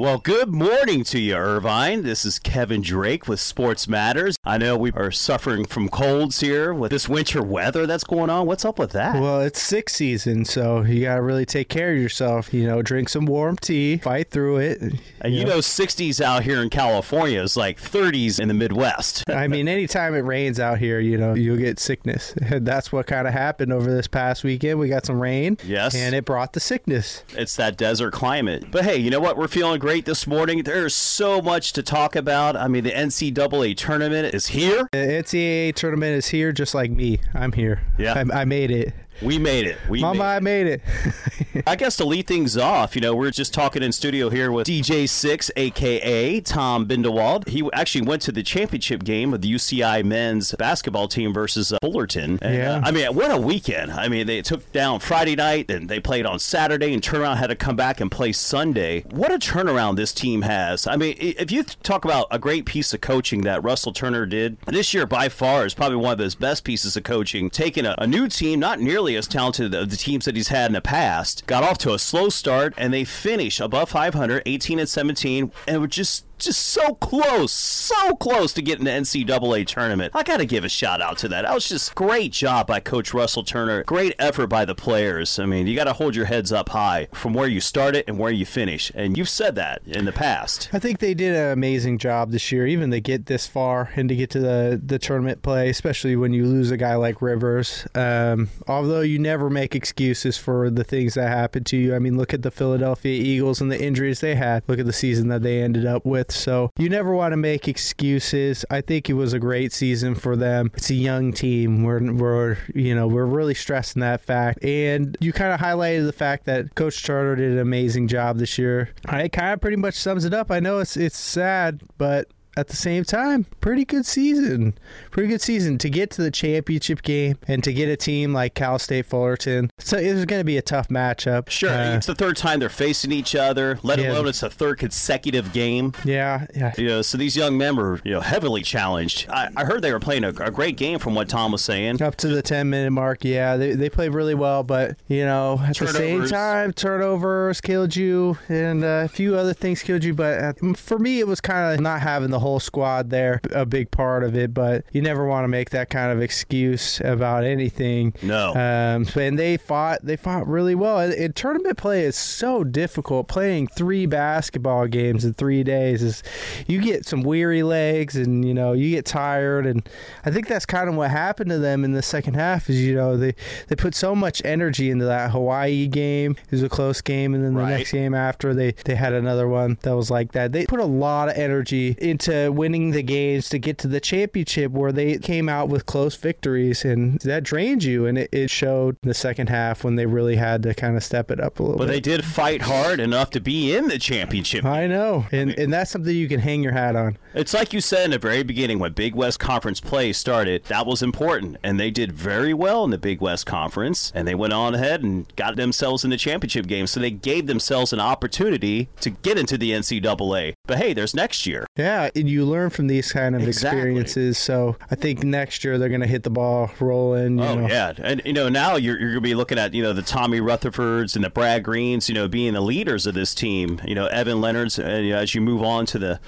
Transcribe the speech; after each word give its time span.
Well, 0.00 0.16
good 0.16 0.48
morning 0.48 1.04
to 1.04 1.20
you, 1.20 1.34
Irvine. 1.34 2.04
This 2.04 2.24
is 2.24 2.38
Kevin 2.38 2.80
Drake 2.80 3.28
with 3.28 3.38
Sports 3.38 3.86
Matters. 3.86 4.34
I 4.44 4.56
know 4.56 4.74
we 4.74 4.92
are 4.92 5.10
suffering 5.10 5.66
from 5.66 5.90
colds 5.90 6.40
here 6.40 6.72
with 6.72 6.90
this 6.90 7.06
winter 7.06 7.42
weather 7.42 7.86
that's 7.86 8.04
going 8.04 8.30
on. 8.30 8.46
What's 8.46 8.64
up 8.64 8.78
with 8.78 8.92
that? 8.92 9.20
Well, 9.20 9.42
it's 9.42 9.60
sick 9.60 9.90
season, 9.90 10.46
so 10.46 10.80
you 10.80 11.02
got 11.02 11.16
to 11.16 11.22
really 11.22 11.44
take 11.44 11.68
care 11.68 11.92
of 11.92 11.98
yourself. 11.98 12.54
You 12.54 12.66
know, 12.66 12.80
drink 12.80 13.10
some 13.10 13.26
warm 13.26 13.58
tea, 13.58 13.98
fight 13.98 14.30
through 14.30 14.56
it. 14.56 14.80
and 14.80 15.34
you 15.34 15.44
know, 15.44 15.58
60s 15.58 16.18
out 16.18 16.44
here 16.44 16.62
in 16.62 16.70
California 16.70 17.42
is 17.42 17.54
like 17.54 17.78
30s 17.78 18.40
in 18.40 18.48
the 18.48 18.54
Midwest. 18.54 19.24
I 19.28 19.48
mean, 19.48 19.68
anytime 19.68 20.14
it 20.14 20.20
rains 20.20 20.58
out 20.58 20.78
here, 20.78 20.98
you 20.98 21.18
know, 21.18 21.34
you'll 21.34 21.58
get 21.58 21.78
sickness. 21.78 22.32
And 22.40 22.66
that's 22.66 22.90
what 22.90 23.06
kind 23.06 23.28
of 23.28 23.34
happened 23.34 23.70
over 23.70 23.94
this 23.94 24.06
past 24.06 24.44
weekend. 24.44 24.78
We 24.78 24.88
got 24.88 25.04
some 25.04 25.20
rain. 25.20 25.58
Yes. 25.62 25.94
And 25.94 26.14
it 26.14 26.24
brought 26.24 26.54
the 26.54 26.60
sickness. 26.60 27.22
It's 27.36 27.54
that 27.56 27.76
desert 27.76 28.14
climate. 28.14 28.70
But 28.70 28.84
hey, 28.84 28.96
you 28.96 29.10
know 29.10 29.20
what? 29.20 29.36
We're 29.36 29.46
feeling 29.46 29.78
great 29.78 29.89
this 29.98 30.24
morning. 30.24 30.62
There's 30.62 30.94
so 30.94 31.42
much 31.42 31.72
to 31.72 31.82
talk 31.82 32.14
about. 32.14 32.54
I 32.54 32.68
mean, 32.68 32.84
the 32.84 32.92
NCAA 32.92 33.76
tournament 33.76 34.32
is 34.32 34.46
here. 34.46 34.88
The 34.92 34.98
NCAA 34.98 35.74
tournament 35.74 36.12
is 36.16 36.28
here 36.28 36.52
just 36.52 36.76
like 36.76 36.92
me. 36.92 37.18
I'm 37.34 37.50
here. 37.50 37.82
Yeah. 37.98 38.14
I, 38.32 38.42
I 38.42 38.44
made 38.44 38.70
it. 38.70 38.94
We 39.22 39.38
made 39.38 39.66
it. 39.66 39.76
We 39.88 40.00
Mama, 40.00 40.18
made 40.18 40.24
I 40.24 40.40
made 40.40 40.66
it. 40.66 40.82
I 41.66 41.76
guess 41.76 41.96
to 41.96 42.04
lead 42.06 42.26
things 42.26 42.56
off, 42.56 42.94
you 42.94 43.02
know, 43.02 43.14
we're 43.14 43.30
just 43.30 43.52
talking 43.52 43.82
in 43.82 43.92
studio 43.92 44.30
here 44.30 44.50
with 44.50 44.66
DJ 44.66 45.06
Six, 45.08 45.50
aka 45.56 46.40
Tom 46.40 46.86
Bindewald. 46.86 47.46
He 47.48 47.68
actually 47.74 48.02
went 48.06 48.22
to 48.22 48.32
the 48.32 48.42
championship 48.42 49.04
game 49.04 49.34
of 49.34 49.42
the 49.42 49.52
UCI 49.52 50.02
men's 50.04 50.54
basketball 50.58 51.06
team 51.08 51.34
versus 51.34 51.72
uh, 51.72 51.78
Fullerton. 51.82 52.38
And, 52.40 52.54
Yeah. 52.54 52.76
uh, 52.76 52.82
I 52.84 52.90
mean, 52.92 53.14
what 53.14 53.30
a 53.30 53.36
weekend! 53.36 53.92
I 53.92 54.08
mean, 54.08 54.26
they 54.26 54.40
took 54.42 54.72
down 54.72 55.00
Friday 55.00 55.36
night, 55.36 55.70
and 55.70 55.88
they 55.88 56.00
played 56.00 56.24
on 56.24 56.38
Saturday, 56.38 56.94
and 56.94 57.02
turned 57.02 57.22
around 57.22 57.36
had 57.36 57.48
to 57.48 57.56
come 57.56 57.76
back 57.76 58.00
and 58.00 58.10
play 58.10 58.32
Sunday. 58.32 59.02
What 59.10 59.30
a 59.32 59.38
turnaround 59.38 59.96
this 59.96 60.12
team 60.14 60.42
has! 60.42 60.86
I 60.86 60.96
mean, 60.96 61.16
if 61.18 61.50
you 61.52 61.64
talk 61.64 62.04
about 62.06 62.26
a 62.30 62.38
great 62.38 62.64
piece 62.64 62.94
of 62.94 63.00
coaching 63.02 63.42
that 63.42 63.62
Russell 63.62 63.92
Turner 63.92 64.24
did 64.24 64.56
this 64.66 64.94
year, 64.94 65.04
by 65.04 65.28
far 65.28 65.66
is 65.66 65.74
probably 65.74 65.96
one 65.96 66.14
of 66.14 66.18
his 66.20 66.34
best 66.34 66.64
pieces 66.64 66.96
of 66.96 67.02
coaching. 67.02 67.50
Taking 67.50 67.84
a, 67.84 67.94
a 67.98 68.06
new 68.06 68.28
team, 68.28 68.60
not 68.60 68.80
nearly 68.80 69.09
as 69.16 69.26
talented 69.26 69.74
of 69.74 69.90
the 69.90 69.96
teams 69.96 70.24
that 70.24 70.36
he's 70.36 70.48
had 70.48 70.66
in 70.66 70.72
the 70.72 70.80
past, 70.80 71.46
got 71.46 71.62
off 71.62 71.78
to 71.78 71.94
a 71.94 71.98
slow 71.98 72.28
start, 72.28 72.74
and 72.76 72.92
they 72.92 73.04
finished 73.04 73.60
above 73.60 73.90
500, 73.90 74.42
18 74.46 74.78
and 74.78 74.88
17, 74.88 75.52
and 75.66 75.80
were 75.80 75.86
just 75.86 76.24
just 76.40 76.66
so 76.66 76.94
close, 76.94 77.52
so 77.52 78.16
close 78.16 78.52
to 78.54 78.62
getting 78.62 78.84
the 78.84 78.90
NCAA 78.90 79.66
tournament. 79.66 80.12
I 80.14 80.22
got 80.22 80.38
to 80.38 80.46
give 80.46 80.64
a 80.64 80.68
shout 80.68 81.00
out 81.00 81.18
to 81.18 81.28
that. 81.28 81.42
That 81.42 81.54
was 81.54 81.68
just 81.68 81.94
great 81.94 82.32
job 82.32 82.66
by 82.66 82.80
Coach 82.80 83.14
Russell 83.14 83.44
Turner. 83.44 83.84
Great 83.84 84.14
effort 84.18 84.48
by 84.48 84.64
the 84.64 84.74
players. 84.74 85.38
I 85.38 85.46
mean, 85.46 85.66
you 85.66 85.76
got 85.76 85.84
to 85.84 85.92
hold 85.92 86.16
your 86.16 86.26
heads 86.26 86.52
up 86.52 86.70
high 86.70 87.08
from 87.12 87.34
where 87.34 87.48
you 87.48 87.60
started 87.60 88.04
and 88.06 88.18
where 88.18 88.32
you 88.32 88.46
finish. 88.46 88.90
And 88.94 89.16
you've 89.16 89.28
said 89.28 89.54
that 89.56 89.82
in 89.86 90.04
the 90.04 90.12
past. 90.12 90.70
I 90.72 90.78
think 90.78 90.98
they 90.98 91.14
did 91.14 91.34
an 91.34 91.52
amazing 91.52 91.98
job 91.98 92.30
this 92.30 92.50
year, 92.50 92.66
even 92.66 92.90
to 92.90 93.00
get 93.00 93.26
this 93.26 93.46
far 93.46 93.90
and 93.96 94.08
to 94.08 94.16
get 94.16 94.30
to 94.30 94.40
the, 94.40 94.80
the 94.84 94.98
tournament 94.98 95.42
play, 95.42 95.68
especially 95.68 96.16
when 96.16 96.32
you 96.32 96.46
lose 96.46 96.70
a 96.70 96.76
guy 96.76 96.94
like 96.94 97.20
Rivers. 97.22 97.86
Um, 97.94 98.48
although 98.66 99.00
you 99.00 99.18
never 99.18 99.50
make 99.50 99.74
excuses 99.74 100.38
for 100.38 100.70
the 100.70 100.84
things 100.84 101.14
that 101.14 101.28
happen 101.28 101.64
to 101.64 101.76
you. 101.76 101.94
I 101.94 101.98
mean, 101.98 102.16
look 102.16 102.32
at 102.32 102.42
the 102.42 102.50
Philadelphia 102.50 103.20
Eagles 103.20 103.60
and 103.60 103.70
the 103.70 103.82
injuries 103.82 104.20
they 104.20 104.34
had. 104.34 104.62
Look 104.66 104.78
at 104.78 104.86
the 104.86 104.92
season 104.92 105.28
that 105.28 105.42
they 105.42 105.62
ended 105.62 105.86
up 105.86 106.04
with. 106.04 106.29
So 106.34 106.70
you 106.78 106.88
never 106.88 107.14
want 107.14 107.32
to 107.32 107.36
make 107.36 107.68
excuses. 107.68 108.64
I 108.70 108.80
think 108.80 109.08
it 109.10 109.14
was 109.14 109.32
a 109.32 109.38
great 109.38 109.72
season 109.72 110.14
for 110.14 110.36
them. 110.36 110.70
It's 110.74 110.90
a 110.90 110.94
young 110.94 111.32
team. 111.32 111.82
We're, 111.82 112.12
we're 112.12 112.58
you 112.74 112.94
know, 112.94 113.06
we're 113.06 113.26
really 113.26 113.54
stressing 113.54 114.00
that 114.00 114.20
fact. 114.20 114.64
And 114.64 115.16
you 115.20 115.32
kind 115.32 115.52
of 115.52 115.60
highlighted 115.60 116.06
the 116.06 116.12
fact 116.12 116.46
that 116.46 116.74
Coach 116.74 117.02
Charter 117.02 117.36
did 117.36 117.52
an 117.52 117.58
amazing 117.58 118.08
job 118.08 118.38
this 118.38 118.58
year. 118.58 118.90
It 119.12 119.32
kind 119.32 119.52
of 119.52 119.60
pretty 119.60 119.76
much 119.76 119.94
sums 119.94 120.24
it 120.24 120.34
up. 120.34 120.50
I 120.50 120.60
know 120.60 120.78
it's 120.78 120.96
it's 120.96 121.18
sad, 121.18 121.82
but 121.98 122.28
at 122.60 122.68
the 122.68 122.76
same 122.76 123.04
time, 123.04 123.46
pretty 123.60 123.84
good 123.84 124.06
season. 124.06 124.74
Pretty 125.10 125.28
good 125.28 125.40
season 125.40 125.78
to 125.78 125.90
get 125.90 126.10
to 126.12 126.22
the 126.22 126.30
championship 126.30 127.02
game 127.02 127.36
and 127.48 127.64
to 127.64 127.72
get 127.72 127.88
a 127.88 127.96
team 127.96 128.32
like 128.32 128.54
Cal 128.54 128.78
State 128.78 129.06
Fullerton. 129.06 129.70
So 129.78 129.96
it 129.98 130.14
was 130.14 130.24
going 130.26 130.40
to 130.40 130.44
be 130.44 130.56
a 130.56 130.62
tough 130.62 130.88
matchup. 130.88 131.50
Sure, 131.50 131.70
Uh, 131.70 131.96
it's 131.96 132.06
the 132.06 132.14
third 132.14 132.36
time 132.36 132.60
they're 132.60 132.68
facing 132.68 133.10
each 133.12 133.34
other, 133.34 133.78
let 133.82 133.98
Yeah. 133.98 134.12
alone 134.12 134.28
it's 134.28 134.42
a 134.42 134.50
third 134.50 134.78
consecutive 134.78 135.52
game. 135.52 135.92
yeah, 136.04 136.46
yeah. 136.54 136.72
You 136.78 136.86
know, 136.88 137.02
so 137.02 137.18
these 137.18 137.36
young 137.36 137.56
men 137.58 137.76
were, 137.76 138.00
you 138.04 138.12
know, 138.12 138.20
heavily 138.20 138.62
challenged. 138.62 139.28
I, 139.30 139.48
I 139.56 139.64
heard 139.64 139.82
they 139.82 139.92
were 139.92 140.00
playing 140.00 140.24
a, 140.24 140.28
a 140.28 140.50
great 140.50 140.76
game 140.76 140.98
from 140.98 141.14
what 141.14 141.28
Tom 141.28 141.52
was 141.52 141.62
saying. 141.64 142.02
Up 142.02 142.16
to 142.16 142.28
the 142.28 142.42
10 142.42 142.68
minute 142.70 142.90
mark, 142.90 143.24
yeah, 143.24 143.56
they, 143.56 143.72
they 143.72 143.88
played 143.88 144.14
really 144.14 144.34
well, 144.34 144.62
but, 144.62 144.96
you 145.08 145.24
know, 145.24 145.60
at 145.66 145.76
the 145.76 145.86
same 145.88 146.26
time, 146.26 146.72
turnovers 146.72 147.60
killed 147.60 147.96
you 147.96 148.36
and 148.48 148.84
uh, 148.84 149.02
a 149.04 149.08
few 149.08 149.36
other 149.36 149.54
things 149.54 149.82
killed 149.82 150.04
you. 150.04 150.12
But 150.14 150.38
uh, 150.62 150.72
for 150.74 150.98
me, 150.98 151.20
it 151.20 151.26
was 151.26 151.40
kind 151.40 151.74
of 151.74 151.80
not 151.80 152.00
having 152.00 152.30
the 152.30 152.38
whole 152.40 152.49
squad 152.58 153.10
there, 153.10 153.40
a 153.52 153.64
big 153.64 153.90
part 153.90 154.24
of 154.24 154.34
it. 154.34 154.52
But 154.52 154.84
you 154.92 155.02
never 155.02 155.26
want 155.26 155.44
to 155.44 155.48
make 155.48 155.70
that 155.70 155.90
kind 155.90 156.10
of 156.10 156.20
excuse 156.20 157.00
about 157.04 157.44
anything. 157.44 158.14
No. 158.22 158.50
Um, 158.54 159.06
and 159.16 159.38
they 159.38 159.56
fought, 159.56 160.00
they 160.02 160.16
fought 160.16 160.46
really 160.48 160.74
well. 160.74 160.98
And, 160.98 161.12
and 161.12 161.36
tournament 161.36 161.76
play 161.78 162.04
is 162.04 162.16
so 162.16 162.64
difficult. 162.64 163.28
Playing 163.28 163.68
three 163.68 164.06
basketball 164.06 164.86
games 164.86 165.24
in 165.24 165.34
three 165.34 165.62
days 165.62 166.02
is, 166.02 166.22
you 166.66 166.80
get 166.80 167.04
some 167.06 167.22
weary 167.22 167.62
legs, 167.62 168.16
and 168.16 168.44
you 168.44 168.54
know 168.54 168.72
you 168.72 168.90
get 168.90 169.04
tired. 169.04 169.66
And 169.66 169.86
I 170.24 170.30
think 170.30 170.48
that's 170.48 170.66
kind 170.66 170.88
of 170.88 170.94
what 170.96 171.10
happened 171.10 171.50
to 171.50 171.58
them 171.58 171.84
in 171.84 171.92
the 171.92 172.02
second 172.02 172.34
half. 172.34 172.70
Is 172.70 172.80
you 172.82 172.94
know 172.94 173.16
they 173.16 173.34
they 173.68 173.76
put 173.76 173.94
so 173.94 174.14
much 174.14 174.40
energy 174.44 174.90
into 174.90 175.04
that 175.04 175.30
Hawaii 175.30 175.86
game. 175.86 176.32
It 176.46 176.52
was 176.52 176.62
a 176.62 176.68
close 176.68 177.00
game, 177.00 177.34
and 177.34 177.44
then 177.44 177.54
the 177.54 177.60
Right. 177.60 177.78
next 177.78 177.92
game 177.92 178.14
after 178.14 178.54
they 178.54 178.72
they 178.84 178.94
had 178.94 179.12
another 179.12 179.46
one 179.48 179.76
that 179.82 179.94
was 179.94 180.10
like 180.10 180.32
that. 180.32 180.52
They 180.52 180.64
put 180.66 180.80
a 180.80 180.84
lot 180.86 181.28
of 181.28 181.36
energy 181.36 181.94
into 181.98 182.29
winning 182.52 182.90
the 182.92 183.02
games 183.02 183.48
to 183.50 183.58
get 183.58 183.78
to 183.78 183.88
the 183.88 184.00
championship, 184.00 184.72
where 184.72 184.92
they 184.92 185.18
came 185.18 185.48
out 185.48 185.68
with 185.68 185.86
close 185.86 186.16
victories, 186.16 186.84
and 186.84 187.18
that 187.20 187.42
drained 187.42 187.84
you. 187.84 188.06
And 188.06 188.18
it, 188.18 188.28
it 188.32 188.50
showed 188.50 188.96
the 189.02 189.14
second 189.14 189.48
half 189.48 189.84
when 189.84 189.96
they 189.96 190.06
really 190.06 190.36
had 190.36 190.62
to 190.64 190.74
kind 190.74 190.96
of 190.96 191.02
step 191.04 191.30
it 191.30 191.40
up 191.40 191.58
a 191.58 191.62
little 191.62 191.78
But 191.78 191.86
bit. 191.86 191.92
they 191.92 192.00
did 192.00 192.24
fight 192.24 192.62
hard 192.62 193.00
enough 193.00 193.30
to 193.30 193.40
be 193.40 193.74
in 193.74 193.88
the 193.88 193.98
championship. 193.98 194.64
I 194.64 194.86
know, 194.86 195.26
and 195.32 195.50
and 195.58 195.72
that's 195.72 195.90
something 195.90 196.14
you 196.14 196.28
can 196.28 196.40
hang 196.40 196.62
your 196.62 196.72
hat 196.72 196.96
on. 196.96 197.16
It's 197.34 197.54
like 197.54 197.72
you 197.72 197.80
said 197.80 198.06
in 198.06 198.10
the 198.12 198.18
very 198.18 198.42
beginning 198.42 198.78
when 198.78 198.92
Big 198.92 199.14
West 199.14 199.38
Conference 199.38 199.80
play 199.80 200.12
started, 200.12 200.64
that 200.64 200.86
was 200.86 201.02
important. 201.02 201.56
And 201.62 201.78
they 201.78 201.90
did 201.90 202.12
very 202.12 202.52
well 202.54 202.84
in 202.84 202.90
the 202.90 202.98
Big 202.98 203.20
West 203.20 203.46
Conference. 203.46 204.10
And 204.14 204.26
they 204.26 204.34
went 204.34 204.52
on 204.52 204.74
ahead 204.74 205.02
and 205.04 205.26
got 205.36 205.56
themselves 205.56 206.02
in 206.04 206.10
the 206.10 206.16
championship 206.16 206.66
game. 206.66 206.86
So 206.88 206.98
they 206.98 207.10
gave 207.12 207.46
themselves 207.46 207.92
an 207.92 208.00
opportunity 208.00 208.88
to 209.00 209.10
get 209.10 209.38
into 209.38 209.56
the 209.56 209.70
NCAA. 209.70 210.54
But 210.70 210.78
hey, 210.78 210.92
there's 210.92 211.14
next 211.16 211.48
year. 211.48 211.66
Yeah, 211.76 212.10
and 212.14 212.28
you 212.30 212.44
learn 212.44 212.70
from 212.70 212.86
these 212.86 213.10
kind 213.12 213.34
of 213.34 213.42
Exactly. 213.42 213.80
experiences. 213.80 214.38
So 214.38 214.76
I 214.88 214.94
think 214.94 215.24
next 215.24 215.64
year 215.64 215.78
they're 215.78 215.88
going 215.88 216.00
to 216.00 216.06
hit 216.06 216.22
the 216.22 216.30
ball 216.30 216.70
rolling. 216.78 217.38
You 217.38 217.44
Oh 217.44 217.54
know. 217.56 217.66
yeah, 217.66 217.92
and 217.98 218.22
you 218.24 218.32
know 218.32 218.48
now 218.48 218.76
you're, 218.76 218.94
you're 218.96 219.08
going 219.10 219.14
to 219.24 219.28
be 219.30 219.34
looking 219.34 219.58
at 219.58 219.74
you 219.74 219.82
know 219.82 219.92
the 219.92 220.02
Tommy 220.02 220.38
Rutherfords 220.40 221.16
and 221.16 221.24
the 221.24 221.30
Brad 221.30 221.64
Greenes, 221.64 222.08
you 222.08 222.14
know, 222.14 222.28
being 222.28 222.52
the 222.54 222.60
leaders 222.60 223.04
of 223.04 223.14
this 223.14 223.34
team. 223.34 223.80
You 223.84 223.96
know 223.96 224.06
Evan 224.06 224.40
Leonard's, 224.40 224.78
and 224.78 225.04
you 225.06 225.12
know, 225.12 225.18
as 225.18 225.34
you 225.34 225.40
move 225.40 225.64
on 225.64 225.86
to 225.86 225.98
the, 225.98 226.20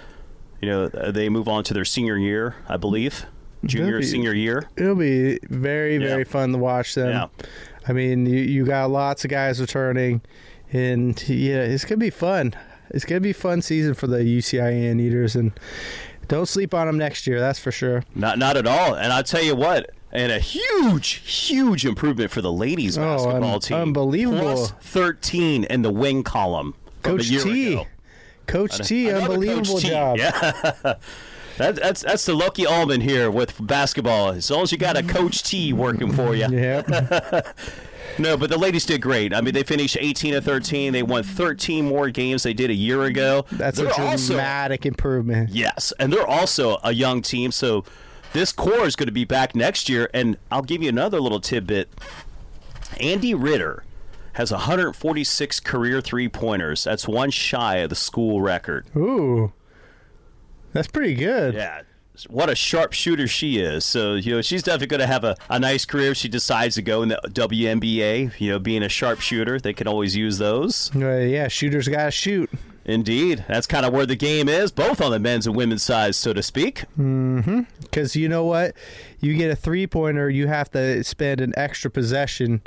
you 0.60 0.68
know, 0.68 0.86
uh, 0.86 1.12
they 1.12 1.28
move 1.28 1.46
on 1.46 1.62
to 1.62 1.72
their 1.72 1.84
senior 1.84 2.18
year, 2.18 2.56
I 2.68 2.76
believe, 2.78 3.24
mm-hmm. 3.58 3.68
junior 3.68 3.98
be- 4.00 4.04
senior 4.06 4.34
year. 4.34 4.68
It'll 4.76 4.96
be 4.96 5.38
very, 5.50 5.98
Yeah. 5.98 6.08
very 6.08 6.24
fun 6.24 6.50
to 6.50 6.58
watch 6.58 6.96
them. 6.96 7.10
Yeah. 7.10 7.28
I 7.86 7.92
mean, 7.92 8.26
you, 8.26 8.40
you 8.40 8.64
got 8.66 8.90
lots 8.90 9.24
of 9.24 9.30
guys 9.30 9.60
returning, 9.60 10.20
and 10.72 11.16
yeah, 11.28 11.62
it's 11.62 11.84
going 11.84 12.00
to 12.00 12.04
be 12.04 12.10
fun. 12.10 12.54
It's 12.92 13.04
going 13.04 13.16
to 13.20 13.22
be 13.22 13.30
a 13.30 13.34
fun 13.34 13.62
season 13.62 13.94
for 13.94 14.06
the 14.06 14.18
UCI 14.18 15.00
Eaters, 15.00 15.34
and 15.34 15.52
don't 16.28 16.46
sleep 16.46 16.74
on 16.74 16.86
them 16.86 16.98
next 16.98 17.26
year, 17.26 17.40
that's 17.40 17.58
for 17.58 17.72
sure. 17.72 18.04
Not 18.14 18.38
not 18.38 18.56
at 18.56 18.66
all. 18.66 18.94
And 18.94 19.12
I'll 19.12 19.22
tell 19.22 19.42
you 19.42 19.56
what, 19.56 19.90
and 20.12 20.30
a 20.30 20.38
huge, 20.38 21.08
huge 21.08 21.84
improvement 21.86 22.30
for 22.30 22.42
the 22.42 22.52
ladies 22.52 22.98
Oh, 22.98 23.02
basketball 23.02 23.54
un- 23.54 23.60
team. 23.60 23.76
unbelievable. 23.78 24.40
Plus 24.40 24.70
13 24.82 25.64
in 25.64 25.82
the 25.82 25.90
wing 25.90 26.22
column. 26.22 26.74
Coach 27.02 27.28
T. 27.28 27.72
ago. 27.74 27.86
Coach 28.46 28.78
T, 28.86 29.10
unbelievable 29.10 29.64
Coach 29.74 29.82
T. 29.82 29.88
job. 29.88 30.18
Yeah. 30.18 30.94
That, 31.58 31.76
that's 31.76 32.00
that's 32.00 32.24
the 32.24 32.32
lucky 32.34 32.64
almond 32.64 33.02
here 33.02 33.30
with 33.30 33.54
basketball. 33.66 34.30
As 34.30 34.50
long 34.50 34.62
as 34.62 34.72
you 34.72 34.78
got 34.78 34.96
a 34.96 35.02
Coach 35.02 35.42
T 35.42 35.74
working 35.74 36.10
for 36.10 36.34
you. 36.34 36.48
Yep. 36.48 36.88
No, 38.18 38.36
but 38.36 38.50
the 38.50 38.58
ladies 38.58 38.84
did 38.84 39.00
great. 39.00 39.32
I 39.34 39.40
mean, 39.40 39.54
they 39.54 39.62
finished 39.62 39.96
18 40.00 40.34
and 40.34 40.44
13. 40.44 40.92
They 40.92 41.02
won 41.02 41.22
13 41.22 41.84
more 41.86 42.10
games 42.10 42.42
they 42.42 42.52
did 42.54 42.70
a 42.70 42.74
year 42.74 43.02
ago. 43.04 43.44
That's 43.52 43.78
They're 43.78 43.88
a 43.88 43.94
also- 44.10 44.34
dramatic 44.34 44.84
improvement. 44.86 45.50
Yes, 45.50 45.92
and 45.98 46.12
they're 46.12 46.26
also 46.26 46.78
a 46.84 46.92
young 46.92 47.22
team, 47.22 47.52
so 47.52 47.84
this 48.32 48.52
core 48.52 48.86
is 48.86 48.96
going 48.96 49.06
to 49.06 49.12
be 49.12 49.24
back 49.24 49.54
next 49.56 49.88
year. 49.88 50.08
And 50.12 50.36
I'll 50.50 50.62
give 50.62 50.82
you 50.82 50.88
another 50.88 51.20
little 51.20 51.40
tidbit. 51.40 51.88
Andy 53.00 53.34
Ritter 53.34 53.84
has 54.34 54.50
146 54.52 55.60
career 55.60 56.00
three 56.00 56.28
pointers. 56.28 56.84
That's 56.84 57.06
one 57.08 57.30
shy 57.30 57.76
of 57.78 57.90
the 57.90 57.96
school 57.96 58.40
record. 58.40 58.86
Ooh. 58.96 59.52
That's 60.72 60.88
pretty 60.88 61.14
good. 61.14 61.54
Yeah. 61.54 61.82
What 62.28 62.50
a 62.50 62.54
sharp 62.54 62.92
shooter 62.92 63.26
she 63.26 63.58
is. 63.58 63.84
So, 63.84 64.14
you 64.14 64.34
know, 64.34 64.42
she's 64.42 64.62
definitely 64.62 64.88
going 64.88 65.00
to 65.00 65.06
have 65.06 65.24
a, 65.24 65.36
a 65.48 65.58
nice 65.58 65.84
career 65.84 66.10
if 66.10 66.18
she 66.18 66.28
decides 66.28 66.74
to 66.74 66.82
go 66.82 67.02
in 67.02 67.08
the 67.08 67.20
WNBA. 67.24 68.38
You 68.38 68.50
know, 68.50 68.58
being 68.58 68.82
a 68.82 68.88
sharp 68.88 69.20
shooter, 69.20 69.58
they 69.58 69.72
can 69.72 69.88
always 69.88 70.14
use 70.14 70.38
those. 70.38 70.94
Uh, 70.94 71.16
yeah, 71.16 71.48
shooters 71.48 71.88
got 71.88 72.04
to 72.04 72.10
shoot. 72.10 72.50
Indeed, 72.84 73.44
that's 73.48 73.68
kind 73.68 73.86
of 73.86 73.92
where 73.92 74.06
the 74.06 74.16
game 74.16 74.48
is, 74.48 74.72
both 74.72 75.00
on 75.00 75.12
the 75.12 75.20
men's 75.20 75.46
and 75.46 75.54
women's 75.54 75.84
side, 75.84 76.16
so 76.16 76.32
to 76.32 76.42
speak. 76.42 76.84
Because 76.96 78.16
you 78.16 78.28
know 78.28 78.44
what? 78.44 78.74
You 79.20 79.34
get 79.36 79.50
a 79.52 79.56
three 79.56 79.86
pointer, 79.86 80.28
you 80.28 80.48
have 80.48 80.70
to 80.72 81.04
spend 81.04 81.40
an 81.40 81.52
extra 81.56 81.90
possession 81.90 82.60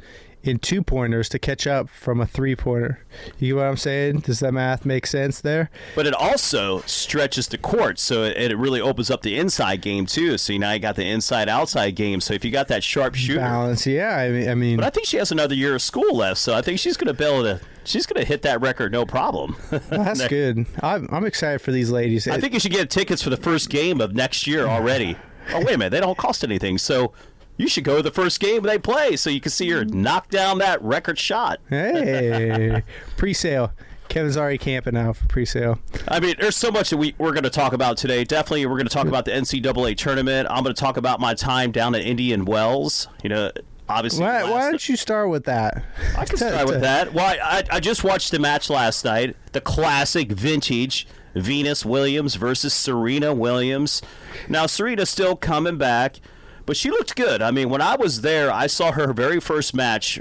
in 0.46 0.60
two 0.60 0.84
pointers 0.84 1.28
to 1.30 1.40
catch 1.40 1.66
up 1.66 1.90
from 1.90 2.22
a 2.22 2.26
three 2.26 2.56
pointer. 2.56 3.00
You 3.40 3.56
know 3.56 3.62
what 3.62 3.68
I'm 3.68 3.78
saying? 3.78 4.20
Does 4.20 4.40
that 4.40 4.54
math 4.54 4.86
make 4.86 5.08
sense 5.08 5.42
there? 5.42 5.70
But 5.96 6.06
it 6.06 6.14
also 6.14 6.82
stretches 6.82 7.48
the 7.48 7.58
court, 7.58 8.00
so 8.00 8.24
it, 8.24 8.52
it 8.52 8.58
really 8.58 8.80
opens 8.80 9.10
up 9.10 9.22
the 9.22 9.38
inside 9.38 9.82
game 9.82 10.06
too. 10.06 10.38
So 10.38 10.56
now 10.58 10.72
you 10.72 10.80
got 10.80 10.96
the 10.96 11.06
inside 11.06 11.50
outside 11.50 11.96
game. 11.96 12.22
So 12.22 12.34
if 12.34 12.46
you 12.46 12.52
got 12.52 12.68
that 12.68 12.84
sharp 12.84 13.16
shooter, 13.16 13.40
Balance, 13.40 13.88
yeah. 13.88 14.18
I 14.18 14.30
mean, 14.30 14.50
I 14.50 14.56
mean 14.56 14.78
but 14.78 14.86
I 14.86 14.90
think 14.90 15.08
she 15.08 15.18
has 15.18 15.32
another 15.32 15.56
year 15.56 15.76
of 15.76 15.82
school 15.82 16.16
left, 16.16 16.40
so 16.40 16.54
I 16.54 16.62
think 16.62 16.80
she's 16.80 16.98
going 16.98 17.08
to 17.08 17.14
be 17.14 17.26
able 17.26 17.44
to. 17.44 17.60
She's 17.84 18.08
going 18.08 18.20
to 18.20 18.28
hit 18.28 18.42
that 18.42 18.62
record 18.62 18.92
no 18.92 19.06
problem. 19.06 19.58
that's 19.70 20.28
good. 20.28 20.66
I'm, 20.82 21.08
I'm 21.12 21.24
excited 21.24 21.62
for 21.62 21.72
these 21.72 21.92
ladies. 21.92 22.28
I 22.28 22.40
think 22.40 22.54
you 22.54 22.60
should 22.60 22.72
get 22.72 22.90
tickets 22.90 23.22
for 23.22 23.30
the 23.30 23.38
first 23.38 23.70
game 23.70 24.02
of 24.02 24.16
next 24.16 24.48
year 24.48 24.66
already. 24.66 25.16
Oh 25.54 25.60
wait 25.60 25.76
a 25.76 25.78
minute, 25.78 25.92
they 25.92 26.00
don't 26.00 26.18
cost 26.18 26.44
anything, 26.44 26.80
so 26.80 27.14
you 27.58 27.68
should 27.68 27.84
go 27.84 27.98
to 27.98 28.02
the 28.02 28.12
first 28.12 28.40
game 28.40 28.64
they 28.64 28.78
play, 28.78 29.16
so 29.16 29.30
you 29.30 29.42
can 29.42 29.52
see 29.52 29.70
her 29.70 29.84
mm. 29.84 29.94
knock 29.94 30.30
down 30.30 30.58
that 30.60 30.82
record 30.82 31.18
shot. 31.18 31.60
hey, 31.70 32.84
pre-sale. 33.18 33.72
Kevin's 34.08 34.38
already 34.38 34.58
camping 34.58 34.96
out 34.96 35.18
for 35.18 35.26
pre-sale. 35.28 35.80
I 36.08 36.20
mean, 36.20 36.36
there's 36.40 36.56
so 36.56 36.72
much 36.72 36.92
that 36.92 36.98
we, 36.98 37.16
we're 37.18 37.32
going 37.32 37.44
to 37.44 37.50
talk 37.50 37.74
about 37.74 37.98
today. 37.98 38.24
Definitely, 38.24 38.66
we're 38.66 38.76
going 38.78 38.88
to 38.88 38.94
talk 38.94 39.08
about 39.08 39.26
the 39.26 39.32
NCAA 39.32 39.98
tournament. 39.98 40.48
I'm 40.50 40.64
going 40.64 40.76
to 40.76 40.80
talk 40.80 40.98
about 40.98 41.20
my 41.20 41.34
time 41.34 41.72
down 41.72 41.96
at 41.96 42.02
Indian 42.02 42.46
Wells. 42.46 43.08
You 43.24 43.30
know, 43.30 43.52
obviously. 43.90 44.22
Why, 44.22 44.44
why 44.44 44.70
don't 44.70 44.88
you 44.88 44.96
start 44.96 45.30
with 45.30 45.46
that? 45.46 45.84
I 46.18 46.26
can 46.26 46.38
start 46.38 46.68
with 46.68 46.82
that. 46.82 47.14
Well, 47.14 47.36
I, 47.44 47.64
I 47.72 47.80
just 47.80 48.04
watched 48.04 48.32
the 48.32 48.40
match 48.40 48.70
last 48.70 49.06
night. 49.06 49.36
The 49.54 49.62
classic 49.62 50.32
vintage 50.32 51.08
Venus 51.36 51.86
Williams 51.86 52.36
versus 52.36 52.74
Serena 52.74 53.34
Williams. 53.34 54.02
Now, 54.48 54.66
Serena's 54.66 55.10
still 55.10 55.36
coming 55.36 55.78
back, 55.78 56.20
but 56.66 56.78
she 56.78 56.90
looked 56.90 57.16
good. 57.16 57.42
I 57.42 57.52
mean, 57.52 57.70
when 57.70 57.82
I 57.82 57.96
was 57.96 58.22
there, 58.22 58.52
I 58.52 58.68
saw 58.68 58.92
her 58.92 59.14
very 59.14 59.40
first 59.40 59.74
match 59.74 60.20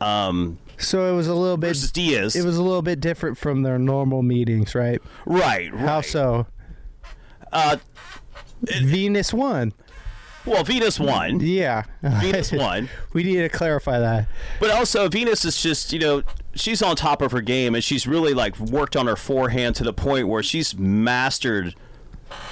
um, 0.00 0.58
So 0.78 1.12
it 1.12 1.16
was 1.16 1.26
a 1.28 1.34
little 1.34 1.56
bit. 1.56 1.68
versus 1.68 1.90
Diyas. 1.92 2.36
It 2.36 2.44
was 2.44 2.56
a 2.58 2.62
little 2.62 2.82
bit 2.82 3.00
different 3.00 3.38
from 3.38 3.62
their 3.62 3.78
normal 3.78 4.22
meetings, 4.22 4.74
right? 4.74 5.00
right, 5.24 5.72
How 5.74 6.00
so? 6.00 6.46
Uh, 7.52 7.76
Venus 8.62 9.32
won. 9.32 9.72
well, 10.44 10.64
Venus 10.64 10.98
won. 11.00 11.40
Yeah. 11.40 11.84
Venus 12.02 12.52
won. 12.52 12.88
we 13.12 13.22
need 13.22 13.36
to 13.36 13.48
clarify 13.48 13.98
that. 13.98 14.28
But 14.60 14.70
also, 14.70 15.08
Venus 15.08 15.44
is 15.44 15.60
just, 15.62 15.92
you 15.92 15.98
know, 15.98 16.22
she's 16.54 16.82
on 16.82 16.96
top 16.96 17.22
of 17.22 17.32
her 17.32 17.40
game, 17.40 17.74
and 17.74 17.82
she's 17.84 18.06
really 18.06 18.34
like 18.34 18.58
worked 18.58 18.96
on 18.96 19.06
her 19.06 19.16
forehand 19.16 19.76
to 19.76 19.84
the 19.84 19.92
point 19.92 20.28
where 20.28 20.42
she's 20.42 20.76
mastered. 20.76 21.74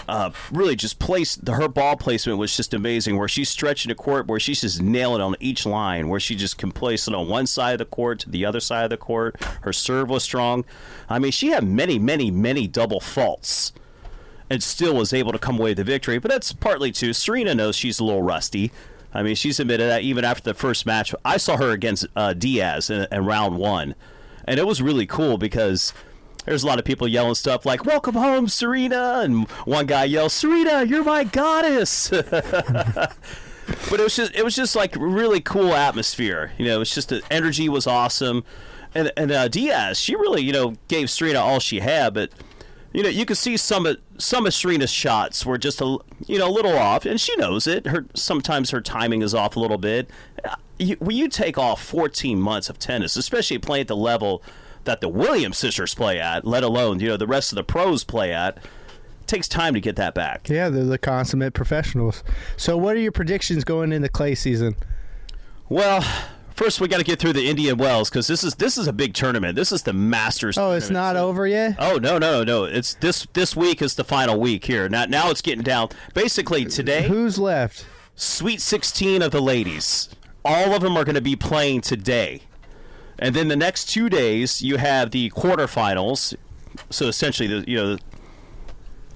Uh, 0.09 0.31
really, 0.53 0.77
just 0.77 0.99
placed 0.99 1.47
her 1.49 1.69
ball 1.69 1.97
placement 1.97 2.39
was 2.39 2.57
just 2.57 2.75
amazing. 2.75 3.17
Where 3.17 3.29
she's 3.29 3.49
stretching 3.49 3.89
the 3.89 3.95
court, 3.95 4.27
where 4.27 4.41
she's 4.41 4.61
just 4.61 4.83
nailing 4.83 5.21
on 5.21 5.37
each 5.41 5.65
line, 5.65 6.09
where 6.09 6.21
she 6.21 6.35
just 6.37 6.59
can 6.59 6.73
place 6.73 7.09
it 7.09 7.15
on 7.15 7.29
one 7.29 7.47
side 7.47 7.73
of 7.73 7.79
the 7.79 7.85
court 7.85 8.21
to 8.21 8.31
the 8.31 8.45
other 8.45 8.61
side 8.61 8.85
of 8.85 8.91
the 8.91 8.97
court. 8.97 9.43
Her 9.63 9.73
serve 9.73 10.11
was 10.11 10.23
strong. 10.23 10.65
I 11.09 11.19
mean, 11.19 11.33
she 11.33 11.49
had 11.49 11.65
many, 11.65 11.99
many, 11.99 12.31
many 12.31 12.67
double 12.67 13.01
faults 13.01 13.73
and 14.51 14.63
still 14.63 14.95
was 14.95 15.13
able 15.13 15.33
to 15.33 15.39
come 15.39 15.59
away 15.59 15.71
with 15.71 15.79
the 15.79 15.85
victory. 15.85 16.19
But 16.19 16.31
that's 16.31 16.53
partly 16.53 16.93
too. 16.93 17.13
Serena 17.13 17.55
knows 17.55 17.77
she's 17.77 17.99
a 17.99 18.05
little 18.05 18.23
rusty. 18.23 18.73
I 19.13 19.23
mean, 19.23 19.37
she's 19.37 19.61
admitted 19.61 19.89
that 19.89 20.03
even 20.03 20.25
after 20.25 20.43
the 20.43 20.55
first 20.55 20.87
match. 20.87 21.15
I 21.25 21.37
saw 21.37 21.57
her 21.57 21.71
against 21.71 22.07
uh, 22.17 22.35
Diyas 22.37 22.91
in, 22.91 23.07
in 23.17 23.25
round 23.25 23.59
one, 23.59 23.95
and 24.45 24.59
it 24.59 24.67
was 24.67 24.83
really 24.83 25.07
cool 25.07 25.39
because 25.39 25.93
there's 26.45 26.63
a 26.63 26.67
lot 26.67 26.79
of 26.79 26.85
people 26.85 27.09
yelling 27.09 27.35
stuff 27.35 27.65
like 27.65 27.85
"Welcome 27.85 28.15
home, 28.15 28.49
Serena," 28.49 29.21
and 29.25 29.49
one 29.65 29.87
guy 29.87 30.05
yells, 30.05 30.33
"Serena, 30.33 30.85
you're 30.85 31.05
my 31.05 31.25
goddess." 31.25 32.11
but 32.11 33.17
it 33.93 34.01
was 34.03 34.17
just 34.17 34.35
it 34.35 34.45
was 34.45 34.55
just 34.55 34.77
like 34.77 34.95
really 34.99 35.41
cool 35.41 35.75
atmosphere. 35.75 36.53
You 36.59 36.67
know, 36.67 36.81
it's 36.81 36.95
just 36.95 37.09
the 37.09 37.23
energy 37.31 37.69
was 37.69 37.87
awesome, 37.87 38.45
and 38.95 39.13
and 39.17 39.31
uh, 39.31 39.49
Diyas 39.49 39.97
she 40.03 40.15
really 40.17 40.43
you 40.43 40.53
know 40.53 40.75
gave 40.89 41.11
Serena 41.11 41.41
all 41.41 41.61
she 41.61 41.81
had, 41.81 42.15
but 42.15 42.31
you 42.93 43.03
know 43.03 43.09
you 43.09 43.25
could 43.25 43.39
see 43.39 43.57
some 43.57 43.87
of 43.87 43.97
some 44.19 44.47
of 44.47 44.55
Serena's 44.55 44.91
shots 44.91 45.45
were 45.47 45.59
just 45.59 45.81
a 45.81 45.99
you 46.27 46.39
know 46.39 46.49
a 46.49 46.53
little 46.53 46.77
off, 46.77 47.07
and 47.07 47.21
she 47.21 47.35
knows 47.37 47.67
it. 47.67 47.87
Her 47.87 48.07
sometimes 48.15 48.71
her 48.71 48.81
timing 48.81 49.23
is 49.23 49.35
off 49.35 49.57
a 49.57 49.61
little 49.61 49.79
bit. 49.79 50.11
Uh, 50.45 50.57
You, 50.79 50.97
when 50.99 51.17
you 51.17 51.29
take 51.29 51.57
off 51.57 51.81
14 51.83 52.41
months 52.41 52.69
of 52.69 52.79
tennis, 52.81 53.17
especially 53.17 53.59
playing 53.59 53.83
at 53.83 53.89
the 53.89 53.97
level 53.97 54.43
that 54.85 55.01
the 55.01 55.09
Williams 55.09 55.59
sisters 55.59 55.95
play 55.95 56.21
at, 56.21 56.45
let 56.47 56.63
alone 56.63 57.01
you 57.01 57.09
know 57.09 57.17
the 57.17 57.27
rest 57.27 57.53
of 57.53 57.57
the 57.57 57.65
pros 57.65 58.05
play 58.05 58.33
at, 58.33 58.57
it 58.59 59.27
takes 59.27 59.49
time 59.49 59.75
to 59.75 59.81
get 59.81 59.97
that 59.97 60.15
back. 60.15 60.49
Yeah, 60.49 60.69
they're 60.69 60.85
the 60.85 60.99
consummate 60.99 61.55
professionals. 61.55 62.23
So, 62.57 62.77
what 62.77 62.97
are 62.97 63.01
your 63.01 63.13
predictions 63.13 63.65
going 63.65 63.93
into 63.93 64.09
clay 64.09 64.35
season? 64.35 64.77
Well, 65.69 66.03
first 66.55 66.81
we 66.81 66.89
got 66.89 66.99
to 66.99 67.05
get 67.05 67.19
through 67.19 67.33
the 67.33 67.49
Indian 67.49 67.77
Wells 67.79 68.11
because 68.11 68.27
this 68.27 68.45
is 68.45 68.55
this 68.57 68.77
is 68.79 68.87
a 68.87 68.93
big 68.93 69.15
tournament. 69.15 69.57
This 69.57 69.73
is 69.73 69.83
the 69.83 69.93
Masters. 69.93 70.59
Oh, 70.59 70.73
it's 70.73 70.91
not 70.91 71.17
So- 71.17 71.27
over 71.29 71.47
yet. 71.47 71.77
Oh 71.79 71.97
no 71.97 72.19
no 72.19 72.45
no! 72.45 72.65
It's 72.65 72.95
this 72.95 73.27
this 73.33 73.57
week 73.57 73.81
is 73.83 73.95
the 73.95 74.05
final 74.05 74.39
week 74.39 74.67
here. 74.67 74.89
Now 74.89 75.07
now 75.07 75.31
it's 75.31 75.43
getting 75.43 75.65
down. 75.65 75.89
Basically 76.13 76.65
today, 76.67 77.09
Who's 77.09 77.39
left? 77.39 77.87
Sweet 78.17 78.61
16 78.61 79.23
of 79.23 79.33
the 79.33 79.41
ladies. 79.43 80.09
All 80.45 80.73
of 80.75 80.83
them 80.83 80.97
are 80.97 81.05
going 81.05 81.15
to 81.17 81.21
be 81.23 81.35
playing 81.35 81.81
today, 81.81 82.43
and 83.19 83.35
then 83.35 83.49
the 83.49 83.57
next 83.57 83.87
two 83.87 84.09
days 84.09 84.63
you 84.63 84.77
have 84.77 85.11
the 85.11 85.31
quarterfinals. 85.31 86.35
So 86.91 87.07
essentially, 87.07 87.49
the 87.49 87.65
you 87.71 87.77
know. 87.77 87.97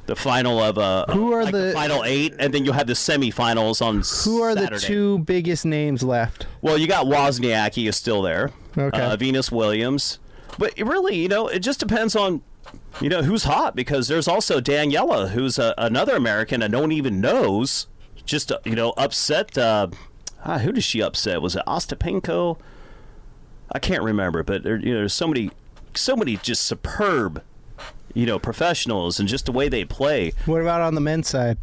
The 0.07 0.17
final 0.17 0.59
of 0.59 0.79
uh, 0.79 1.05
Who 1.11 1.35
are 1.35 1.45
like 1.45 1.53
the- 1.53 1.73
final 1.75 2.03
eight, 2.03 2.35
and 2.39 2.55
then 2.55 2.65
you'll 2.65 2.73
have 2.73 2.87
the 2.87 2.95
semifinals 2.95 3.83
on 3.83 4.03
Who 4.25 4.41
are 4.41 4.55
the 4.55 4.79
two 4.79 5.19
biggest 5.19 5.67
names 5.67 6.03
left? 6.03 6.47
Well, 6.63 6.79
you 6.79 6.87
got 6.87 7.05
Wozniacki 7.05 7.87
is 7.87 7.97
still 7.99 8.23
there. 8.23 8.51
Okay. 8.79 8.99
Uh, 8.99 9.17
Venus 9.19 9.53
Williams. 9.53 10.19
But 10.59 10.73
it 10.79 10.87
really, 10.87 11.17
you 11.17 11.29
know, 11.29 11.49
it 11.49 11.59
just 11.59 11.79
depends 11.79 12.17
on, 12.17 12.41
you 13.03 13.11
know, 13.11 13.23
who's 13.23 13.45
hot 13.45 13.77
because 13.77 14.09
there's 14.09 14.27
also 14.27 14.63
Daniela, 14.63 15.29
who's 15.29 15.59
a, 15.59 15.75
another 15.77 16.17
American 16.17 16.63
and 16.63 16.73
no 16.73 16.81
one 16.81 16.93
even 16.93 17.21
knows. 17.21 17.87
Just, 18.25 18.51
uh, 18.51 18.61
you 18.65 18.75
know, 18.75 18.95
upset. 18.97 19.59
Uh, 19.59 19.89
ah, 20.43 20.57
who 20.57 20.73
did 20.73 20.85
she 20.85 21.03
upset? 21.03 21.43
Was 21.43 21.55
it 21.55 21.63
Ostapenko? 21.67 22.59
I 23.73 23.79
can't 23.79 24.03
remember, 24.03 24.43
but 24.43 24.63
there, 24.63 24.77
you 24.77 24.93
know, 24.93 25.01
there's 25.01 25.13
so 25.13 25.27
many, 25.27 25.51
so 25.95 26.17
many 26.17 26.37
just 26.39 26.65
superb, 26.65 27.43
you 28.15 28.27
know, 28.27 28.39
professionals 28.39 29.21
and 29.21 29.29
just 29.29 29.47
the 29.47 29.53
way 29.53 29.69
they 29.69 29.85
play. 29.85 30.33
What 30.47 30.63
about 30.63 30.81
on 30.81 30.95
the 30.95 31.01
men's 31.01 31.29
side? 31.29 31.59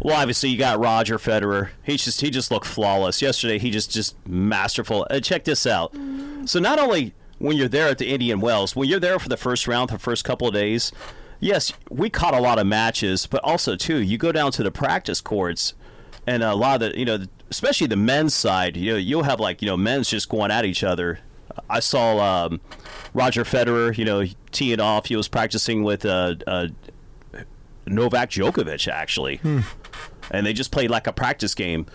Well, 0.00 0.16
obviously 0.16 0.50
you 0.50 0.58
got 0.58 0.78
Roger 0.78 1.18
Federer. 1.18 1.70
He 1.82 1.96
just 1.96 2.20
he 2.20 2.30
just 2.30 2.50
looked 2.50 2.66
flawless 2.66 3.22
yesterday. 3.22 3.58
He 3.58 3.70
just 3.70 3.90
just 3.90 4.14
masterful. 4.26 5.06
Uh, 5.10 5.20
check 5.20 5.44
this 5.44 5.66
out. 5.66 5.96
So 6.44 6.60
not 6.60 6.78
only 6.78 7.14
when 7.38 7.56
you're 7.56 7.68
there 7.68 7.88
at 7.88 7.98
the 7.98 8.08
Indian 8.08 8.40
Wells, 8.40 8.76
when 8.76 8.88
you're 8.88 9.00
there 9.00 9.18
for 9.18 9.28
the 9.28 9.36
first 9.36 9.66
round, 9.66 9.90
the 9.90 9.98
first 9.98 10.24
couple 10.24 10.46
of 10.48 10.54
days, 10.54 10.92
yes, 11.40 11.72
we 11.90 12.10
caught 12.10 12.34
a 12.34 12.40
lot 12.40 12.58
of 12.58 12.66
matches, 12.66 13.26
but 13.26 13.42
also 13.42 13.74
too, 13.76 13.98
you 13.98 14.18
go 14.18 14.32
down 14.32 14.52
to 14.52 14.62
the 14.62 14.70
practice 14.70 15.20
courts, 15.20 15.74
and 16.26 16.42
a 16.42 16.54
lot 16.54 16.82
of 16.82 16.92
the 16.92 16.98
you 16.98 17.04
know, 17.04 17.24
especially 17.50 17.86
the 17.86 17.96
men's 17.96 18.34
side, 18.34 18.76
you 18.76 18.92
know, 18.92 18.98
you'll 18.98 19.22
have 19.22 19.40
like 19.40 19.62
you 19.62 19.66
know 19.66 19.76
men's 19.76 20.08
just 20.10 20.28
going 20.28 20.50
at 20.50 20.64
each 20.64 20.82
other. 20.84 21.20
I 21.70 21.80
saw 21.80 22.18
um, 22.46 22.60
Roger 23.14 23.44
Federer, 23.44 23.96
you 23.96 24.04
know, 24.04 24.24
teeing 24.52 24.80
off. 24.80 25.06
He 25.06 25.16
was 25.16 25.26
practicing 25.28 25.84
with 25.84 26.04
uh, 26.04 26.34
uh, 26.46 26.68
Novak 27.86 28.30
Djokovic 28.30 28.88
actually, 28.88 29.40
and 30.30 30.44
they 30.46 30.52
just 30.52 30.70
played 30.70 30.90
like 30.90 31.06
a 31.06 31.12
practice 31.12 31.54
game. 31.54 31.86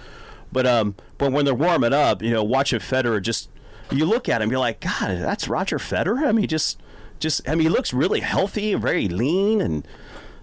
But 0.51 0.65
um, 0.65 0.95
but 1.17 1.31
when 1.31 1.45
they're 1.45 1.53
warming 1.53 1.93
up, 1.93 2.21
you 2.21 2.31
know, 2.31 2.43
watching 2.43 2.79
Federer 2.79 3.21
just 3.21 3.49
you 3.91 4.05
look 4.05 4.29
at 4.29 4.41
him, 4.41 4.49
you're 4.49 4.59
like, 4.59 4.79
God, 4.79 5.19
that's 5.19 5.47
Roger 5.47 5.77
Federer. 5.77 6.25
I 6.27 6.31
mean, 6.31 6.47
just 6.47 6.79
just 7.19 7.47
I 7.47 7.55
mean, 7.55 7.63
he 7.63 7.69
looks 7.69 7.93
really 7.93 8.21
healthy 8.21 8.73
and 8.73 8.81
very 8.81 9.07
lean 9.07 9.61
and. 9.61 9.87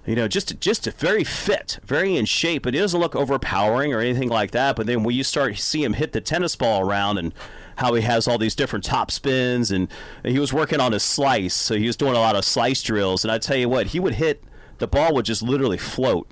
You 0.08 0.14
know, 0.14 0.26
just 0.26 0.58
just 0.58 0.86
very 0.92 1.22
fit, 1.22 1.80
very 1.84 2.16
in 2.16 2.24
shape, 2.24 2.62
but 2.62 2.72
he 2.72 2.80
doesn't 2.80 2.98
look 2.98 3.14
overpowering 3.14 3.92
or 3.92 4.00
anything 4.00 4.30
like 4.30 4.52
that. 4.52 4.74
But 4.74 4.86
then 4.86 5.02
when 5.02 5.14
you 5.14 5.22
start 5.22 5.58
see 5.58 5.84
him 5.84 5.92
hit 5.92 6.12
the 6.12 6.22
tennis 6.22 6.56
ball 6.56 6.80
around 6.80 7.18
and 7.18 7.34
how 7.76 7.92
he 7.92 8.00
has 8.00 8.26
all 8.26 8.38
these 8.38 8.54
different 8.54 8.86
top 8.86 9.10
spins, 9.10 9.70
and 9.70 9.86
he 10.24 10.38
was 10.38 10.50
working 10.50 10.80
on 10.80 10.92
his 10.92 11.02
slice, 11.02 11.52
so 11.52 11.74
he 11.76 11.86
was 11.86 11.94
doing 11.94 12.14
a 12.14 12.20
lot 12.20 12.36
of 12.36 12.46
slice 12.46 12.82
drills. 12.82 13.22
And 13.22 13.30
I 13.30 13.36
tell 13.36 13.58
you 13.58 13.68
what, 13.68 13.88
he 13.88 14.00
would 14.00 14.14
hit 14.14 14.42
the 14.78 14.88
ball 14.88 15.12
would 15.12 15.26
just 15.26 15.42
literally 15.42 15.76
float 15.76 16.26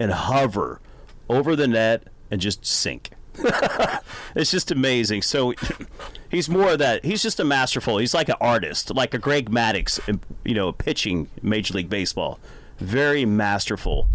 and 0.00 0.10
hover 0.10 0.80
over 1.28 1.54
the 1.54 1.68
net 1.68 2.08
and 2.32 2.40
just 2.40 2.66
sink. 2.66 3.10
it's 4.34 4.50
just 4.50 4.72
amazing. 4.72 5.22
So 5.22 5.54
he's 6.30 6.48
more 6.48 6.70
of 6.72 6.80
that. 6.80 7.04
He's 7.04 7.22
just 7.22 7.38
a 7.38 7.44
masterful. 7.44 7.98
He's 7.98 8.12
like 8.12 8.28
an 8.28 8.36
artist, 8.40 8.92
like 8.92 9.14
a 9.14 9.18
Greg 9.18 9.50
Maddux, 9.50 10.00
you 10.44 10.54
know, 10.54 10.72
pitching 10.72 11.28
Major 11.42 11.74
League 11.74 11.88
Baseball. 11.88 12.40
Very 12.80 13.24
masterful. 13.24 14.08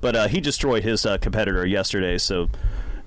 But 0.00 0.16
uh, 0.16 0.28
he 0.28 0.40
destroyed 0.40 0.84
his 0.84 1.04
uh, 1.04 1.18
competitor 1.18 1.66
yesterday. 1.66 2.18
So 2.18 2.48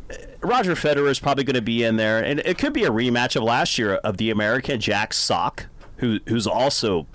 uh, 0.10 0.16
Roger 0.42 0.74
Federer 0.74 1.10
is 1.10 1.20
probably 1.20 1.44
going 1.44 1.56
to 1.56 1.62
be 1.62 1.84
in 1.84 1.96
there, 1.96 2.24
and 2.24 2.40
it 2.42 2.58
could 2.58 2.74
be 2.74 2.84
a 2.84 2.90
rematch 2.90 3.36
of 3.36 3.44
last 3.44 3.78
year 3.78 3.96
of 3.96 4.18
the 4.18 4.30
American 4.30 4.80
Jack 4.80 5.14
Sock, 5.14 5.68
who 5.98 6.20
who's 6.28 6.48
also 6.48 7.08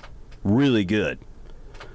really 0.42 0.85
good. 0.85 1.18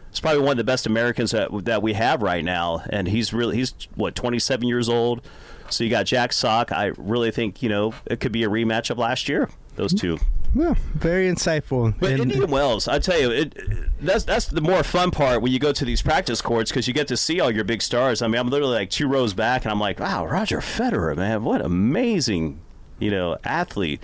It's 0.10 0.20
probably 0.20 0.42
one 0.42 0.52
of 0.52 0.58
the 0.58 0.66
best 0.66 0.86
Americans 0.86 1.32
that, 1.32 1.50
that 1.66 1.82
we 1.82 1.94
have 1.94 2.22
right 2.22 2.44
now, 2.44 2.84
and 2.90 3.08
he's 3.08 3.34
really 3.34 3.56
he's 3.56 3.74
what 3.96 4.14
27 4.14 4.68
years 4.68 4.90
old. 4.90 5.22
So 5.70 5.86
you 5.86 5.90
got 5.90 6.06
Jack 6.06 6.34
Sock. 6.34 6.72
I 6.72 6.92
really 6.98 7.32
think 7.32 7.64
you 7.64 7.70
know 7.70 7.94
it 8.06 8.20
could 8.20 8.34
be 8.34 8.44
a 8.44 8.50
rematch 8.50 8.90
of 8.90 8.98
last 8.98 9.30
year. 9.30 9.50
Those 9.76 9.94
two. 9.94 10.20
Well, 10.54 10.76
very 10.94 11.30
insightful. 11.30 11.94
But 12.00 12.12
And- 12.12 12.24
Indian 12.24 12.52
Wells, 12.52 12.88
I 12.88 13.00
tell 13.00 13.20
you, 13.20 13.32
it, 13.32 13.58
that's 14.02 14.26
that's 14.26 14.48
the 14.48 14.60
more 14.62 14.84
fun 14.84 15.12
part 15.12 15.42
when 15.42 15.52
you 15.52 15.60
go 15.60 15.72
to 15.72 15.86
these 15.86 16.02
practice 16.02 16.42
courts 16.42 16.72
because 16.72 16.88
you 16.88 16.94
get 16.94 17.08
to 17.08 17.18
see 17.18 17.40
all 17.40 17.50
your 17.52 17.64
big 17.64 17.82
stars. 17.82 18.22
I 18.22 18.28
mean, 18.28 18.40
I'm 18.40 18.50
literally 18.50 18.76
like 18.76 18.90
two 18.90 19.08
rows 19.08 19.34
back, 19.34 19.64
and 19.64 19.72
I'm 19.72 19.80
like, 19.80 20.00
wow, 20.00 20.26
Roger 20.26 20.60
Federer, 20.60 21.16
man, 21.16 21.44
what 21.44 21.62
amazing, 21.62 22.60
you 23.00 23.12
know, 23.12 23.38
athlete. 23.46 24.04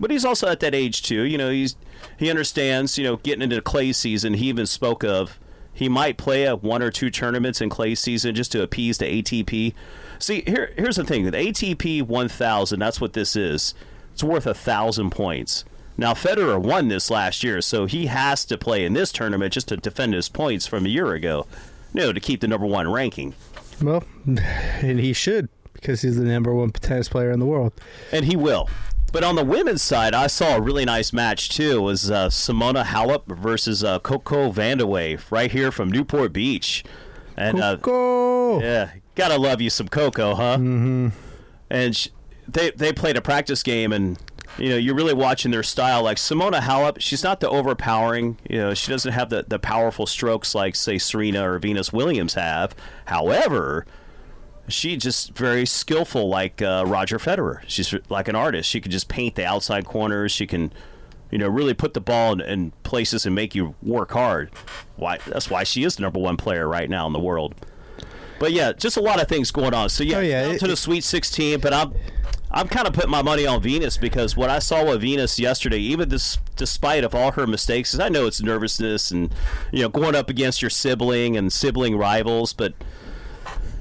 But 0.00 0.10
he's 0.10 0.24
also 0.24 0.48
at 0.48 0.60
that 0.60 0.74
age 0.74 1.02
too. 1.02 1.22
You 1.24 1.36
know, 1.36 1.50
he's 1.50 1.76
he 2.18 2.30
understands. 2.30 2.96
You 2.96 3.04
know, 3.04 3.16
getting 3.16 3.42
into 3.42 3.60
clay 3.60 3.92
season, 3.92 4.34
he 4.34 4.46
even 4.48 4.66
spoke 4.66 5.04
of 5.04 5.38
he 5.74 5.88
might 5.90 6.16
play 6.16 6.46
at 6.46 6.62
one 6.62 6.82
or 6.82 6.90
two 6.90 7.10
tournaments 7.10 7.60
in 7.60 7.68
clay 7.68 7.94
season 7.94 8.34
just 8.34 8.50
to 8.52 8.62
appease 8.62 8.96
the 8.98 9.04
ATP. 9.22 9.74
See, 10.18 10.42
here 10.46 10.72
here's 10.76 10.96
the 10.96 11.04
thing: 11.04 11.24
the 11.26 11.32
ATP 11.32 12.02
1000. 12.02 12.78
That's 12.78 13.00
what 13.00 13.12
this 13.12 13.36
is. 13.36 13.74
It's 14.14 14.24
worth 14.24 14.46
a 14.46 14.54
thousand 14.54 15.10
points. 15.10 15.64
Now 15.96 16.14
Federer 16.14 16.60
won 16.60 16.88
this 16.88 17.10
last 17.10 17.44
year, 17.44 17.60
so 17.60 17.86
he 17.86 18.06
has 18.06 18.44
to 18.46 18.56
play 18.58 18.84
in 18.84 18.94
this 18.94 19.12
tournament 19.12 19.52
just 19.52 19.68
to 19.68 19.76
defend 19.76 20.14
his 20.14 20.28
points 20.28 20.66
from 20.66 20.86
a 20.86 20.88
year 20.88 21.12
ago. 21.12 21.46
You 21.94 22.00
know, 22.00 22.12
to 22.12 22.20
keep 22.20 22.40
the 22.40 22.48
number 22.48 22.66
one 22.66 22.90
ranking. 22.90 23.34
well, 23.82 24.04
and 24.26 24.98
he 25.00 25.12
should 25.12 25.48
because 25.74 26.02
he's 26.02 26.16
the 26.16 26.24
number 26.24 26.54
one 26.54 26.70
tennis 26.70 27.08
player 27.08 27.30
in 27.30 27.40
the 27.40 27.46
world. 27.46 27.72
and 28.12 28.24
he 28.24 28.36
will. 28.36 28.68
But 29.12 29.24
on 29.24 29.34
the 29.34 29.44
women's 29.44 29.82
side, 29.82 30.14
I 30.14 30.26
saw 30.26 30.56
a 30.56 30.60
really 30.60 30.86
nice 30.86 31.12
match 31.12 31.50
too. 31.50 31.78
It 31.78 31.82
was 31.82 32.10
uh, 32.10 32.28
Simona 32.28 32.82
Halep 32.84 33.26
versus 33.26 33.84
uh, 33.84 33.98
Coco 33.98 34.50
Vandeweghe 34.50 35.20
right 35.30 35.52
here 35.52 35.70
from 35.70 35.90
Newport 35.90 36.32
Beach, 36.32 36.82
and 37.36 37.60
uh, 37.60 37.76
yeah, 38.62 38.92
gotta 39.14 39.36
love 39.36 39.60
you 39.60 39.68
some 39.68 39.88
Coco, 39.88 40.34
huh? 40.34 40.56
Mm-hmm. 40.56 41.08
And 41.68 41.94
sh- 41.94 42.08
they 42.48 42.70
they 42.70 42.92
played 42.94 43.18
a 43.18 43.20
practice 43.20 43.62
game, 43.62 43.92
and 43.92 44.18
you 44.58 44.68
know 44.70 44.76
you're 44.76 44.94
really 44.94 45.14
watching 45.14 45.50
their 45.50 45.62
style. 45.62 46.02
Like 46.02 46.16
Simona 46.18 46.60
Halep, 46.60 47.00
she's 47.00 47.22
not 47.24 47.40
the 47.40 47.48
overpowering. 47.48 48.38
You 48.48 48.58
know, 48.58 48.74
she 48.74 48.90
doesn't 48.90 49.12
have 49.12 49.30
the 49.30 49.44
the 49.46 49.58
powerful 49.58 50.06
strokes 50.06 50.54
like 50.54 50.74
say 50.76 50.98
Serena 50.98 51.50
or 51.50 51.58
Venus 51.58 51.92
Williams 51.92 52.34
have. 52.34 52.74
However, 53.06 53.86
she 54.68 54.96
just 54.96 55.36
very 55.36 55.66
skillful 55.66 56.28
like 56.28 56.62
uh, 56.62 56.84
Roger 56.86 57.18
Federer. 57.18 57.62
She's 57.66 57.94
like 58.08 58.28
an 58.28 58.36
artist. 58.36 58.68
She 58.68 58.80
can 58.80 58.92
just 58.92 59.08
paint 59.08 59.34
the 59.34 59.44
outside 59.44 59.84
corners. 59.84 60.30
She 60.32 60.46
can, 60.46 60.72
you 61.30 61.38
know, 61.38 61.48
really 61.48 61.74
put 61.74 61.94
the 61.94 62.00
ball 62.00 62.32
in, 62.34 62.40
in 62.40 62.70
places 62.84 63.26
and 63.26 63.34
make 63.34 63.54
you 63.54 63.74
work 63.82 64.12
hard. 64.12 64.50
Why? 64.96 65.18
That's 65.26 65.50
why 65.50 65.64
she 65.64 65.82
is 65.84 65.96
the 65.96 66.02
number 66.02 66.20
one 66.20 66.36
player 66.36 66.68
right 66.68 66.88
now 66.88 67.06
in 67.06 67.12
the 67.12 67.18
world. 67.20 67.54
But 68.38 68.52
yeah, 68.52 68.72
just 68.72 68.96
a 68.96 69.00
lot 69.00 69.20
of 69.20 69.28
things 69.28 69.50
going 69.50 69.72
on. 69.74 69.88
So 69.88 70.02
yeah, 70.04 70.16
Oh, 70.16 70.20
yeah, 70.20 70.46
it- 70.46 70.58
to 70.60 70.66
the 70.68 70.76
Sweet 70.76 71.04
16. 71.04 71.60
But 71.60 71.72
I'm, 71.72 71.92
I'm 72.54 72.68
kind 72.68 72.86
of 72.86 72.92
putting 72.92 73.10
my 73.10 73.22
money 73.22 73.46
on 73.46 73.62
Venus 73.62 73.96
because 73.96 74.36
what 74.36 74.50
I 74.50 74.58
saw 74.58 74.84
with 74.84 75.00
Venus 75.00 75.38
yesterday, 75.38 75.78
even 75.78 76.10
this, 76.10 76.38
despite 76.56 77.02
of 77.02 77.14
all 77.14 77.32
her 77.32 77.46
mistakes, 77.46 77.92
'cause 77.92 78.00
I 78.00 78.08
know 78.10 78.26
it's 78.26 78.42
nervousness 78.42 79.10
and 79.10 79.32
you 79.72 79.82
know 79.82 79.88
going 79.88 80.14
up 80.14 80.28
against 80.28 80.60
your 80.60 80.70
sibling 80.70 81.36
and 81.36 81.50
sibling 81.52 81.96
rivals, 81.96 82.52
but 82.52 82.74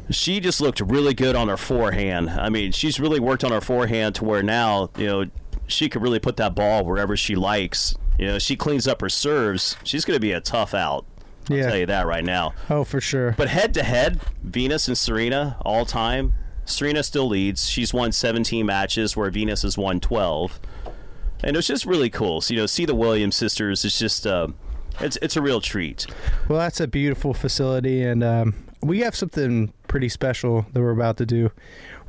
she 0.09 0.39
just 0.39 0.59
looked 0.61 0.79
really 0.81 1.13
good 1.13 1.35
on 1.35 1.47
her 1.47 1.57
forehand. 1.57 2.29
I 2.29 2.49
mean, 2.49 2.71
she's 2.71 2.99
really 2.99 3.19
worked 3.19 3.43
on 3.43 3.51
her 3.51 3.61
forehand 3.61 4.15
to 4.15 4.25
where 4.25 4.43
now, 4.43 4.89
you 4.97 5.07
know, 5.07 5.25
she 5.67 5.87
could 5.87 6.01
really 6.01 6.19
put 6.19 6.37
that 6.37 6.53
ball 6.55 6.83
wherever 6.83 7.15
she 7.15 7.35
likes. 7.35 7.95
You 8.19 8.27
know, 8.27 8.39
she 8.39 8.55
cleans 8.57 8.87
up 8.87 8.99
her 9.01 9.09
serves. 9.09 9.77
She's 9.83 10.03
going 10.03 10.15
to 10.15 10.19
be 10.21 10.33
a 10.33 10.41
tough 10.41 10.73
out. 10.73 11.05
I'll 11.49 11.55
Yeah. 11.57 11.67
tell 11.69 11.77
you 11.77 11.85
that 11.87 12.05
right 12.05 12.23
now. 12.25 12.53
Oh, 12.69 12.83
for 12.83 12.99
sure. 13.01 13.33
But 13.37 13.47
head 13.47 13.73
to 13.75 13.83
head, 13.83 14.19
Venus 14.43 14.87
and 14.87 14.97
Serena 14.97 15.55
all 15.61 15.85
time. 15.85 16.33
Serena 16.65 17.03
still 17.03 17.27
leads. 17.27 17.67
She's 17.67 17.93
won 17.93 18.11
17 18.11 18.65
matches, 18.65 19.17
where 19.17 19.29
Venus 19.29 19.63
has 19.63 19.77
won 19.77 19.99
12. 19.99 20.59
And 21.43 21.57
it's 21.57 21.67
just 21.67 21.85
really 21.85 22.09
cool. 22.09 22.41
So, 22.41 22.53
you 22.53 22.59
know, 22.59 22.65
see 22.65 22.85
the 22.85 22.95
Williams 22.95 23.35
sisters. 23.35 23.83
It's 23.83 23.97
just, 23.97 24.27
uh, 24.27 24.47
it's 24.99 25.17
it's 25.21 25.35
a 25.35 25.41
real 25.41 25.61
treat. 25.61 26.05
Well, 26.47 26.59
that's 26.59 26.79
a 26.79 26.87
beautiful 26.87 27.33
facility, 27.33 28.03
and 28.03 28.23
um, 28.23 28.55
we 28.81 28.99
have 28.99 29.15
something 29.15 29.73
pretty 29.87 30.09
special 30.09 30.65
that 30.73 30.81
we're 30.81 30.91
about 30.91 31.17
to 31.17 31.25
do. 31.25 31.51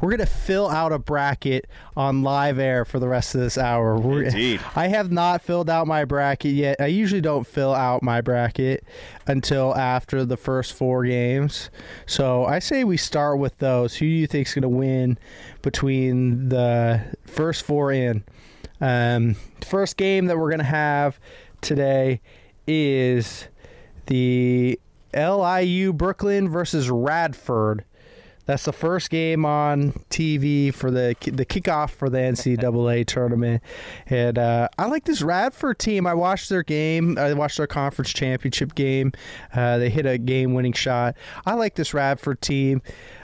We're 0.02 0.10
gonna 0.10 0.26
fill 0.26 0.68
out 0.68 0.90
a 0.90 0.98
bracket 0.98 1.66
on 1.96 2.24
live 2.24 2.58
air 2.58 2.84
for 2.84 2.98
the 2.98 3.06
rest 3.06 3.36
of 3.36 3.40
this 3.40 3.56
hour. 3.56 3.96
We're, 3.96 4.24
Indeed. 4.24 4.60
I 4.76 4.88
have 4.88 5.12
not 5.12 5.42
filled 5.42 5.70
out 5.70 5.86
my 5.86 6.04
bracket 6.04 6.54
yet. 6.54 6.80
I 6.80 6.86
usually 6.86 7.20
don't 7.20 7.46
fill 7.46 7.72
out 7.72 8.02
my 8.02 8.20
bracket 8.20 8.84
until 9.28 9.76
after 9.76 10.24
the 10.24 10.36
first 10.36 10.72
four 10.72 11.04
games. 11.04 11.70
So 12.04 12.44
I 12.44 12.58
say 12.58 12.82
we 12.82 12.96
start 12.96 13.38
with 13.38 13.56
those. 13.58 13.94
Who 13.94 14.06
do 14.06 14.10
you 14.10 14.26
think's 14.26 14.54
gonna 14.54 14.68
win 14.68 15.18
between 15.62 16.48
the 16.48 17.00
first 17.24 17.62
four 17.62 17.92
in? 17.92 18.24
Um, 18.80 19.36
first 19.64 19.96
game 19.96 20.26
that 20.26 20.36
we're 20.36 20.50
gonna 20.50 20.64
have 20.64 21.20
today 21.60 22.20
is 22.66 23.46
the 24.06 24.80
LIU 25.14 25.92
Brooklyn 25.92 26.48
versus 26.48 26.90
Radford. 26.90 27.84
That's 28.52 28.64
the 28.64 28.72
first 28.74 29.08
game 29.08 29.46
on 29.46 29.92
TV 30.10 30.74
for 30.74 30.90
the 30.90 31.16
the 31.22 31.46
kickoff 31.46 31.88
for 31.88 32.10
the 32.10 32.18
NCAA 32.18 33.06
tournament, 33.06 33.62
and 34.08 34.36
uh, 34.36 34.68
I 34.76 34.88
like 34.88 35.06
this 35.06 35.22
Radford 35.22 35.78
team. 35.78 36.06
I 36.06 36.12
watched 36.12 36.50
their 36.50 36.62
game. 36.62 37.16
I 37.16 37.32
watched 37.32 37.56
their 37.56 37.66
conference 37.66 38.12
championship 38.12 38.74
game. 38.74 39.12
Uh, 39.54 39.78
they 39.78 39.88
hit 39.88 40.04
a 40.04 40.18
game-winning 40.18 40.74
shot. 40.74 41.16
I 41.46 41.54
like 41.54 41.76
this 41.76 41.94
Radford 41.94 42.42
team, 42.42 42.82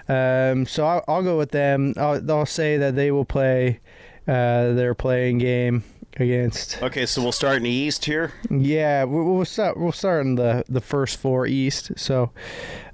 um, 0.08 0.64
so 0.64 0.86
I'll, 0.86 1.04
I'll 1.06 1.22
go 1.22 1.36
with 1.36 1.50
them. 1.50 1.92
I'll, 1.98 2.30
I'll 2.30 2.46
say 2.46 2.78
that 2.78 2.96
they 2.96 3.10
will 3.10 3.26
play 3.26 3.80
uh, 4.26 4.72
their 4.72 4.94
playing 4.94 5.36
game 5.36 5.84
against. 6.16 6.82
Okay, 6.82 7.04
so 7.04 7.20
we'll 7.20 7.32
start 7.32 7.58
in 7.58 7.64
the 7.64 7.70
East 7.70 8.06
here. 8.06 8.32
Yeah, 8.48 9.04
we'll, 9.04 9.24
we'll 9.24 9.44
start. 9.44 9.76
We'll 9.76 9.92
start 9.92 10.24
in 10.24 10.36
the 10.36 10.64
the 10.70 10.80
first 10.80 11.18
four 11.18 11.46
East. 11.46 11.92
So, 11.98 12.30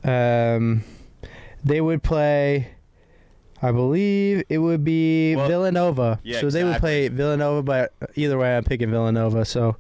um, 0.03 0.83
they 1.64 1.80
would 1.80 2.02
play. 2.02 2.68
I 3.62 3.73
believe 3.73 4.42
it 4.50 4.59
would 4.59 4.85
be 4.85 5.37
Well, 5.37 5.49
Villanova. 5.49 6.21
yeah, 6.23 6.40
so 6.40 6.50
they 6.50 6.64
would 6.64 6.76
play 6.80 7.09
Villanova, 7.09 7.62
but 7.62 7.94
either 8.14 8.37
way, 8.37 8.56
I'm 8.56 8.64
picking 8.64 8.90
Villanova. 8.90 9.47
So, 9.47 9.76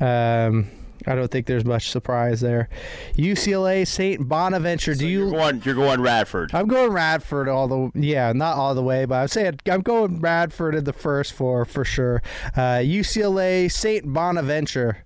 um, 0.00 0.68
I 1.06 1.14
don't 1.14 1.30
think 1.30 1.46
there's 1.46 1.64
much 1.64 1.90
surprise 1.90 2.40
there. 2.40 2.68
UCLA 3.14 3.86
Saint 3.86 4.28
Bonaventure. 4.28 4.94
So 4.94 5.00
Do 5.00 5.06
you're 5.08 5.26
you? 5.26 5.30
going? 5.32 5.62
You're 5.64 5.76
going 5.76 6.00
Radford. 6.00 6.50
I'm 6.52 6.66
going 6.66 6.90
Radford 6.92 7.48
all 7.48 7.68
the 7.68 7.90
yeah, 7.94 8.32
not 8.32 8.56
all 8.56 8.74
the 8.74 8.82
way, 8.82 9.04
but 9.04 9.14
I'm 9.14 9.28
saying 9.28 9.60
I'm 9.70 9.80
going 9.82 10.20
Radford 10.20 10.74
in 10.74 10.84
the 10.84 10.92
first 10.92 11.32
four 11.32 11.64
for 11.64 11.84
sure. 11.84 12.22
Uh, 12.56 12.80
UCLA 12.82 13.70
Saint 13.70 14.12
Bonaventure. 14.12 15.04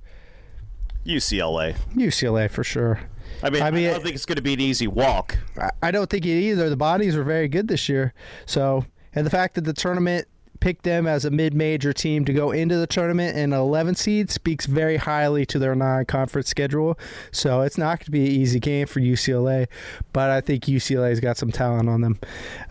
UCLA. 1.07 1.77
UCLA 1.95 2.51
for 2.51 2.65
sure. 2.65 3.01
I 3.43 3.51
mean, 3.51 3.63
I 3.63 3.67
I, 3.67 3.71
don't 3.71 3.79
it- 3.83 4.03
think 4.03 4.15
it's 4.15 4.27
going 4.27 4.37
to 4.37 4.43
be 4.43 4.55
an 4.55 4.61
easy 4.61 4.87
walk. 4.87 5.39
I- 5.83 5.91
don't 5.91 6.09
think 6.09 6.25
it 6.27 6.31
either. 6.31 6.71
The 6.71 6.77
Bonnies 6.77 7.17
were 7.17 7.25
very 7.25 7.49
good 7.49 7.69
this 7.69 7.89
year. 7.89 8.15
So, 8.47 8.85
and 9.15 9.27
the 9.27 9.31
fact 9.31 9.55
that 9.57 9.63
the 9.65 9.73
tournament 9.73 10.27
picked 10.61 10.85
them 10.85 11.07
as 11.07 11.27
a 11.27 11.31
mid-major 11.31 11.93
team 11.93 12.25
to 12.25 12.33
go 12.33 12.51
into 12.51 12.77
the 12.79 12.87
tournament 12.87 13.37
in 13.37 13.53
an 13.53 13.59
11 13.59 13.97
seed 13.97 14.31
speaks 14.31 14.65
very 14.65 14.97
highly 14.97 15.45
to 15.45 15.59
their 15.59 15.75
non-conference 15.75 16.49
schedule. 16.49 16.99
So 17.33 17.61
it's 17.61 17.77
not 17.77 17.99
going 17.99 18.07
to 18.07 18.11
be 18.11 18.25
an 18.25 18.33
easy 18.33 18.61
game 18.61 18.87
for 18.87 19.01
UCLA, 19.01 19.67
but 20.15 20.31
I 20.31 20.41
think 20.41 20.65
UCLA's 20.65 21.21
got 21.21 21.37
some 21.37 21.53
talent 21.53 21.91
on 21.91 22.01
them. 22.01 22.19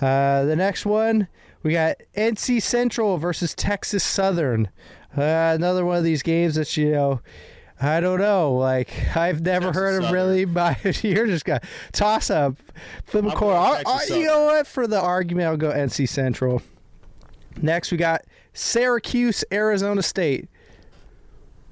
Uh, 0.01 0.43
the 0.45 0.55
next 0.55 0.85
one 0.87 1.27
we 1.61 1.71
got 1.73 1.97
NC 2.17 2.61
Central 2.63 3.17
versus 3.17 3.53
Texas 3.53 4.03
Southern. 4.03 4.69
Uh, 5.15 5.53
another 5.55 5.85
one 5.85 5.97
of 5.97 6.03
these 6.03 6.23
games 6.23 6.55
that 6.55 6.75
you 6.75 6.91
know. 6.91 7.21
I 7.83 7.99
don't 7.99 8.19
know. 8.19 8.53
Like 8.53 8.91
I've 9.15 9.41
never 9.41 9.65
Texas 9.67 9.81
heard 9.81 9.95
of 9.97 10.03
Southern. 10.05 10.13
really. 10.13 10.45
But 10.53 11.03
you're 11.03 11.27
just 11.27 11.43
gonna 11.45 11.61
toss 11.91 12.29
up, 12.29 12.55
flip 13.05 13.25
a 13.25 13.31
coin. 13.31 13.55
I'll- 13.55 14.07
you 14.09 14.25
know 14.25 14.45
what? 14.45 14.65
For 14.67 14.87
the 14.87 14.99
argument, 15.01 15.47
I'll 15.47 15.57
go 15.57 15.69
NC 15.71 16.07
Central. 16.07 16.61
Next, 17.61 17.91
we 17.91 17.97
got 17.97 18.21
Syracuse, 18.53 19.43
Arizona 19.51 20.01
State. 20.01 20.47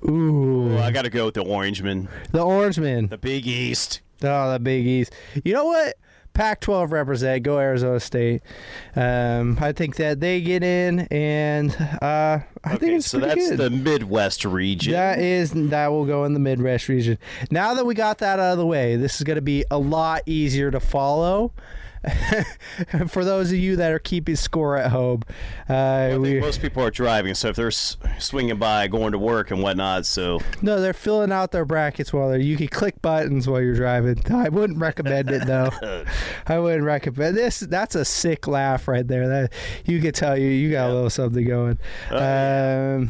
Ooh, 0.07 0.69
Well, 0.75 0.83
I 0.83 0.91
got 0.91 1.03
to 1.03 1.09
go 1.09 1.25
with 1.25 1.35
the 1.35 1.43
Orangemen, 1.43 2.07
the 2.31 2.43
Orangemen. 2.43 3.07
the 3.09 3.17
Big 3.17 3.45
East. 3.47 4.01
Oh, 4.23 4.51
the 4.51 4.59
Big 4.59 4.85
East. 4.85 5.13
You 5.43 5.53
know 5.53 5.65
what? 5.65 5.95
Pac-12 6.33 6.91
represent. 6.91 7.43
Go 7.43 7.59
Arizona 7.59 8.00
State. 8.00 8.41
Um, 8.95 9.57
I 9.59 9.71
think 9.71 9.97
that 9.97 10.19
they 10.19 10.41
get 10.41 10.63
in, 10.63 11.01
and 11.11 11.71
uh, 12.01 12.39
I 12.63 12.75
think 12.77 12.93
it's 12.93 13.07
so 13.07 13.19
that's 13.19 13.50
good. 13.50 13.57
the 13.57 13.69
Midwest 13.69 14.45
region. 14.45 14.93
That 14.93 15.19
is 15.19 15.51
that 15.51 15.88
will 15.91 16.05
go 16.05 16.25
in 16.25 16.33
the 16.33 16.39
Midwest 16.39 16.88
region. 16.88 17.17
Now 17.50 17.73
that 17.73 17.85
we 17.85 17.95
got 17.95 18.19
that 18.19 18.39
out 18.39 18.53
of 18.53 18.57
the 18.57 18.65
way, 18.65 18.95
this 18.95 19.17
is 19.17 19.23
going 19.23 19.35
to 19.35 19.41
be 19.41 19.65
a 19.69 19.77
lot 19.77 20.21
easier 20.25 20.71
to 20.71 20.79
follow. 20.79 21.53
For 23.10 23.24
those 23.24 23.51
of 23.51 23.58
you 23.58 23.75
that 23.75 23.91
are 23.91 24.00
keeping 24.00 24.36
score 24.36 24.75
at 24.77 24.91
home, 24.91 25.22
uh, 25.70 26.17
we 26.20 26.39
most 26.39 26.62
people 26.62 26.84
are 26.84 26.89
driving, 26.91 27.36
so 27.36 27.50
if 27.50 27.55
they're 27.55 27.67
s- 27.67 27.98
swinging 28.17 28.58
by, 28.58 28.88
going 28.88 29.12
to 29.12 29.20
work 29.20 29.51
and 29.51 29.62
whatnot, 29.62 30.05
so 30.05 30.39
no, 30.62 30.81
they're 30.81 30.93
filling 30.93 31.31
out 31.31 31.51
their 31.51 31.65
brackets 31.65 32.12
while 32.12 32.29
they're. 32.29 32.39
You 32.39 32.58
can 32.58 32.67
click 32.70 33.01
buttons 33.01 33.48
while 33.48 33.62
you're 33.62 33.75
driving. 33.75 34.22
I 34.31 34.50
wouldn't 34.50 34.79
recommend 34.79 35.29
it 35.29 35.46
though. 35.46 35.70
I 36.48 36.58
wouldn't 36.60 36.84
recommend 36.84 37.38
this. 37.38 37.60
That's 37.60 37.96
a 37.96 38.03
sick 38.05 38.48
laugh 38.48 38.88
right 38.88 39.08
there. 39.08 39.27
That 39.27 39.53
you 39.86 40.00
could 40.01 40.15
tell 40.15 40.38
you 40.38 40.48
you 40.50 40.72
got 40.72 40.89
a 40.89 40.93
little 40.93 41.10
something 41.10 41.46
going. 41.48 41.77
Oh, 42.10 42.17
yeah. 42.17 43.05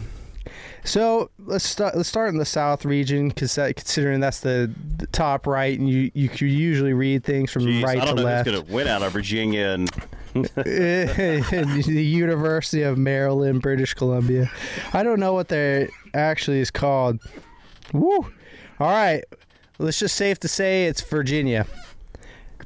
So 0.83 1.29
let's 1.39 1.63
start. 1.65 1.95
Let's 1.95 2.09
start 2.09 2.29
in 2.29 2.37
the 2.37 2.45
South 2.45 2.85
region, 2.85 3.29
because 3.29 3.55
considering 3.55 4.19
that's 4.19 4.39
the, 4.39 4.71
the 4.97 5.07
top 5.07 5.45
right, 5.47 5.77
and 5.77 5.87
you 5.87 6.11
you 6.13 6.29
can 6.29 6.47
usually 6.47 6.93
read 6.93 7.23
things 7.23 7.51
from 7.51 7.63
geez, 7.63 7.83
right 7.83 8.01
I 8.01 8.05
don't 8.05 8.17
to 8.17 8.21
know 8.23 8.27
left. 8.27 8.47
who's 8.47 8.55
going 8.55 8.67
to 8.67 8.73
win 8.73 8.87
out 8.87 9.03
of 9.03 9.11
Virginia 9.11 9.69
and 9.69 9.89
the 10.33 12.03
University 12.03 12.83
of 12.83 12.97
Maryland, 12.97 13.61
British 13.61 13.93
Columbia. 13.93 14.49
I 14.93 15.03
don't 15.03 15.19
know 15.19 15.33
what 15.33 15.49
they 15.49 15.89
actually 16.13 16.59
is 16.59 16.71
called. 16.71 17.19
Woo! 17.93 18.31
All 18.79 18.89
right, 18.89 19.23
let's 19.77 19.99
just 19.99 20.15
safe 20.15 20.39
to 20.39 20.47
say 20.47 20.85
it's 20.85 21.01
Virginia. 21.01 21.65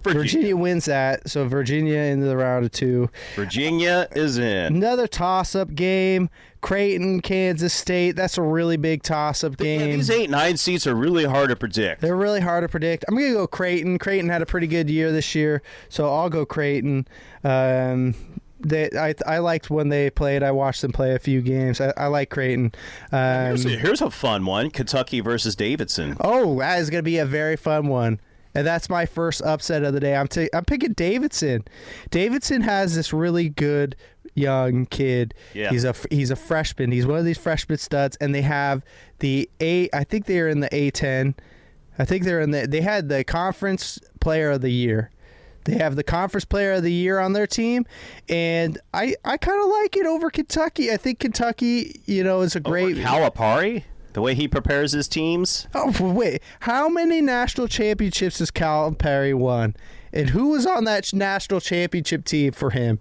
Virginia. 0.04 0.22
Virginia 0.22 0.58
wins 0.58 0.86
that, 0.86 1.28
so 1.28 1.48
Virginia 1.48 1.98
into 1.98 2.28
the 2.28 2.38
round 2.38 2.64
of 2.64 2.72
two. 2.72 3.10
Virginia 3.36 4.08
is 4.12 4.38
in. 4.38 4.76
Another 4.76 5.08
toss-up 5.08 5.74
game. 5.74 6.30
Creighton, 6.66 7.22
Kansas 7.22 7.76
State. 7.76 8.14
That's 8.16 8.40
a 8.40 8.42
really 8.42 8.76
big 8.76 9.04
toss-up 9.04 9.54
Yeah, 9.60 9.78
game. 9.78 9.98
these 9.98 10.10
eight 10.10 10.32
nine 10.32 10.58
seats 10.58 10.88
are 10.88 10.96
really 10.96 11.26
hard 11.26 11.50
to 11.50 11.56
predict. 11.56 12.02
They're 12.02 12.16
really 12.16 12.42
hard 12.42 12.64
to 12.64 12.68
predict. 12.68 13.06
I'm 13.08 13.14
gonna 13.16 13.34
go 13.34 13.46
Creighton. 13.46 14.00
Creighton 14.00 14.30
had 14.32 14.42
a 14.42 14.48
pretty 14.48 14.66
good 14.66 14.90
year 14.90 15.12
this 15.12 15.36
year, 15.36 15.62
so 15.90 16.12
I'll 16.12 16.28
go 16.32 16.44
Creighton. 16.44 17.08
Um, 17.44 18.16
they, 18.60 18.90
I, 18.98 19.14
I 19.28 19.38
liked 19.38 19.70
when 19.70 19.90
they 19.90 20.10
played. 20.10 20.42
I 20.42 20.50
watched 20.50 20.82
them 20.82 20.92
play 20.92 21.14
a 21.14 21.20
few 21.20 21.44
games. 21.44 21.80
I, 21.80 21.94
I 21.98 22.08
like 22.08 22.32
Creighton. 22.32 22.72
Um, 23.12 23.46
Here's 23.46 23.66
a, 23.66 23.70
here's 23.70 24.02
a 24.02 24.10
fun 24.10 24.44
one: 24.48 24.72
Kentucky 24.72 25.20
versus 25.20 25.56
Davidson. 25.56 26.18
oh, 26.20 26.58
that 26.58 26.80
is 26.80 26.90
gonna 26.90 27.04
be 27.04 27.20
a 27.20 27.28
very 27.28 27.58
fun 27.58 27.90
one. 27.90 28.20
And 28.56 28.66
that's 28.66 28.90
my 28.90 29.06
first 29.06 29.42
upset 29.42 29.84
of 29.84 29.94
the 29.94 30.00
day. 30.00 30.16
I'm 30.16 30.30
i 30.38 30.50
I'm 30.54 30.64
picking 30.66 30.94
Davidson. 30.94 31.66
Davidson 32.10 32.62
has 32.62 32.96
this 32.96 33.12
really 33.12 33.50
good 33.50 33.98
young 34.34 34.86
kid. 34.88 35.34
Yeah. 35.54 35.70
He's 35.70 35.84
a 35.84 35.96
he's 36.10 36.32
a 36.32 36.36
freshman. 36.36 36.92
He's 36.92 37.06
one 37.06 37.20
of 37.20 37.26
these 37.26 37.38
freshman 37.38 37.78
studs, 37.78 38.18
and 38.18 38.34
they 38.34 38.42
have 38.42 38.84
the 39.20 39.50
A. 39.60 39.90
I 39.94 40.04
think 40.04 40.26
they're 40.26 40.50
in 40.50 40.60
the 40.60 40.70
A10. 40.70 41.36
I 41.98 42.06
think 42.06 42.24
they're 42.24 42.42
in 42.42 42.52
the. 42.52 42.68
They 42.68 42.82
had 42.82 43.10
the 43.10 43.24
conference 43.24 44.00
player 44.20 44.52
of 44.52 44.62
the 44.62 44.72
year. 44.72 45.12
They 45.66 45.78
have 45.78 45.96
the 45.96 46.04
conference 46.04 46.46
player 46.46 46.74
of 46.74 46.84
the 46.84 46.92
year 46.92 47.20
on 47.20 47.34
their 47.34 47.48
team, 47.48 47.86
and 48.30 48.78
I 48.94 49.16
I 49.26 49.38
kind 49.38 49.62
of 49.62 49.70
like 49.70 49.98
it 49.98 50.06
over 50.06 50.30
Kentucky. 50.30 50.92
I 50.92 50.98
think 50.98 51.20
Kentucky, 51.20 52.02
you 52.06 52.24
know, 52.24 52.42
is 52.42 52.56
a 52.56 52.60
oh, 52.60 52.62
great. 52.62 52.98
Over 52.98 53.08
Calipari, 53.08 53.84
the 54.14 54.22
way 54.22 54.36
he 54.36 54.48
prepares 54.48 54.92
his 54.92 55.08
teams. 55.08 55.68
Oh 55.74 55.94
wait, 56.00 56.44
how 56.62 56.88
many 56.88 57.20
national 57.20 57.68
championships 57.68 58.40
has 58.40 58.52
Calipari 58.52 59.34
won? 59.34 59.76
And 60.14 60.30
who 60.30 60.50
was 60.50 60.68
on 60.68 60.86
that 60.86 61.14
national 61.14 61.60
championship 61.60 62.26
team 62.26 62.52
for 62.52 62.70
him? 62.70 63.00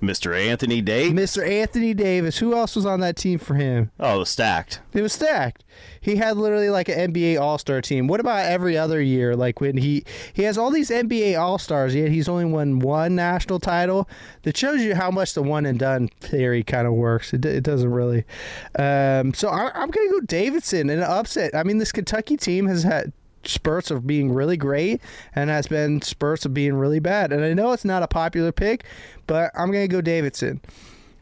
Mr. 0.00 0.38
Anthony 0.38 0.80
Davis. 0.80 1.36
Mr. 1.36 1.48
Anthony 1.48 1.94
Davis. 1.94 2.38
Who 2.38 2.54
else 2.54 2.76
was 2.76 2.84
on 2.84 3.00
that 3.00 3.16
team 3.16 3.38
for 3.38 3.54
him? 3.54 3.90
Oh, 3.98 4.16
it 4.16 4.18
was 4.18 4.28
stacked. 4.28 4.80
It 4.92 5.00
was 5.02 5.12
stacked. 5.12 5.64
He 6.00 6.16
had 6.16 6.36
literally 6.36 6.70
like 6.70 6.88
an 6.88 7.12
NBA 7.12 7.40
All 7.40 7.58
Star 7.58 7.80
team. 7.80 8.06
What 8.06 8.20
about 8.20 8.44
every 8.46 8.76
other 8.76 9.00
year? 9.00 9.34
Like 9.34 9.60
when 9.60 9.76
he 9.76 10.04
he 10.32 10.42
has 10.42 10.58
all 10.58 10.70
these 10.70 10.90
NBA 10.90 11.38
All 11.38 11.58
Stars, 11.58 11.94
yet 11.94 12.10
he's 12.10 12.28
only 12.28 12.44
won 12.44 12.78
one 12.78 13.14
national 13.14 13.58
title. 13.58 14.08
That 14.42 14.56
shows 14.56 14.82
you 14.82 14.94
how 14.94 15.10
much 15.10 15.34
the 15.34 15.42
one 15.42 15.66
and 15.66 15.78
done 15.78 16.08
theory 16.20 16.62
kind 16.62 16.86
of 16.86 16.92
works. 16.92 17.32
It, 17.32 17.44
it 17.44 17.62
doesn't 17.62 17.90
really. 17.90 18.24
Um, 18.78 19.34
so 19.34 19.48
I, 19.48 19.70
I'm 19.74 19.90
gonna 19.90 20.10
go 20.10 20.20
Davidson 20.20 20.90
in 20.90 20.98
an 20.98 21.04
upset. 21.04 21.54
I 21.54 21.62
mean, 21.62 21.78
this 21.78 21.92
Kentucky 21.92 22.36
team 22.36 22.66
has 22.66 22.82
had 22.82 23.12
spurts 23.48 23.90
of 23.90 24.06
being 24.06 24.32
really 24.32 24.56
great 24.56 25.00
and 25.34 25.50
has 25.50 25.66
been 25.66 26.02
spurts 26.02 26.44
of 26.44 26.54
being 26.54 26.74
really 26.74 27.00
bad. 27.00 27.32
And 27.32 27.44
I 27.44 27.52
know 27.54 27.72
it's 27.72 27.84
not 27.84 28.02
a 28.02 28.08
popular 28.08 28.52
pick, 28.52 28.84
but 29.26 29.50
I'm 29.54 29.70
gonna 29.72 29.88
go 29.88 30.00
Davidson. 30.00 30.60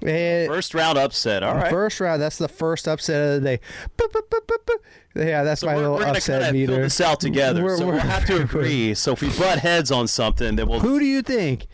And 0.03 0.49
First 0.49 0.75
round 0.75 0.99
upset. 0.99 1.43
All 1.43 1.55
right. 1.55 1.71
First 1.71 1.99
round, 2.01 2.21
that's 2.21 2.37
the 2.39 2.49
first 2.49 2.87
upset 2.87 3.37
of 3.37 3.43
the 3.43 3.49
day. 3.57 3.61
Boop, 3.97 4.11
boop, 4.13 4.47
boop. 4.47 4.75
Yeah, 5.15 5.45
that's 5.45 5.61
So 5.63 5.67
my 5.69 5.75
we're, 5.77 5.81
little 5.83 5.95
we're 5.97 6.01
gonna 6.05 6.19
upset 6.19 6.43
fill 6.43 6.53
meter. 6.53 6.83
this 6.83 7.01
out 7.01 7.21
together. 7.21 7.63
We're- 7.65 7.79
so 7.79 7.87
we'll 7.87 7.99
have 7.99 8.27
to 8.27 8.43
agree. 8.43 8.95
So 8.95 9.13
if 9.13 9.23
we 9.23 9.29
butt 9.39 9.61
heads 9.61 9.91
on 9.91 10.09
something, 10.09 10.57
then 10.57 10.69
we'll. 10.69 10.81
Who 10.81 10.99
do 10.99 11.05
you 11.07 11.23
think? 11.23 11.67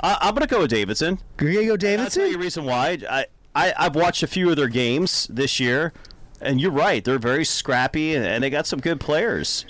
I, 0.00 0.18
I'm 0.20 0.34
going 0.34 0.46
to 0.46 0.52
go 0.52 0.60
with 0.62 0.70
Davidson. 0.70 1.18
You're 1.40 1.52
gonna 1.54 1.76
go 1.76 2.02
I'll 2.02 2.10
tell 2.10 2.26
you 2.26 2.34
a 2.36 2.38
reason 2.38 2.64
why. 2.64 2.98
I, 3.08 3.26
I 3.54 3.72
I've 3.78 3.94
watched 3.94 4.22
a 4.22 4.26
few 4.26 4.50
of 4.50 4.56
their 4.56 4.68
games 4.68 5.26
this 5.30 5.58
year, 5.60 5.92
and 6.40 6.60
you're 6.60 6.72
right. 6.72 7.04
They're 7.04 7.18
very 7.20 7.44
scrappy, 7.44 8.14
and, 8.14 8.24
and 8.26 8.42
they 8.44 8.50
got 8.50 8.66
some 8.66 8.80
good 8.80 8.98
players, 9.00 9.64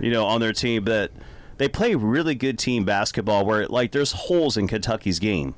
you 0.00 0.10
know, 0.10 0.24
on 0.26 0.40
their 0.40 0.52
team. 0.52 0.84
But 0.84 1.12
they 1.58 1.68
play 1.68 1.94
really 1.94 2.34
good 2.34 2.58
team 2.58 2.84
basketball. 2.84 3.44
Where 3.44 3.66
like 3.66 3.92
there's 3.92 4.12
holes 4.12 4.56
in 4.56 4.68
Kentucky's 4.68 5.18
game. 5.18 5.54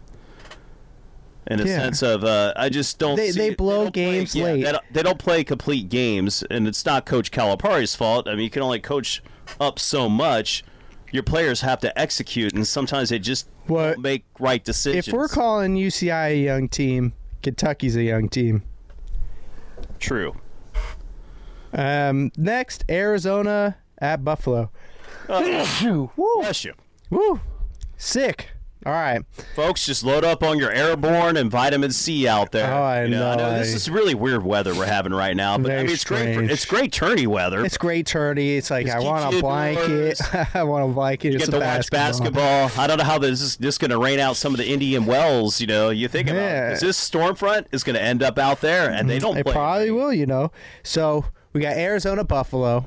In 1.48 1.58
a 1.60 1.64
Yeah. 1.64 1.78
sense 1.78 2.02
of, 2.02 2.22
uh, 2.22 2.52
I 2.56 2.68
just 2.68 3.00
don't. 3.00 3.16
They- 3.16 3.32
see, 3.32 3.38
they 3.38 3.54
blow 3.54 3.82
play- 3.82 3.90
games 3.90 4.34
yeah, 4.34 4.44
late. 4.44 4.62
They 4.64 4.70
don't, 4.72 4.84
they 4.92 5.02
don't 5.02 5.18
play 5.18 5.42
complete 5.42 5.88
games, 5.88 6.44
and 6.50 6.68
it's 6.68 6.86
not 6.86 7.04
Coach 7.04 7.32
Calipari's 7.32 7.96
fault. 7.96 8.28
I 8.28 8.32
mean, 8.36 8.44
you 8.44 8.50
can 8.50 8.62
only 8.62 8.78
coach 8.78 9.22
up 9.60 9.80
so 9.80 10.08
much. 10.08 10.62
Your 11.10 11.24
players 11.24 11.60
have 11.62 11.80
to 11.80 11.98
execute, 11.98 12.54
and 12.54 12.64
sometimes 12.66 13.08
they 13.08 13.18
just 13.18 13.48
What- 13.66 13.94
don't 13.94 14.02
make 14.02 14.24
right 14.38 14.62
decisions. 14.64 15.08
If 15.08 15.12
we're 15.14 15.26
calling 15.28 15.74
UCI 15.76 16.28
a 16.28 16.36
young 16.44 16.68
team, 16.68 17.12
Kentucky's 17.42 17.96
a 17.96 18.04
young 18.04 18.28
team. 18.28 18.62
true. 19.98 20.34
Um, 21.72 22.30
next, 22.36 22.84
Arizona 22.90 23.76
at 24.02 24.22
Buffalo. 24.24 24.70
Woo, 25.28 26.10
Bless 26.40 26.64
you. 26.64 26.74
woo, 27.08 27.40
sick. 27.96 28.48
All 28.84 28.92
right, 28.92 29.22
Folks, 29.54 29.86
just 29.86 30.02
load 30.02 30.24
up 30.24 30.42
on 30.42 30.58
your 30.58 30.72
airborne 30.72 31.36
and 31.36 31.48
vitamin 31.48 31.92
C 31.92 32.26
out 32.26 32.50
there. 32.50 32.74
Oh, 32.74 32.82
I 32.82 33.04
You 33.04 33.10
know, 33.10 33.36
this 33.56 33.72
I- 33.72 33.76
is 33.76 33.88
really 33.88 34.16
weird 34.16 34.42
weather 34.44 34.74
we're 34.74 34.86
having 34.86 35.12
right 35.14 35.36
now, 35.36 35.56
but 35.56 35.70
I 35.70 35.76
mean 35.84 35.90
it's 35.90 36.02
great. 36.02 36.34
For, 36.34 36.42
it's 36.42 36.64
great 36.64 36.92
tourney 36.92 37.28
weather. 37.28 37.64
it's 37.64 37.78
great 37.78 38.06
tourney. 38.06 38.56
It's 38.56 38.72
like 38.72 38.86
Just 38.86 38.98
I 38.98 39.00
want 39.00 39.32
a 39.36 39.40
blanket. 39.40 40.20
I 40.56 40.64
want 40.64 40.84
a 40.90 40.92
blanket. 40.92 41.28
you 41.28 41.36
It's 41.36 41.44
get 41.48 41.52
to 41.52 41.64
watch 41.64 41.90
basketball. 41.92 42.72
I 42.76 42.88
don't 42.88 42.98
know 42.98 43.04
how 43.04 43.18
this 43.18 43.40
is 43.40 43.56
just 43.56 43.78
going 43.78 43.92
to 43.92 43.98
rain 43.98 44.18
out 44.18 44.34
some 44.34 44.52
of 44.52 44.58
the 44.58 44.66
Indian 44.68 45.06
Wells. 45.06 45.60
You 45.60 45.68
know, 45.68 45.90
you 45.90 46.08
think 46.08 46.28
about 46.28 46.40
Yeah. 46.40 46.66
it. 46.66 46.70
'Cause 46.72 46.80
this 46.80 46.96
storm 46.96 47.36
front 47.36 47.68
is 47.70 47.84
going 47.84 47.94
to 47.94 48.02
end 48.02 48.20
up 48.20 48.36
out 48.36 48.60
there, 48.62 48.90
and 48.90 49.08
they 49.08 49.18
mm-hmm. 49.18 49.26
don't. 49.28 49.36
It 49.38 49.44
play 49.44 49.52
probably 49.52 49.90
will, 49.92 50.12
you 50.12 50.26
know. 50.26 50.50
So 50.82 51.26
we 51.52 51.60
got 51.60 51.76
Arizona, 51.76 52.24
Buffalo. 52.24 52.86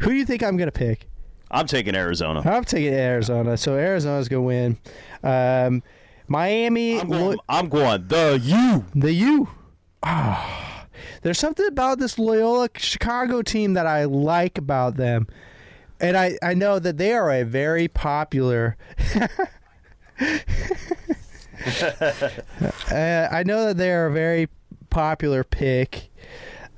Who 0.00 0.10
do 0.10 0.16
you 0.16 0.24
think 0.24 0.42
I'm 0.42 0.56
gonna 0.56 0.72
pick? 0.72 1.08
I'm 1.50 1.66
taking 1.66 1.94
Arizona. 1.94 2.42
I'm 2.44 2.64
taking 2.64 2.94
Arizona. 2.94 3.56
So 3.56 3.74
Arizona's 3.74 4.28
gonna 4.28 4.42
win. 4.42 4.78
Um, 5.22 5.82
Miami, 6.26 7.00
I'm 7.00 7.08
going, 7.08 7.36
Lo- 7.36 7.44
I'm 7.48 7.68
going 7.68 8.08
the 8.08 8.40
U. 8.42 8.84
the 8.94 9.12
U. 9.12 9.48
Ah, 10.02 10.86
there's 11.22 11.38
something 11.38 11.66
about 11.66 11.98
this 11.98 12.18
Loyola 12.18 12.70
Chicago 12.76 13.42
team 13.42 13.74
that 13.74 13.86
I 13.86 14.04
like 14.04 14.56
about 14.56 14.96
them, 14.96 15.26
and 16.00 16.16
I 16.16 16.38
I 16.42 16.54
know 16.54 16.78
that 16.78 16.96
they 16.96 17.12
are 17.12 17.30
a 17.30 17.42
very 17.42 17.88
popular. 17.88 18.76
uh, 20.20 20.38
I 23.30 23.42
know 23.44 23.66
that 23.66 23.76
they 23.76 23.92
are 23.92 24.06
a 24.06 24.12
very 24.12 24.48
popular 24.88 25.44
pick 25.44 26.10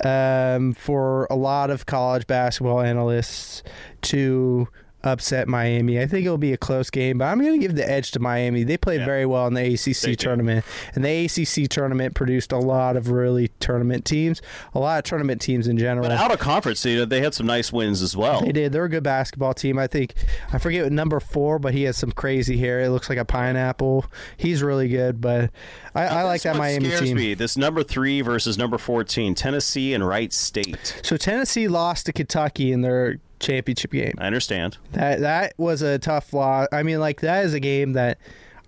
um, 0.04 0.72
for 0.72 1.26
a 1.30 1.36
lot 1.36 1.70
of 1.70 1.86
college 1.86 2.26
basketball 2.26 2.80
analysts 2.80 3.62
to 4.02 4.68
upset 5.04 5.48
Miami. 5.48 6.00
I 6.00 6.06
think 6.06 6.24
it'll 6.26 6.38
be 6.38 6.52
a 6.52 6.56
close 6.56 6.90
game, 6.90 7.18
but 7.18 7.24
I'm 7.26 7.40
going 7.40 7.52
to 7.52 7.58
give 7.58 7.74
the 7.76 7.88
edge 7.88 8.10
to 8.12 8.20
Miami. 8.20 8.62
They 8.64 8.76
played 8.76 9.00
Yeah. 9.00 9.06
very 9.06 9.26
well 9.26 9.46
in 9.46 9.54
the 9.54 9.62
They 9.62 9.74
ACC 9.74 10.10
do. 10.10 10.14
tournament, 10.16 10.64
and 10.94 11.04
the 11.04 11.24
ACC 11.24 11.68
tournament 11.68 12.14
produced 12.14 12.52
a 12.52 12.58
lot 12.58 12.96
of 12.96 13.10
really 13.10 13.50
tournament 13.60 14.04
teams, 14.04 14.40
a 14.74 14.78
lot 14.78 14.98
of 14.98 15.04
tournament 15.04 15.40
teams 15.40 15.66
in 15.66 15.78
general. 15.78 16.06
But 16.08 16.16
out 16.16 16.32
of 16.32 16.38
conference, 16.38 16.84
you 16.84 16.98
know, 16.98 17.04
they 17.04 17.20
had 17.20 17.34
some 17.34 17.46
nice 17.46 17.72
wins 17.72 18.02
as 18.02 18.16
well. 18.16 18.40
They 18.42 18.52
did. 18.52 18.72
They're 18.72 18.84
a 18.84 18.88
good 18.88 19.02
basketball 19.02 19.54
team. 19.54 19.78
I 19.78 19.86
think 19.86 20.14
I 20.52 20.58
forget 20.58 20.84
what 20.84 20.92
number 20.92 21.20
four, 21.20 21.58
but 21.58 21.74
he 21.74 21.82
has 21.84 21.96
some 21.96 22.12
crazy 22.12 22.56
hair. 22.58 22.80
It 22.80 22.90
looks 22.90 23.08
like 23.08 23.18
a 23.18 23.24
pineapple. 23.24 24.06
He's 24.36 24.62
really 24.62 24.88
good, 24.88 25.20
but 25.20 25.50
I, 25.94 26.04
I 26.06 26.22
like 26.22 26.42
that 26.42 26.56
Miami 26.56 26.90
team. 26.90 27.16
Me. 27.16 27.34
This 27.34 27.56
number 27.56 27.82
three 27.82 28.20
versus 28.20 28.56
number 28.58 28.78
fourteen, 28.78 29.34
Tennessee 29.34 29.94
and 29.94 30.06
Wright 30.06 30.32
State. 30.32 30.98
So 31.02 31.16
Tennessee 31.16 31.68
lost 31.68 32.06
to 32.06 32.12
Kentucky 32.12 32.72
in 32.72 32.82
their 32.82 33.16
championship 33.42 33.90
game. 33.92 34.14
I 34.18 34.26
understand. 34.26 34.78
That 34.92 35.20
that 35.20 35.54
was 35.58 35.82
a 35.82 35.98
tough 35.98 36.32
loss. 36.32 36.68
I 36.72 36.82
mean, 36.82 37.00
like 37.00 37.20
that 37.20 37.44
is 37.44 37.52
a 37.54 37.60
game 37.60 37.92
that 37.92 38.18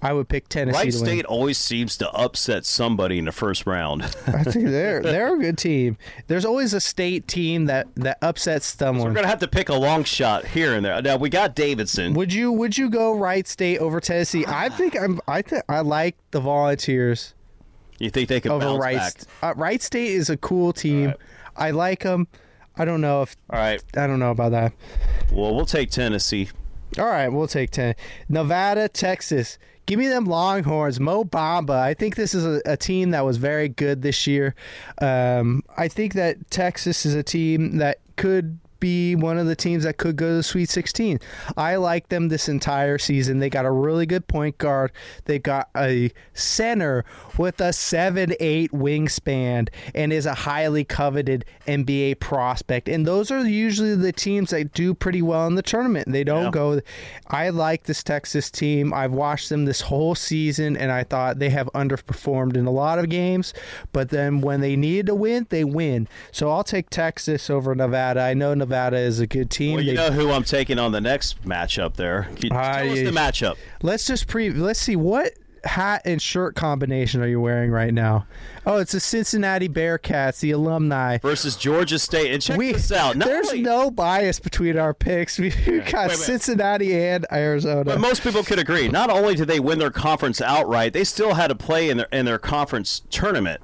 I 0.03 0.13
would 0.13 0.29
pick 0.29 0.49
Tennessee. 0.51 0.77
Wright. 0.77 0.93
State 0.93 1.25
always 1.25 1.57
seems 1.57 1.97
to 1.97 2.11
upset 2.11 2.67
somebody 2.67 3.19
in 3.19 3.25
the 3.25 3.33
first 3.33 3.67
round. 3.67 4.03
I 4.27 4.43
think 4.45 4.67
they're 4.67 5.01
they're 5.03 5.35
a 5.35 5.39
good 5.39 5.57
team. 5.57 5.97
There's 6.27 6.45
always 6.45 6.75
a 6.75 6.81
state 6.81 7.27
team 7.27 7.65
that 7.67 7.87
that 7.95 8.19
upsets 8.21 8.67
someone. 8.67 9.09
We're 9.09 9.15
gonna 9.15 9.29
have 9.29 9.39
to 9.39 9.49
pick 9.49 9.71
a 9.71 9.75
long 9.75 10.05
shot 10.05 10.45
here 10.45 10.75
and 10.75 10.85
there. 10.85 11.01
Now 11.01 11.17
we 11.17 11.31
got 11.31 11.55
Davidson. 11.55 12.13
Would 12.15 12.35
you 12.35 12.53
would 12.53 12.77
you 12.77 12.91
go 12.91 13.17
Wright 13.17 13.49
State 13.49 13.79
over 13.79 13.99
Tennessee? 13.99 14.45
I 14.47 14.69
think 14.69 14.95
I'm 15.01 15.21
I 15.27 15.41
think 15.41 15.63
I 15.71 15.81
like 15.81 16.17
the 16.33 16.41
Volunteers 16.41 17.33
You 17.99 18.11
think 18.11 18.29
they 18.29 18.41
could 18.41 18.51
over 18.51 18.67
bounce 18.67 18.81
Wright. 18.81 18.97
back? 18.97 19.15
Uh, 19.43 19.55
Wright 19.57 19.81
State 19.81 20.11
is 20.11 20.29
a 20.29 20.37
cool 20.37 20.75
team. 20.75 21.07
right. 21.07 21.17
I 21.57 21.71
like 21.71 22.01
them. 22.03 22.27
I 22.77 22.85
don't 22.85 23.01
know 23.01 23.23
if 23.23 23.37
All 23.51 23.59
right. 23.59 23.83
I 23.97 24.07
don't 24.07 24.19
know 24.19 24.31
about 24.31 24.53
that. 24.53 24.73
Well, 25.33 25.55
we'll 25.55 25.67
take 25.67 25.91
Tennessee. 25.91 26.49
All 26.99 27.07
right, 27.07 27.29
we'll 27.29 27.49
take 27.49 27.71
10. 27.71 27.95
Nevada, 28.29 28.89
Texas. 28.89 29.59
Give 29.87 29.99
me 29.99 30.07
them 30.07 30.25
Longhorns. 30.25 30.99
Mo 31.01 31.25
Bamba. 31.25 31.79
I 31.79 31.95
think 31.95 32.17
this 32.17 32.35
is 32.35 32.45
a, 32.45 32.63
a 32.65 32.77
team 32.77 33.11
that 33.11 33.25
was 33.25 33.37
very 33.37 33.69
good 33.69 34.03
this 34.03 34.27
year. 34.27 34.55
Um, 35.01 35.63
I 35.77 35.89
think 35.89 36.15
that 36.15 36.51
Texas 36.51 37.05
is 37.05 37.15
a 37.15 37.23
team 37.23 37.79
that 37.79 37.99
could 38.17 38.59
be 38.81 39.15
one 39.15 39.39
of 39.39 39.47
the 39.47 39.57
teams 39.57 39.85
that 39.85 39.97
could 39.97 40.17
go 40.17 40.29
to 40.29 40.35
the 40.37 40.43
Sweet 40.43 40.69
16. 40.69 41.19
I 41.57 41.77
like 41.77 42.09
them 42.09 42.29
this 42.29 42.49
entire 42.49 42.99
season. 42.99 43.39
They 43.39 43.51
got 43.51 43.65
a 43.65 43.71
really 43.71 44.07
good 44.07 44.27
point 44.29 44.59
guard. 44.59 44.93
They 45.25 45.39
got 45.39 45.69
a 45.77 46.11
center 46.33 47.05
with 47.39 47.61
a 47.61 47.73
7 47.73 48.35
8 48.39 48.73
wingspan 48.73 49.69
and 49.95 50.13
is 50.13 50.27
a 50.27 50.35
highly 50.35 50.85
coveted 50.85 51.45
NBA 51.67 52.21
prospect. 52.21 52.89
And 52.89 53.07
those 53.07 53.31
are 53.31 53.47
usually 53.47 53.95
the 53.97 54.13
teams 54.13 54.51
that 54.51 54.73
do 54.75 54.95
pretty 54.95 55.23
well 55.23 55.47
in 55.47 55.55
the 55.55 55.63
tournament. 55.63 56.11
They 56.13 56.25
don't 56.25 56.45
Yeah. 56.45 56.51
go. 56.51 56.81
I 57.29 57.49
like 57.49 57.85
this 57.85 58.03
Texas 58.03 58.51
team. 58.51 58.93
I've 58.93 59.13
watched 59.13 59.49
them 59.49 59.65
this 59.65 59.81
whole 59.83 60.15
season 60.15 60.77
and 60.77 60.93
I 60.93 61.05
thought 61.05 61.39
they 61.39 61.51
have 61.51 61.71
underperformed 61.75 62.57
in 62.57 62.67
a 62.67 62.71
lot 62.71 62.99
of 62.99 63.09
games. 63.09 63.55
But 63.93 64.11
then 64.11 64.41
when 64.41 64.61
they 64.61 64.77
needed 64.77 65.07
to 65.07 65.15
win, 65.15 65.47
they 65.51 65.65
win. 65.65 66.07
So 66.33 66.51
I'll 66.51 66.65
take 66.65 66.91
Texas 66.91 67.49
over 67.49 67.75
Nevada. 67.75 68.21
I 68.21 68.35
know 68.35 68.53
Nevada 68.55 68.74
is 68.95 69.21
a 69.21 69.27
good 69.27 69.51
team. 69.51 69.75
Well, 69.77 69.85
you 69.85 69.93
They- 69.97 69.97
know 69.97 70.11
who 70.11 70.31
I'm 70.33 70.45
taking 70.45 70.79
on 70.79 70.91
the 70.93 71.01
next 71.01 71.43
matchup 71.45 71.95
there. 71.95 72.25
Can 72.35 72.43
you 72.45 72.49
Tell 72.51 72.59
Ah, 72.59 72.79
us 72.81 72.99
the 72.99 73.05
matchup. 73.13 73.55
Let's 73.83 74.07
just 74.07 74.27
pre. 74.27 74.51
Let's 74.51 74.81
see 74.81 74.97
what 74.97 75.33
hat 75.65 76.03
and 76.05 76.21
shirt 76.21 76.55
combination 76.55 77.23
are 77.23 77.27
you 77.27 77.41
wearing 77.41 77.71
right 77.71 77.95
now? 77.95 78.27
Oh, 78.67 78.77
it's 78.79 78.93
the 78.93 79.01
Cincinnati 79.01 79.67
Bearcats, 79.67 80.41
the 80.41 80.51
alumni. 80.51 81.17
versus 81.19 81.57
Georgia 81.57 81.99
State. 81.99 82.33
And 82.33 82.43
check 82.43 82.59
We, 82.59 82.73
this 82.73 82.93
out. 82.93 83.17
Not 83.17 83.29
there's 83.29 83.49
only- 83.49 83.63
no 83.63 83.91
bias 83.91 84.41
between 84.41 84.79
our 84.79 84.93
picks. 84.93 85.39
We 85.45 85.55
we 85.67 85.81
got 85.81 86.09
Wait. 86.11 86.19
Cincinnati 86.19 86.95
and 86.95 87.27
Arizona. 87.33 87.85
But 87.85 87.99
most 88.01 88.23
people 88.23 88.43
could 88.43 88.59
agree. 88.59 88.89
Not 88.89 89.09
only 89.09 89.35
did 89.37 89.49
they 89.49 89.59
win 89.61 89.79
their 89.79 89.91
conference 89.91 90.43
outright, 90.43 90.93
they 90.93 91.05
still 91.05 91.33
had 91.35 91.47
to 91.49 91.55
play 91.55 91.89
in 91.89 91.97
their 91.97 92.09
in 92.13 92.27
their 92.27 92.39
conference 92.39 93.01
tournament, 93.11 93.63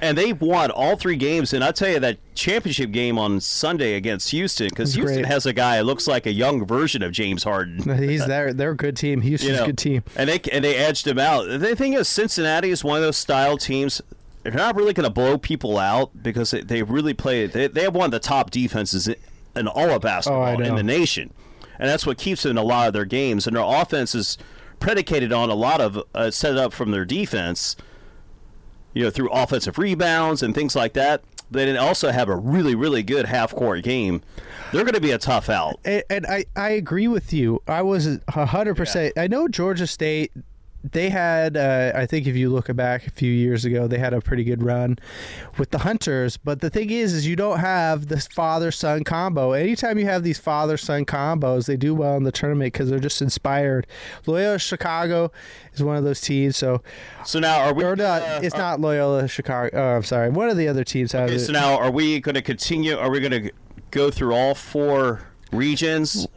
and 0.00 0.18
they 0.18 0.32
won 0.32 0.72
all 0.72 0.96
three 0.96 1.16
games. 1.16 1.52
And 1.52 1.62
I 1.62 1.70
tell 1.70 1.90
you 1.90 2.00
that 2.00 2.18
championship 2.38 2.90
game 2.92 3.18
on 3.18 3.40
Sunday 3.40 3.94
against 3.94 4.30
Houston, 4.30 4.68
because 4.68 4.94
Houston 4.94 5.18
great. 5.22 5.26
has 5.26 5.44
a 5.46 5.52
guy 5.52 5.76
that 5.76 5.84
looks 5.84 6.06
like 6.06 6.24
a 6.26 6.32
young 6.32 6.64
version 6.66 7.02
of 7.02 7.12
James 7.12 7.42
Harden. 7.44 7.78
He's 8.08 8.26
there. 8.26 8.52
They're 8.54 8.70
a 8.70 8.76
good 8.76 8.96
team. 8.96 9.20
Houston's 9.20 9.50
You 9.52 9.56
know, 9.56 9.64
a 9.64 9.66
good 9.66 9.78
team. 9.78 10.02
and 10.16 10.28
they 10.28 10.40
and 10.52 10.64
they 10.64 10.76
edged 10.76 11.06
him 11.06 11.18
out. 11.18 11.46
The 11.48 11.74
thing 11.76 11.94
is, 11.94 12.08
Cincinnati 12.08 12.70
is 12.70 12.82
one 12.84 12.96
of 12.96 13.02
those 13.02 13.16
style 13.16 13.58
teams. 13.58 14.00
They're 14.44 14.52
not 14.52 14.76
really 14.76 14.92
going 14.94 15.04
to 15.04 15.10
blow 15.12 15.36
people 15.36 15.78
out 15.78 16.22
because 16.22 16.52
they, 16.52 16.62
they 16.62 16.82
really 16.82 17.12
play. 17.12 17.46
They, 17.46 17.66
they 17.66 17.82
have 17.82 17.94
one 17.94 18.06
of 18.06 18.10
the 18.12 18.20
top 18.20 18.50
defenses 18.50 19.08
in, 19.08 19.16
in 19.56 19.66
all 19.68 19.90
of 19.90 20.00
basketball 20.02 20.56
Oh, 20.56 20.62
in 20.62 20.74
the 20.76 20.82
nation, 20.82 21.34
and 21.78 21.88
that's 21.88 22.06
what 22.06 22.16
keeps 22.18 22.44
them 22.44 22.52
in 22.52 22.58
a 22.58 22.62
lot 22.62 22.86
of 22.86 22.92
their 22.94 23.04
games. 23.04 23.46
And 23.46 23.56
their 23.56 23.64
offense 23.64 24.14
is 24.14 24.38
predicated 24.80 25.32
on 25.32 25.50
a 25.50 25.54
lot 25.54 25.80
of 25.80 26.02
uh, 26.14 26.30
set 26.30 26.56
up 26.56 26.72
from 26.72 26.92
their 26.92 27.04
defense. 27.04 27.76
You 28.94 29.04
know, 29.04 29.10
through 29.10 29.28
offensive 29.30 29.76
rebounds 29.78 30.42
and 30.42 30.54
things 30.54 30.74
like 30.74 30.94
that. 30.94 31.22
They 31.50 31.64
then 31.64 31.76
also 31.76 32.10
have 32.10 32.28
a 32.28 32.36
really, 32.36 32.74
really 32.74 33.02
good 33.02 33.26
half 33.26 33.54
court 33.54 33.82
game. 33.82 34.22
They're 34.72 34.84
going 34.84 34.94
to 34.94 35.00
be 35.00 35.12
a 35.12 35.18
tough 35.18 35.48
out. 35.48 35.80
And, 35.84 36.02
and 36.10 36.26
I, 36.26 36.44
I 36.54 36.70
agree 36.70 37.08
with 37.08 37.32
you. 37.32 37.62
I 37.66 37.82
was 37.82 38.06
a 38.06 38.46
hundred 38.46 38.76
percent. 38.76 39.14
I 39.16 39.28
know 39.28 39.48
Georgia 39.48 39.86
State. 39.86 40.32
They 40.84 41.10
had, 41.10 41.56
uh, 41.56 41.90
I 41.94 42.06
think, 42.06 42.28
if 42.28 42.36
you 42.36 42.50
look 42.50 42.74
back 42.76 43.04
a 43.06 43.10
few 43.10 43.30
years 43.32 43.64
ago, 43.64 43.88
they 43.88 43.98
had 43.98 44.14
a 44.14 44.20
pretty 44.20 44.44
good 44.44 44.62
run 44.62 44.96
with 45.58 45.70
the 45.70 45.78
Hunters. 45.78 46.36
But 46.36 46.60
the 46.60 46.70
thing 46.70 46.90
is, 46.90 47.12
is 47.14 47.26
you 47.26 47.34
don't 47.34 47.58
have 47.58 48.06
this 48.06 48.28
father-son 48.28 49.02
combo. 49.02 49.52
Anytime 49.52 49.98
you 49.98 50.04
have 50.04 50.22
these 50.22 50.38
father-son 50.38 51.04
combos, 51.04 51.66
they 51.66 51.76
do 51.76 51.96
well 51.96 52.16
in 52.16 52.22
the 52.22 52.30
tournament 52.30 52.72
because 52.72 52.88
they're 52.90 53.00
just 53.00 53.20
inspired. 53.20 53.88
Loyola 54.24 54.60
Chicago 54.60 55.32
is 55.74 55.82
one 55.82 55.96
of 55.96 56.04
those 56.04 56.20
teams. 56.20 56.56
So, 56.56 56.80
So 57.24 57.40
now, 57.40 57.60
are 57.62 57.74
we? 57.74 57.82
or 57.84 57.96
not? 57.96 58.22
uh, 58.22 58.40
it's 58.42 58.56
not 58.56 58.80
Loyola 58.80 59.26
Chicago. 59.26 59.70
Oh, 59.76 59.96
I'm 59.96 60.04
sorry. 60.04 60.30
One 60.30 60.48
of 60.48 60.56
the 60.56 60.68
other 60.68 60.84
teams 60.84 61.12
Okay, 61.12 61.34
it. 61.34 61.40
so 61.40 61.52
now 61.52 61.76
are 61.76 61.90
we 61.90 62.20
going 62.20 62.36
to 62.36 62.42
continue? 62.42 62.96
Are 62.96 63.10
we 63.10 63.18
going 63.18 63.42
to 63.48 63.50
go 63.90 64.12
through 64.12 64.32
all 64.32 64.54
four 64.54 65.22
regions? 65.50 66.28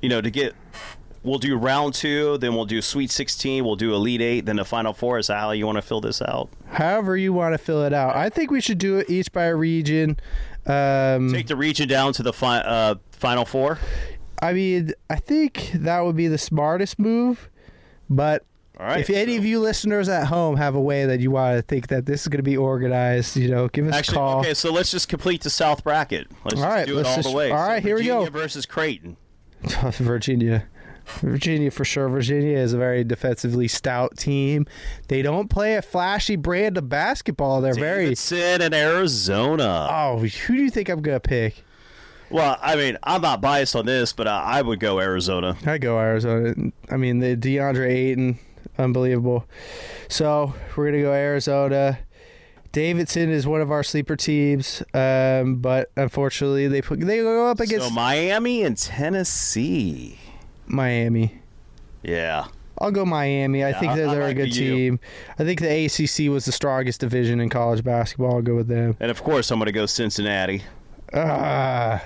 You 0.00 0.08
know, 0.08 0.22
to 0.22 0.30
get. 0.30 0.54
We'll 1.24 1.38
do 1.38 1.56
round 1.56 1.94
two, 1.94 2.36
then 2.38 2.54
we'll 2.54 2.64
do 2.64 2.82
Sweet 2.82 3.10
16, 3.10 3.64
we'll 3.64 3.76
do 3.76 3.94
Elite 3.94 4.20
Eight, 4.20 4.44
then 4.46 4.56
the 4.56 4.64
Final 4.64 4.92
Four. 4.92 5.18
Is 5.18 5.28
that 5.28 5.38
how 5.38 5.52
you 5.52 5.66
want 5.66 5.76
to 5.76 5.82
fill 5.82 6.00
this 6.00 6.20
out? 6.20 6.48
However 6.66 7.16
you 7.16 7.32
want 7.32 7.54
to 7.54 7.58
fill 7.58 7.84
it 7.84 7.92
out. 7.92 8.16
I 8.16 8.28
think 8.28 8.50
we 8.50 8.60
should 8.60 8.78
do 8.78 8.98
it 8.98 9.08
each 9.08 9.30
by 9.32 9.46
region. 9.48 10.18
Um, 10.66 11.32
Take 11.32 11.46
the 11.46 11.56
region 11.56 11.88
down 11.88 12.12
to 12.14 12.22
the 12.24 12.32
fi- 12.32 12.58
uh, 12.60 12.96
Final 13.12 13.44
Four. 13.44 13.78
I 14.40 14.52
mean, 14.52 14.92
I 15.08 15.16
think 15.16 15.70
that 15.74 16.00
would 16.00 16.16
be 16.16 16.26
the 16.26 16.38
smartest 16.38 16.98
move. 16.98 17.48
But 18.10 18.44
right. 18.78 18.98
if 19.00 19.08
any 19.08 19.36
of 19.36 19.44
you 19.44 19.60
listeners 19.60 20.08
at 20.08 20.26
home 20.26 20.56
have 20.56 20.74
a 20.74 20.80
way 20.80 21.06
that 21.06 21.20
you 21.20 21.30
want 21.30 21.56
to 21.56 21.62
think 21.62 21.86
that 21.88 22.04
this 22.04 22.22
is 22.22 22.28
going 22.28 22.38
to 22.38 22.42
be 22.42 22.56
organized, 22.56 23.36
you 23.36 23.48
know, 23.48 23.68
give 23.68 23.86
us 23.86 23.94
Actually, 23.94 24.16
a 24.16 24.18
call. 24.18 24.40
okay, 24.40 24.54
so 24.54 24.72
let's 24.72 24.90
just 24.90 25.08
complete 25.08 25.42
the 25.42 25.50
South 25.50 25.84
bracket. 25.84 26.26
Let's 26.44 26.56
All 26.60 26.62
just 26.62 26.64
right, 26.64 26.86
do 26.86 26.98
it 26.98 27.06
all 27.06 27.14
just- 27.16 27.28
the 27.30 27.34
way. 27.36 27.50
All 27.52 27.56
right, 27.56 27.80
So 27.80 27.86
here 27.86 27.96
we 27.96 28.02
Virginia 28.02 28.30
go. 28.30 28.38
versus 28.40 28.66
Creighton. 28.66 29.16
Virginia. 29.92 30.66
Virginia 31.20 31.70
for 31.70 31.84
sure. 31.84 32.08
Virginia 32.08 32.56
is 32.56 32.72
a 32.72 32.78
very 32.78 33.04
defensively 33.04 33.68
stout 33.68 34.16
team. 34.16 34.66
They 35.08 35.22
don't 35.22 35.48
play 35.48 35.76
a 35.76 35.82
flashy 35.82 36.36
brand 36.36 36.78
of 36.78 36.88
basketball. 36.88 37.60
They're 37.60 37.74
very. 37.74 38.04
Davidson 38.04 38.62
and 38.62 38.74
Arizona. 38.74 39.88
Oh, 39.90 40.18
who 40.18 40.26
do 40.56 40.62
you 40.62 40.70
think 40.70 40.88
I'm 40.88 41.02
going 41.02 41.16
to 41.16 41.20
pick? 41.20 41.64
Well, 42.32 42.58
I 42.62 42.76
mean, 42.76 42.96
I'm 43.02 43.20
not 43.20 43.42
biased 43.42 43.76
on 43.76 43.84
this, 43.84 44.14
but 44.14 44.26
I, 44.26 44.58
I 44.58 44.62
would 44.62 44.80
go 44.80 44.98
Arizona. 44.98 45.54
I 45.66 45.76
go 45.76 45.98
Arizona. 45.98 46.54
I 46.90 46.96
mean, 46.96 47.18
the 47.18 47.36
DeAndre 47.36 47.90
Ayton, 47.90 48.38
unbelievable. 48.78 49.44
So 50.08 50.54
we're 50.74 50.90
gonna 50.90 51.02
go 51.02 51.12
Arizona. 51.12 51.98
Davidson 52.72 53.28
is 53.28 53.46
one 53.46 53.60
of 53.60 53.70
our 53.70 53.82
sleeper 53.82 54.16
teams, 54.16 54.82
um, 54.94 55.56
but 55.56 55.90
unfortunately 55.94 56.68
they 56.68 56.80
put 56.80 57.00
they 57.00 57.18
go 57.18 57.48
up 57.48 57.60
against 57.60 57.88
So 57.88 57.92
Miami 57.92 58.62
and 58.62 58.78
Tennessee. 58.78 60.18
Miami. 60.72 61.40
Yeah. 62.02 62.46
I'll 62.78 62.90
go 62.90 63.04
Miami. 63.04 63.62
I 63.62 63.68
Yeah, 63.70 63.80
think 63.80 63.94
that 63.94 64.08
I 64.08 64.12
they're 64.14 64.22
a 64.22 64.26
like 64.28 64.36
good 64.36 64.52
team. 64.52 64.98
I 65.38 65.44
think 65.44 65.60
the 65.60 65.68
ACC 65.84 66.32
was 66.32 66.46
the 66.46 66.52
strongest 66.52 67.00
division 67.00 67.38
in 67.40 67.48
college 67.48 67.84
basketball. 67.84 68.36
I'll 68.36 68.42
go 68.42 68.56
with 68.56 68.66
them. 68.68 68.96
And 68.98 69.10
of 69.10 69.22
course, 69.22 69.50
I'm 69.50 69.58
going 69.58 69.66
to 69.66 69.72
go 69.72 69.86
Cincinnati. 69.86 70.62
Ah, 71.14 72.02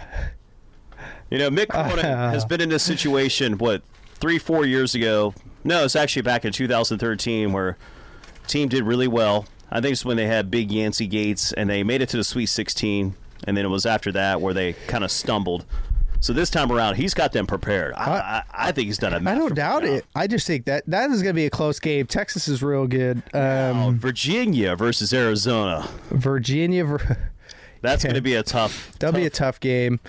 You 1.31 1.39
know, 1.39 1.51
Mick 1.51 1.69
Cronin 1.69 2.05
Uh. 2.05 2.31
has 2.31 2.45
been 2.45 2.61
in 2.61 2.69
this 2.69 2.83
situation, 2.83 3.59
what, 3.59 3.83
three, 4.17 4.39
four 4.39 4.67
years 4.67 4.95
ago? 4.95 5.35
No, 5.65 5.85
it's 5.85 5.97
actually 5.97 6.23
back 6.23 6.45
in 6.45 6.53
2013 6.53 7.53
where 7.53 7.77
team 8.47 8.69
did 8.69 8.85
really 8.85 9.09
well. 9.09 9.47
I 9.71 9.81
think 9.81 9.93
it's 9.93 10.05
when 10.05 10.17
they 10.17 10.27
had 10.27 10.51
big 10.51 10.71
Yancey 10.71 11.07
Gates 11.09 11.53
and 11.53 11.69
they 11.71 11.83
made 11.83 12.01
it 12.03 12.09
to 12.11 12.17
the 12.17 12.25
Sweet 12.25 12.47
16. 12.47 13.15
And 13.45 13.57
then 13.57 13.65
it 13.65 13.69
was 13.69 13.85
after 13.87 14.13
that 14.13 14.41
where 14.41 14.55
they 14.55 14.75
kind 14.87 15.05
of 15.05 15.11
stumbled. 15.11 15.65
So 16.21 16.33
this 16.33 16.51
time 16.51 16.73
around, 16.73 16.97
he's 16.97 17.15
got 17.15 17.33
them 17.33 17.47
prepared. 17.47 17.95
I, 17.95 18.11
I, 18.19 18.43
I 18.69 18.73
think 18.73 18.87
he's 18.87 18.99
done 18.99 19.13
a 19.13 19.31
I 19.31 19.35
don't 19.35 19.55
doubt 19.55 19.83
job. 19.83 19.91
it. 19.91 20.07
I 20.15 20.27
just 20.27 20.47
think 20.47 20.65
that 20.65 20.85
that 20.87 21.11
is 21.11 21.23
going 21.23 21.35
to 21.35 21.39
be 21.39 21.47
a 21.47 21.51
close 21.51 21.79
game. 21.79 22.07
Texas 22.07 22.49
is 22.49 22.63
real 22.63 22.87
good. 22.87 23.23
Um, 23.35 23.97
Virginia 23.99 24.75
versus 24.77 25.13
Arizona. 25.15 25.89
Virginia. 26.11 26.85
Ver- 26.85 27.31
That's 27.83 28.03
going 28.03 28.17
to 28.17 28.23
be 28.23 28.35
a 28.35 28.43
tough. 28.43 28.97
That'll 28.99 29.19
be 29.21 29.27
a 29.27 29.31
tough 29.31 29.61
game. 29.61 30.01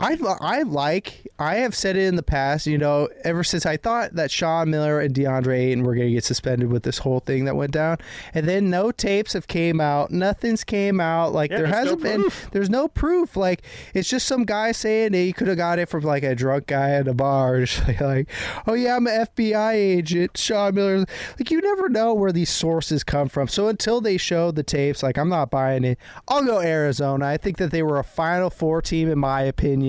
I 0.00 0.16
I 0.40 0.62
like 0.62 1.26
I 1.38 1.56
have 1.56 1.74
said 1.74 1.96
it 1.96 2.06
in 2.06 2.16
the 2.16 2.22
past. 2.22 2.66
You 2.66 2.78
know, 2.78 3.08
ever 3.24 3.42
since 3.42 3.66
I 3.66 3.76
thought 3.76 4.14
that 4.14 4.30
Sean 4.30 4.70
Miller 4.70 5.00
and 5.00 5.12
DeAndre 5.14 5.58
Ayton 5.58 5.82
were 5.82 5.94
going 5.94 6.08
to 6.08 6.14
get 6.14 6.24
suspended 6.24 6.70
with 6.70 6.84
this 6.84 6.98
whole 6.98 7.20
thing 7.20 7.46
that 7.46 7.56
went 7.56 7.72
down, 7.72 7.98
and 8.32 8.48
then 8.48 8.70
no 8.70 8.92
tapes 8.92 9.32
have 9.32 9.48
came 9.48 9.80
out. 9.80 10.10
Nothing's 10.10 10.62
came 10.62 11.00
out. 11.00 11.32
Like 11.32 11.50
Yeah, 11.50 11.58
there 11.58 11.66
hasn't 11.66 12.02
been. 12.02 12.22
proof. 12.22 12.48
There's 12.52 12.70
no 12.70 12.86
proof. 12.86 13.36
Like 13.36 13.62
it's 13.92 14.08
just 14.08 14.26
some 14.26 14.44
guy 14.44 14.72
saying 14.72 15.14
he 15.14 15.32
could 15.32 15.48
have 15.48 15.56
got 15.56 15.78
it 15.78 15.88
from 15.88 16.04
like 16.04 16.22
a 16.22 16.34
drunk 16.34 16.66
guy 16.66 16.90
at 16.90 17.08
a 17.08 17.14
bar. 17.14 17.58
Just 17.64 17.86
like, 17.88 18.00
like, 18.00 18.28
oh 18.66 18.74
yeah, 18.74 18.96
I'm 18.96 19.06
an 19.06 19.26
FBI 19.26 19.72
agent. 19.72 20.36
Sean 20.36 20.74
Miller. 20.74 20.98
Like 21.38 21.50
you 21.50 21.60
never 21.60 21.88
know 21.88 22.14
where 22.14 22.30
these 22.32 22.50
sources 22.50 23.02
come 23.02 23.28
from. 23.28 23.48
So 23.48 23.68
until 23.68 24.00
they 24.00 24.16
show 24.16 24.50
the 24.52 24.62
tapes, 24.62 25.02
like 25.02 25.18
I'm 25.18 25.28
not 25.28 25.50
buying 25.50 25.84
it. 25.84 25.98
I'll 26.28 26.44
go 26.44 26.60
Arizona. 26.60 27.26
I 27.26 27.36
think 27.36 27.56
that 27.56 27.72
they 27.72 27.82
were 27.82 27.98
a 27.98 28.04
Final 28.04 28.50
Four 28.50 28.80
team 28.80 29.10
in 29.10 29.18
my 29.18 29.42
opinion 29.42 29.87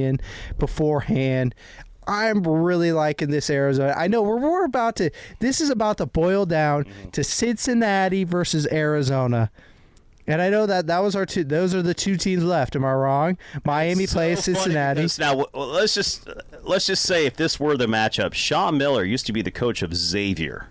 beforehand. 0.58 1.56
I'm 2.08 2.42
really 2.44 2.92
liking 2.92 3.30
this 3.30 3.50
Arizona. 3.50 3.94
I 3.96 4.08
know 4.08 4.24
we're, 4.24 4.38
we're 4.38 4.66
about 4.66 4.96
to. 4.98 5.12
This 5.40 5.62
is 5.62 5.70
about 5.70 5.98
to 5.98 6.06
boil 6.08 6.46
down 6.46 6.86
Mm-hmm. 6.86 7.10
to 7.12 7.24
Cincinnati 7.24 8.24
versus 8.24 8.68
Arizona. 8.72 9.52
And 10.26 10.42
I 10.42 10.50
know 10.50 10.66
that 10.68 10.86
that 10.88 11.00
was 11.00 11.16
our 11.16 11.26
two. 11.26 11.44
Those 11.44 11.74
are 11.74 11.82
the 11.82 11.94
two 11.96 12.16
teams 12.16 12.44
left. 12.44 12.76
Am 12.76 12.86
I 12.86 12.94
wrong? 12.94 13.38
Miami 13.66 14.06
So 14.06 14.14
plays 14.16 14.44
Cincinnati. 14.44 15.08
Now 15.20 15.46
let's 15.54 15.94
just 15.96 16.28
let's 16.64 16.86
just 16.86 17.04
say 17.04 17.26
if 17.26 17.36
this 17.36 17.60
were 17.60 17.76
the 17.78 17.88
matchup, 17.88 18.34
Sean 18.36 18.78
Miller 18.78 19.04
used 19.04 19.26
to 19.28 19.34
be 19.34 19.42
the 19.42 19.50
coach 19.52 19.82
of 19.82 19.96
Xavier, 19.96 20.68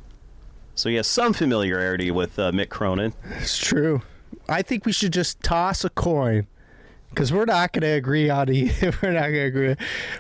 so 0.76 0.88
he 0.88 0.94
has 0.94 1.08
some 1.08 1.32
familiarity 1.32 2.10
with 2.12 2.38
uh, 2.38 2.52
Mick 2.52 2.68
Cronin. 2.68 3.14
It's 3.40 3.58
true. 3.58 4.02
I 4.48 4.62
think 4.62 4.86
we 4.86 4.92
should 4.92 5.12
just 5.12 5.42
toss 5.42 5.84
a 5.84 5.90
coin 5.90 6.46
because 7.10 7.32
we're 7.32 7.44
not 7.46 7.72
going 7.72 7.82
to 7.82 7.88
agree 7.88 8.30
on 8.30 8.46
the. 8.46 8.70
we're 9.02 9.12
not 9.12 9.22
going 9.22 9.32
to 9.32 9.40
agree. 9.44 9.76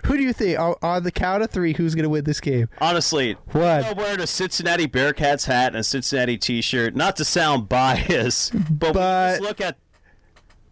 Who 0.06 0.16
do 0.16 0.22
you 0.22 0.32
think 0.32 0.58
on, 0.82 1.02
the 1.02 1.12
count 1.12 1.42
of 1.42 1.50
three? 1.50 1.72
Who's 1.74 1.94
going 1.94 2.04
to 2.04 2.08
win 2.08 2.24
this 2.24 2.40
game? 2.40 2.68
Honestly, 2.80 3.36
What? 3.52 3.84
I'm 3.84 3.96
wearing 3.96 4.20
a 4.20 4.26
Cincinnati 4.26 4.86
Bearcats 4.88 5.46
hat 5.46 5.68
and 5.68 5.76
a 5.76 5.84
Cincinnati 5.84 6.36
T-shirt. 6.38 6.96
Not 6.96 7.16
to 7.16 7.24
sound 7.24 7.68
biased, 7.70 8.52
but, 8.78 8.94
But- 8.94 9.30
just 9.30 9.42
look 9.42 9.60
at 9.60 9.76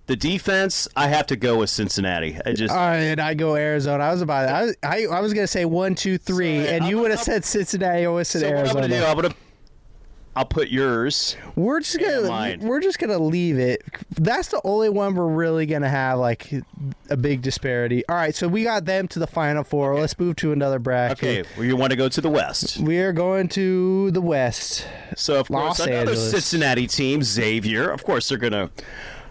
the 0.07 0.17
defense. 0.17 0.87
I 0.97 1.09
have 1.09 1.27
to 1.27 1.37
go 1.37 1.59
with 1.59 1.71
Cincinnati. 1.71 2.39
I 2.47 2.53
just 2.53 2.73
All 2.73 2.79
right, 2.79 2.97
and 2.99 3.21
I 3.21 3.35
go 3.35 3.57
Arizona. 3.57 4.05
I 4.05 4.13
was 4.13 4.23
about. 4.23 4.49
I 4.49 4.69
I, 4.87 5.07
I 5.07 5.21
was 5.21 5.33
going 5.35 5.43
to 5.45 5.49
say 5.53 5.65
one, 5.65 5.95
two, 5.97 6.17
three, 6.17 6.63
So, 6.65 6.71
and 6.71 6.85
I'm- 6.85 6.91
you 6.91 6.99
would 6.99 7.11
have 7.11 7.21
said 7.21 7.45
Cincinnati. 7.45 8.07
Would 8.07 8.27
said 8.27 8.41
so 8.43 8.47
what 8.47 8.55
I'm 8.55 8.59
Arizona. 8.61 8.81
gonna 8.89 9.01
do. 9.01 9.05
I'm 9.07 9.17
gonna 9.17 9.35
I'll 10.37 10.45
put 10.45 10.69
yours. 10.69 11.35
We're 11.55 11.81
just 11.81 11.99
gonna 11.99 12.29
mine. 12.29 12.61
we're 12.61 12.81
just 12.81 12.99
gonna 12.99 13.19
leave 13.19 13.59
it. 13.59 13.83
That's 14.11 14.49
the 14.49 14.61
only 14.65 14.91
one 14.91 15.15
we're 15.15 15.27
really 15.27 15.65
gonna 15.65 15.89
have 15.89 16.19
like 16.19 16.53
a 17.09 17.17
big 17.17 17.41
disparity. 17.41 18.07
All 18.07 18.17
right, 18.17 18.35
so 18.35 18.47
we 18.47 18.63
got 18.63 18.85
them 18.85 19.09
to 19.09 19.19
the 19.19 19.27
final 19.27 19.65
four. 19.65 19.99
Let's 19.99 20.19
move 20.19 20.37
to 20.37 20.53
another 20.53 20.79
bracket. 20.79 21.19
Okay, 21.19 21.49
well, 21.57 21.65
you 21.65 21.75
want 21.75 21.93
to 21.93 21.97
go 21.97 22.11
to 22.11 22.21
the 22.21 22.29
West. 22.29 22.77
We 22.79 22.99
are 22.99 23.15
going 23.15 23.49
to 23.49 24.11
the 24.11 24.21
West. 24.21 24.87
So 25.17 25.41
of 25.41 25.49
Los 25.49 25.79
course 25.79 25.89
another 25.89 26.11
Angeles. 26.11 26.31
Cincinnati 26.31 26.87
team, 26.87 27.23
Xavier. 27.23 27.89
Of 27.91 28.05
course 28.05 28.29
they're 28.29 28.37
gonna. 28.37 28.71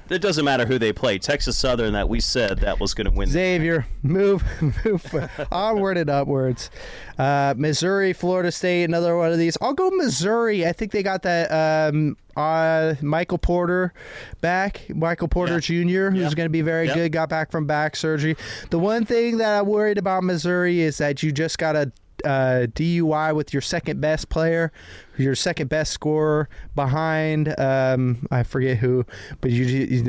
It 0.10 0.20
doesn't 0.22 0.46
matter 0.46 0.66
who 0.68 0.78
they 0.78 0.94
play. 0.94 1.18
Texas 1.18 1.58
Southern 1.58 1.94
that 1.94 2.08
we 2.08 2.20
said 2.20 2.60
that 2.60 2.80
was 2.80 2.94
gonna 2.94 3.10
win. 3.10 3.28
Xavier, 3.28 3.88
move, 4.04 4.44
move 4.86 5.30
onward 5.52 5.98
and 5.98 6.10
upwards. 6.10 6.70
Uh, 7.18 7.56
Missouri, 7.58 8.14
Florida 8.14 8.52
State, 8.52 8.84
another 8.84 9.18
one 9.18 9.32
of 9.32 9.40
these. 9.40 9.58
I'll 9.62 9.74
go 9.74 9.90
Missouri. 9.90 10.66
I 10.68 10.74
think 10.74 10.92
they 10.92 11.02
got 11.02 11.24
that 11.24 11.48
um, 11.92 12.18
uh, 12.36 12.94
Michael 13.02 13.38
Porter 13.40 13.94
back, 14.42 14.86
Michael 14.94 15.28
Porter 15.28 15.54
Yeah. 15.54 15.60
Jr., 15.60 16.10
who's 16.12 16.22
Yep. 16.22 16.36
going 16.36 16.46
to 16.46 16.50
be 16.52 16.62
very 16.62 16.88
good. 16.88 17.12
Got 17.12 17.30
back 17.30 17.50
from 17.52 17.66
back 17.66 17.96
surgery. 17.96 18.36
The 18.70 18.78
one 18.80 19.06
thing 19.06 19.38
that 19.38 19.60
I'm 19.60 19.66
worried 19.66 19.98
about 19.98 20.24
Missouri 20.24 20.82
is 20.82 20.98
that 21.00 21.24
you 21.24 21.32
just 21.32 21.58
got 21.58 21.76
a 21.76 21.92
uh, 22.26 22.68
DUI 22.68 23.36
with 23.36 23.54
your 23.54 23.62
second 23.62 24.02
best 24.02 24.30
player, 24.30 24.72
your 25.18 25.36
second 25.36 25.70
best 25.70 25.92
scorer 25.92 26.50
behind 26.76 27.58
um, 27.60 28.28
I 28.32 28.44
forget 28.44 28.78
who, 28.78 29.06
but 29.42 29.52
you 29.52 29.66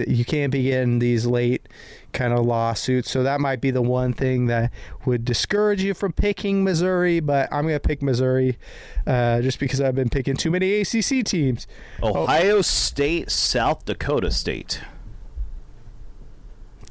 you 0.09 0.25
can't 0.25 0.51
be 0.51 0.65
getting 0.65 0.99
these 0.99 1.27
late 1.27 1.69
kind 2.13 2.33
of 2.33 2.45
lawsuits. 2.45 3.11
So 3.11 3.23
that 3.23 3.41
might 3.41 3.61
be 3.61 3.71
the 3.71 3.83
one 3.83 4.13
thing 4.13 4.47
that 4.47 4.73
would 5.05 5.25
discourage 5.25 5.83
you 5.83 5.95
from 5.95 6.13
picking 6.13 6.65
Missouri. 6.65 7.21
But 7.21 7.49
I'm 7.53 7.65
gonna 7.65 7.79
pick 7.79 8.03
Missouri 8.03 8.59
uh, 9.07 9.43
just 9.43 9.59
because 9.61 9.81
I've 9.81 9.95
been 9.95 10.09
picking 10.09 10.37
too 10.37 10.51
many 10.51 10.81
ACC 10.81 11.25
teams. 11.25 11.67
Ohio 12.03 12.63
State, 12.63 13.31
South 13.31 13.85
Dakota 13.85 14.31
State. 14.31 14.81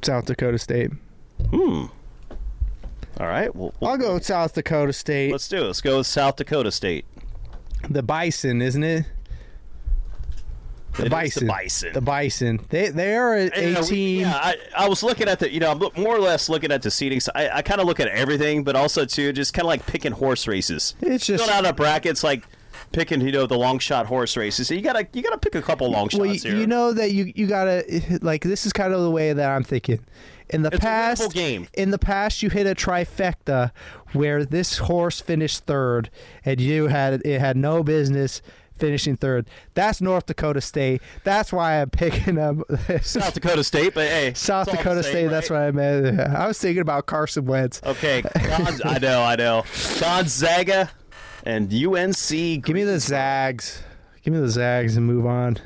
South 0.02 0.26
Dakota 0.26 0.58
State. 0.58 0.90
Hmm. 1.50 1.86
All 3.18 3.26
right. 3.26 3.54
Well, 3.54 3.72
well, 3.80 3.92
I'll 3.92 3.98
go 3.98 4.14
with 4.14 4.26
South 4.26 4.54
Dakota 4.54 4.92
State. 4.92 5.32
let's 5.32 5.48
do 5.48 5.58
it. 5.58 5.66
Let's 5.66 5.80
go 5.80 5.98
with 5.98 6.06
South 6.06 6.36
Dakota 6.36 6.70
State. 6.70 7.04
The 7.88 8.02
Bison, 8.02 8.60
isn't 8.60 8.82
it? 8.84 9.04
The 10.96 11.02
It 11.02 11.06
is 11.06 11.10
Bison. 11.10 11.46
The 11.46 11.52
Bison. 11.52 11.92
The 11.92 12.00
Bison. 12.00 12.60
They 12.70 12.88
they 12.88 13.16
are 13.16 13.34
a, 13.34 13.44
Yeah, 13.72 13.80
team. 13.82 14.20
Yeah, 14.20 14.34
I, 14.34 14.56
I 14.76 14.88
was 14.88 15.02
looking 15.02 15.28
at 15.28 15.38
the, 15.38 15.52
you 15.52 15.60
know, 15.60 15.70
I'm 15.72 16.02
more 16.02 16.16
or 16.16 16.20
less 16.20 16.48
looking 16.48 16.72
at 16.72 16.82
the 16.82 16.90
seating. 16.90 17.20
So 17.20 17.32
I, 17.34 17.50
I 17.58 17.62
kind 17.62 17.80
of 17.80 17.86
look 17.86 18.00
at 18.00 18.08
everything, 18.08 18.64
but 18.64 18.76
also 18.76 19.04
too, 19.04 19.32
just 19.32 19.52
kind 19.52 19.64
of 19.64 19.68
like 19.68 19.86
picking 19.86 20.12
horse 20.12 20.46
races. 20.46 20.94
It's 21.02 21.26
just 21.26 21.44
Filling 21.44 21.58
out 21.58 21.66
of 21.66 21.76
brackets 21.76 22.24
like 22.24 22.44
picking, 22.92 23.20
you 23.20 23.32
know, 23.32 23.46
the 23.46 23.58
long 23.58 23.78
shot 23.78 24.06
horse 24.06 24.36
races. 24.36 24.68
So 24.68 24.74
you 24.74 24.82
gotta, 24.82 25.06
you 25.12 25.22
gotta 25.22 25.38
pick 25.38 25.54
a 25.54 25.62
couple 25.62 25.90
long 25.90 26.08
shots 26.08 26.20
well, 26.20 26.32
you, 26.32 26.40
here. 26.40 26.56
you 26.56 26.66
know 26.66 26.92
that 26.92 27.12
you 27.12 27.32
you 27.34 27.46
gotta 27.46 27.84
like 28.22 28.42
this 28.42 28.66
is 28.66 28.72
kind 28.72 28.92
of 28.92 29.02
the 29.02 29.10
way 29.10 29.32
that 29.32 29.50
I'm 29.50 29.64
thinking. 29.64 30.00
In 30.48 30.62
the 30.62 30.70
It's 30.72 30.78
past, 30.78 31.36
in 31.36 31.90
the 31.90 31.98
past, 31.98 32.40
you 32.40 32.50
hit 32.50 32.68
a 32.68 32.74
trifecta 32.74 33.72
where 34.12 34.44
this 34.44 34.78
horse 34.78 35.20
finished 35.20 35.64
third, 35.64 36.08
and 36.44 36.60
you 36.60 36.86
had 36.86 37.22
it 37.24 37.40
had 37.40 37.56
no 37.56 37.82
business 37.82 38.42
finishing 38.78 39.16
third. 39.16 39.48
That's 39.74 40.00
North 40.00 40.26
Dakota 40.26 40.60
State. 40.60 41.02
That's 41.24 41.52
why 41.52 41.80
I'm 41.80 41.90
picking 41.90 42.38
up 42.38 42.58
South 43.02 43.34
Dakota 43.34 43.64
State, 43.64 43.94
but 43.94 44.06
hey, 44.08 44.34
South 44.34 44.70
Dakota 44.70 45.02
State. 45.02 45.28
That's 45.28 45.50
right? 45.50 45.60
what 45.60 45.68
I 45.68 45.70
meant. 45.72 46.20
I 46.36 46.46
was 46.46 46.58
thinking 46.58 46.82
about 46.82 47.06
Carson 47.06 47.46
Wentz. 47.46 47.80
Okay, 47.84 48.22
I 48.36 48.98
know, 49.00 49.22
I 49.22 49.36
know. 49.36 49.64
Gonzaga 49.98 50.90
and 51.46 51.72
UNC. 51.72 52.28
Give 52.28 52.74
me 52.74 52.82
the 52.82 52.98
Zags. 52.98 53.82
Give 54.22 54.34
me 54.34 54.40
the 54.40 54.48
Zags 54.48 54.96
and 54.96 55.06
move 55.06 55.24
on. 55.24 55.58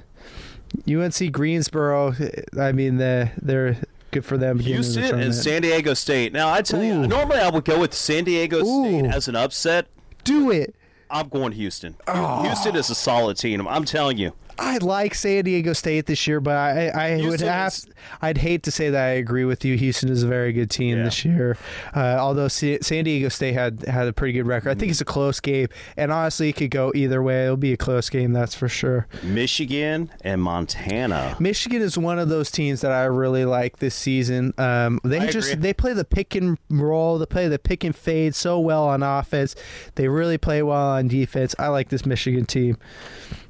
UNC 0.89 1.33
Greensboro. 1.33 2.15
I 2.59 2.73
mean, 2.73 2.99
the 2.99 3.31
they're 3.41 3.77
good 4.11 4.25
for 4.25 4.37
them. 4.37 4.59
in 4.59 4.65
the 4.65 4.65
Houston 4.65 5.21
and. 5.21 5.35
San 5.35 5.63
Diego 5.63 5.95
State. 5.95 6.33
Now, 6.33 6.53
I 6.53 6.63
tell 6.63 6.85
you, 6.85 7.07
normally 7.07 7.41
I 7.41 7.49
would 7.49 7.65
go 7.65 7.81
with 7.81 7.95
San 7.95 8.25
Diego 8.25 8.59
State 8.59 9.05
Ooh. 9.05 9.07
as 9.07 9.27
an 9.27 9.35
upset. 9.35 9.87
Do 10.23 10.51
it. 10.51 10.77
I'm 11.11 11.29
going 11.29 11.53
Houston. 11.53 11.97
Oh. 12.07 12.43
Houston 12.43 12.77
is 12.77 12.89
a 12.91 12.95
solid 12.95 13.37
team. 13.37 13.67
I'm 13.67 13.85
telling 13.85 14.17
you. 14.19 14.33
I 14.63 14.77
like 14.79 15.15
San 15.15 15.45
Diego 15.45 15.73
State 15.73 16.05
this 16.07 16.27
year, 16.27 16.39
but 16.41 16.55
I, 16.55 16.89
I 16.89 17.27
would 17.27 17.41
have. 17.41 17.73
is- 17.73 17.87
I'd 18.21 18.39
hate 18.39 18.63
to 18.65 18.71
say 18.71 18.91
that 18.91 19.03
I 19.03 19.11
agree 19.13 19.45
with 19.45 19.65
you. 19.65 19.77
Houston 19.77 20.11
is 20.11 20.23
a 20.23 20.27
very 20.29 20.53
good 20.53 20.71
team 20.71 20.99
Yeah. 20.99 21.05
this 21.05 21.25
year, 21.25 21.57
uh, 21.97 22.17
although 22.21 22.49
Sa- 22.49 22.77
San 22.83 23.05
Diego 23.05 23.29
State 23.31 23.55
had 23.55 23.81
had 23.87 24.07
a 24.07 24.13
pretty 24.13 24.33
good 24.35 24.47
record. 24.47 24.71
I 24.71 24.75
think 24.75 24.91
it's 24.91 25.01
a 25.01 25.05
close 25.07 25.41
game, 25.41 25.69
and 25.97 26.13
honestly, 26.13 26.51
it 26.51 26.57
could 26.57 26.71
go 26.71 26.93
either 26.95 27.23
way. 27.23 27.45
It'll 27.45 27.57
be 27.57 27.73
a 27.73 27.77
close 27.79 28.11
game, 28.11 28.33
that's 28.33 28.55
for 28.55 28.69
sure. 28.69 29.07
Michigan 29.23 30.11
and 30.23 30.43
Montana. 30.43 31.37
Michigan 31.41 31.81
is 31.83 31.97
one 31.97 32.19
of 32.19 32.29
those 32.29 32.51
teams 32.51 32.83
that 32.83 32.93
I 32.93 33.05
really 33.05 33.45
like 33.47 33.79
this 33.79 33.95
season. 33.95 34.53
Um, 34.59 35.01
they 35.05 35.21
I 35.21 35.27
just 35.31 35.53
agree. 35.53 35.63
they 35.63 35.73
play 35.75 35.93
the 35.95 36.05
pick 36.05 36.35
and 36.35 36.59
roll, 36.69 37.19
they 37.19 37.27
play 37.27 37.49
the 37.49 37.59
pick 37.59 37.83
and 37.83 37.97
fade 37.97 38.35
so 38.35 38.61
well 38.61 38.85
on 38.85 39.03
offense. 39.03 39.57
They 39.95 40.09
really 40.09 40.37
play 40.39 40.63
well 40.63 40.77
on 40.91 41.09
defense. 41.09 41.55
I 41.59 41.69
like 41.69 41.89
this 41.89 42.05
Michigan 42.05 42.45
team. 42.45 42.77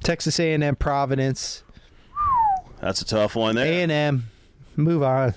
Texas 0.03 0.39
A&M, 0.41 0.77
Providence, 0.77 1.63
That's 2.81 3.03
a 3.03 3.05
tough 3.05 3.37
one 3.37 3.55
there. 3.57 3.67
A&M, 3.67 4.25
Move 4.77 5.03
on. 5.03 5.35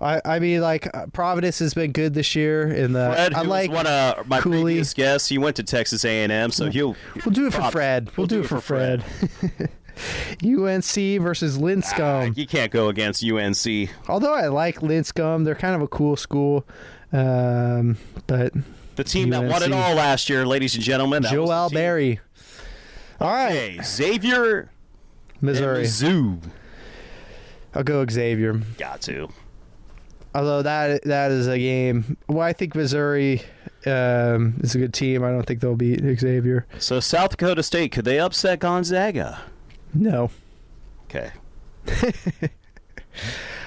I 0.00 0.20
I 0.24 0.38
mean 0.38 0.62
like 0.62 0.88
uh, 0.96 1.06
Providence 1.12 1.58
has 1.58 1.74
been 1.74 1.92
good 1.92 2.14
this 2.14 2.34
year 2.34 2.66
in 2.66 2.94
the. 2.94 3.12
Fred, 3.12 3.34
I 3.34 3.42
like. 3.42 3.70
one 3.70 3.86
of 3.86 4.26
my 4.26 4.40
Cooley. 4.40 4.62
previous 4.62 4.94
guests, 4.94 5.28
he 5.28 5.36
went 5.36 5.56
to 5.56 5.62
Texas 5.62 6.04
A&M, 6.06 6.50
so 6.50 6.70
he'll. 6.70 6.96
We'll 7.24 7.32
do 7.34 7.46
it 7.46 7.52
for. 7.52 7.70
Fred. 7.70 8.10
We'll, 8.16 8.26
do, 8.26 8.40
it 8.40 8.46
for 8.46 8.60
Fred. 8.62 9.04
UNC 10.42 10.84
versus 11.22 11.58
Ah, 11.58 11.60
Lipscomb. 11.60 12.32
you 12.34 12.46
can't 12.46 12.72
go 12.72 12.88
against 12.88 13.22
UNC. 13.22 13.90
Although 14.08 14.32
I 14.34 14.46
like 14.48 14.80
Lipscomb, 14.82 15.44
they're 15.44 15.54
kind 15.54 15.74
of 15.74 15.82
a 15.82 15.88
cool 15.88 16.16
school. 16.16 16.66
Um, 17.12 17.98
but 18.26 18.54
The 18.96 19.04
team 19.04 19.28
that 19.30 19.44
won 19.44 19.62
it 19.62 19.72
all 19.72 19.94
last 19.94 20.30
year, 20.30 20.46
ladies 20.46 20.74
and 20.74 20.82
gentlemen. 20.82 21.24
Joel. 21.24 21.68
Berry. 21.68 22.20
All 23.20 23.30
right, 23.30 23.78
Xavier 23.84 24.70
Missouri. 25.40 25.84
Mizzou. 25.84 26.40
I'll 27.74 27.82
go 27.84 28.04
Xavier. 28.08 28.54
Got 28.78 29.02
to. 29.02 29.28
Although 30.34 30.62
that 30.62 31.02
that 31.04 31.30
is 31.30 31.46
a 31.46 31.58
game. 31.58 32.16
Well, 32.28 32.46
I 32.46 32.52
think 32.52 32.74
Missouri 32.74 33.42
um, 33.86 34.58
is 34.62 34.74
a 34.74 34.78
good 34.78 34.94
team. 34.94 35.22
I 35.24 35.30
don't 35.30 35.44
think 35.44 35.60
they'll 35.60 35.76
beat 35.76 36.00
Xavier. 36.18 36.66
So 36.78 37.00
South 37.00 37.30
Dakota 37.30 37.62
State, 37.62 37.92
could 37.92 38.04
they 38.04 38.18
upset 38.18 38.60
Gonzaga? 38.60 39.40
No, 39.92 40.30
Okay. 41.10 41.32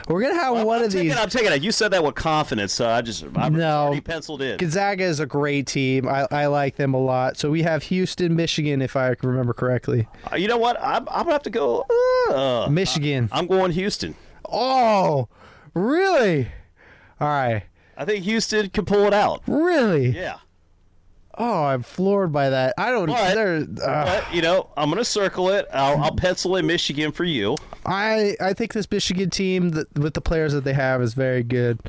we're 0.08 0.22
gonna 0.22 0.36
have 0.36 0.54
Well, 0.54 0.66
one 0.66 0.80
I'm 0.80 0.86
of 0.86 0.92
taking, 0.92 1.10
these. 1.10 1.18
I'm 1.18 1.30
taking 1.30 1.52
it. 1.52 1.62
You 1.64 1.72
said 1.72 1.90
that 1.92 2.04
with 2.04 2.16
confidence, 2.16 2.74
so 2.74 2.90
I 2.90 3.02
just 3.02 3.24
I'm 3.36 3.54
No. 3.56 4.00
penciled 4.04 4.42
in. 4.42 4.58
Gonzaga 4.58 5.04
is 5.04 5.20
a 5.20 5.26
great 5.26 5.68
team. 5.68 6.08
I, 6.08 6.28
I 6.32 6.46
like 6.48 6.76
them 6.76 6.94
a 6.94 7.00
lot. 7.00 7.38
So 7.38 7.50
we 7.52 7.62
have 7.64 7.84
Houston, 7.84 8.36
Michigan, 8.36 8.82
if 8.82 8.96
I 8.96 9.16
remember 9.22 9.54
correctly. 9.54 10.08
Uh, 10.32 10.36
you 10.36 10.48
know 10.48 10.58
what? 10.58 10.78
I'm, 10.82 11.08
I'm 11.10 11.24
gonna 11.24 11.32
have 11.34 11.44
to 11.44 11.50
go. 11.50 11.86
Uh, 12.32 12.68
Michigan. 12.70 13.30
I'm 13.32 13.48
going 13.48 13.72
Houston. 13.72 14.16
Oh, 14.50 15.30
really? 15.74 16.48
All 17.20 17.28
right, 17.28 17.64
I 17.98 18.06
think 18.06 18.26
Houston 18.26 18.70
can 18.70 18.86
pull 18.86 19.06
it 19.06 19.14
out. 19.14 19.42
really? 19.48 20.10
Yeah. 20.10 20.38
Oh, 21.38 21.64
I'm 21.64 21.82
floored 21.84 22.32
by 22.32 22.50
that. 22.50 22.76
I 22.78 22.92
don't. 22.92 23.08
But- 23.08 23.34
there, 23.36 23.56
uh, 23.84 24.06
But 24.06 24.34
you 24.36 24.42
know, 24.42 24.70
I'm 24.78 24.90
gonna 24.90 25.04
circle 25.06 25.50
it. 25.50 25.68
I'll, 25.74 25.98
I'll 26.04 26.16
pencil 26.16 26.56
in 26.58 26.68
Michigan 26.68 27.12
for 27.12 27.24
you. 27.24 27.56
I 27.86 28.36
I 28.40 28.54
think 28.54 28.74
this 28.74 28.90
Michigan 28.90 29.30
team 29.30 29.70
that, 29.70 29.98
with 29.98 30.14
the 30.14 30.22
players 30.22 30.54
that 30.54 30.64
they 30.64 30.74
have 30.74 31.02
is 31.02 31.14
very 31.16 31.44
good. 31.44 31.80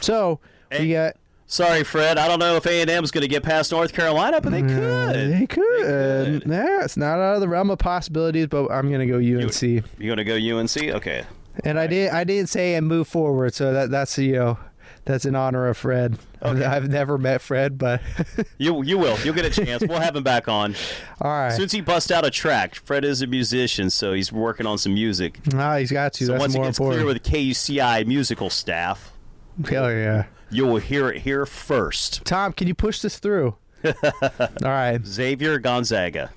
So 0.00 0.40
we 0.78 0.92
got 0.92 1.16
Sorry, 1.48 1.84
Fred. 1.84 2.18
I 2.18 2.26
don't 2.26 2.40
know 2.40 2.56
if 2.56 2.66
A 2.66 2.80
and 2.80 2.90
M 2.90 3.04
is 3.04 3.12
going 3.12 3.22
to 3.22 3.28
get 3.28 3.44
past 3.44 3.70
North 3.70 3.92
Carolina, 3.92 4.40
but 4.40 4.50
they 4.50 4.62
Uh, 4.64 4.66
could. 4.68 5.14
They 5.40 5.46
could. 5.46 6.42
Yeah, 6.44 6.82
it's 6.84 6.96
not 6.96 7.20
out 7.20 7.36
of 7.36 7.40
the 7.40 7.48
realm 7.48 7.70
of 7.70 7.78
possibilities, 7.78 8.48
but 8.48 8.68
I'm 8.68 8.90
gonna 8.90 9.06
go 9.06 9.18
UNC. 9.18 9.62
You 9.62 9.82
are 10.00 10.16
going 10.16 10.16
to 10.16 10.24
go 10.24 10.34
UNC? 10.34 10.76
Okay. 10.96 11.24
And 11.64 11.78
I 11.78 11.86
did 11.86 12.10
I 12.10 12.24
didn't 12.24 12.48
say 12.48 12.74
and 12.74 12.86
move 12.86 13.06
forward, 13.08 13.54
so 13.54 13.72
that 13.72 13.90
that's 13.90 14.18
you 14.18 14.32
know 14.32 14.58
that's 15.06 15.24
in 15.24 15.34
honor 15.34 15.66
of 15.68 15.76
Fred. 15.78 16.18
Okay. 16.42 16.64
I've 16.64 16.88
never 16.90 17.16
met 17.16 17.40
Fred, 17.40 17.78
but 17.78 18.02
You 18.58 18.82
you 18.82 18.98
will. 18.98 19.18
You'll 19.20 19.34
get 19.34 19.44
a 19.46 19.50
chance. 19.64 19.82
We'll 19.86 20.00
have 20.00 20.14
him 20.14 20.22
back 20.22 20.48
on. 20.48 20.74
all 21.20 21.30
right. 21.30 21.46
As 21.48 21.56
soon 21.56 21.64
as 21.66 21.72
he 21.72 21.80
busts 21.80 22.10
out 22.10 22.24
a 22.26 22.30
track, 22.30 22.74
Fred 22.74 23.04
is 23.04 23.22
a 23.22 23.26
musician, 23.26 23.88
so 23.88 24.12
he's 24.12 24.30
working 24.32 24.66
on 24.66 24.76
some 24.78 24.92
music. 24.94 25.38
Ah, 25.54 25.76
he's 25.78 25.90
got 25.92 26.12
to. 26.14 26.26
So 26.26 26.32
that's 26.32 26.40
once 26.40 26.54
more 26.54 26.64
gets 26.66 26.78
important. 26.78 27.00
clear 27.02 27.14
with 27.14 27.22
the 27.22 27.30
KUCI 27.30 28.06
musical 28.06 28.50
staff, 28.50 29.12
Hell 29.68 29.90
yeah. 29.92 30.24
you 30.50 30.66
will 30.66 30.76
hear 30.78 31.08
it 31.08 31.22
here 31.22 31.46
first. 31.46 32.24
Tom, 32.24 32.52
can 32.52 32.66
you 32.68 32.74
push 32.74 33.00
this 33.00 33.18
through? 33.18 33.54
all 33.84 33.92
right. 34.62 34.98
Xavier 35.06 35.58
Gonzaga. 35.58 36.30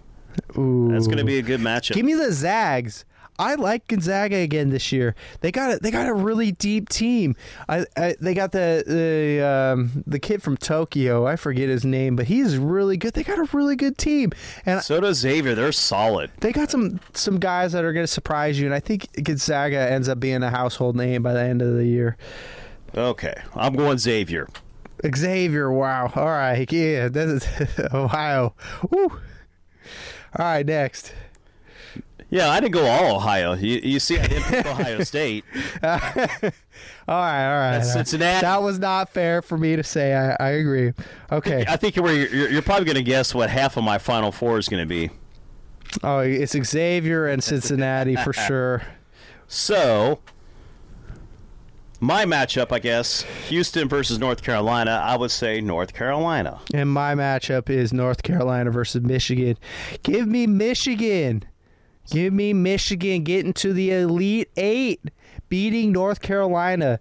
Ooh. 0.58 0.90
That's 0.92 1.08
going 1.08 1.18
to 1.18 1.26
be 1.26 1.40
a 1.40 1.42
good 1.42 1.60
matchup. 1.60 1.96
Give 1.96 2.06
me 2.06 2.14
the 2.14 2.32
Zags. 2.32 3.04
I 3.40 3.56
like 3.56 3.88
Gonzaga 3.88 4.36
again 4.36 4.70
this 4.70 4.92
year. 4.92 5.16
They 5.40 5.52
got 5.52 5.72
a, 5.72 5.80
they 5.80 5.92
got 5.92 6.10
a 6.10 6.14
really 6.14 6.52
deep 6.52 6.90
team. 6.90 7.36
I, 7.70 7.86
I 7.96 8.16
they 8.20 8.34
got 8.34 8.52
the 8.52 8.84
the 8.86 9.46
um, 9.48 10.04
the 10.06 10.20
kid 10.20 10.44
from 10.44 10.58
Tokyo. 10.58 11.26
I 11.26 11.38
forget 11.38 11.70
his 11.70 11.86
name, 11.86 12.18
but 12.18 12.26
he's 12.28 12.58
really 12.58 12.98
good. 12.98 13.14
They 13.14 13.24
got 13.24 13.40
a 13.40 13.48
really 13.56 13.78
good 13.78 13.98
team, 13.98 14.32
and 14.66 14.82
so 14.84 15.00
does 15.00 15.18
Xavier. 15.20 15.56
They're 15.56 15.72
solid. 15.72 16.32
they 16.42 16.52
got 16.52 16.70
some 16.70 17.00
some 17.14 17.40
guys 17.40 17.72
that 17.72 17.86
are 17.86 17.94
going 17.94 18.04
to 18.04 18.12
surprise 18.12 18.60
you. 18.60 18.66
And 18.66 18.76
I 18.76 18.82
think 18.82 19.08
Gonzaga 19.24 19.80
ends 19.90 20.10
up 20.10 20.20
being 20.20 20.44
a 20.44 20.50
household 20.50 20.98
name 20.98 21.24
by 21.24 21.34
the 21.34 21.42
end 21.42 21.62
of 21.62 21.76
the 21.76 21.86
year. 21.86 22.18
Okay, 22.94 23.36
I'm 23.56 23.74
going 23.74 23.98
Xavier. 24.00 24.50
Xavier, 25.16 25.72
wow. 25.72 26.12
All 26.14 26.26
right, 26.26 26.70
yeah, 26.72 27.08
this 27.08 27.48
is 27.48 27.80
Ohio. 27.94 28.54
Woo. 28.90 29.08
All 29.08 30.46
right, 30.46 30.66
next. 30.66 31.14
Yeah, 32.30 32.50
I 32.50 32.60
didn't 32.60 32.74
go 32.74 32.86
all 32.86 33.16
Ohio. 33.16 33.54
You, 33.54 33.80
you 33.84 34.00
see, 34.00 34.20
I 34.20 34.28
didn't 34.28 34.44
pick 34.44 34.66
Ohio 34.66 35.04
State. 35.04 35.44
All 35.82 35.90
right, 35.98 36.52
all 37.08 37.18
right. 37.18 37.72
That's 37.72 37.92
Cincinnati. 37.94 38.42
That 38.42 38.62
was 38.62 38.78
not 38.78 39.10
fair 39.10 39.42
for 39.42 39.58
me 39.58 39.76
to 39.76 39.84
say. 39.84 40.14
I, 40.14 40.36
I 40.40 40.50
agree. 40.52 40.94
Okay. 41.32 41.66
I 41.68 41.76
think 41.76 41.96
you're, 41.96 42.12
you're, 42.12 42.50
you're 42.50 42.62
probably 42.62 42.86
going 42.86 42.98
to 42.98 43.04
guess 43.04 43.34
what 43.34 43.50
half 43.50 43.78
of 43.78 43.84
my 43.84 43.98
Final 43.98 44.32
Four 44.32 44.60
is 44.60 44.70
going 44.70 44.84
to 44.84 44.88
be. 44.88 45.10
Oh, 46.04 46.20
it's 46.20 46.56
Xavier 46.56 47.26
and 47.28 47.44
Cincinnati 47.44 48.16
for 48.16 48.32
sure. 48.48 48.84
So, 49.48 50.20
my 52.00 52.26
matchup, 52.26 52.72
I 52.72 52.78
guess, 52.78 53.24
Houston 53.48 53.90
versus 53.90 54.20
North 54.20 54.44
Carolina. 54.44 55.02
I 55.04 55.18
would 55.18 55.32
say 55.32 55.62
North 55.62 55.94
Carolina. 55.94 56.60
And 56.76 56.92
my 56.92 57.16
matchup 57.16 57.72
is 57.72 57.92
North 57.92 58.22
Carolina 58.22 58.70
versus 58.70 59.02
Michigan. 59.02 59.58
Give 60.04 60.28
me 60.28 60.46
Michigan. 60.46 61.44
Give 62.10 62.34
me 62.34 62.54
Michigan 62.54 63.24
getting 63.24 63.54
to 63.54 63.74
the 63.74 63.92
Elite 63.92 64.50
Eight, 64.58 65.02
beating 65.48 65.92
North 65.92 66.22
Carolina. 66.22 67.00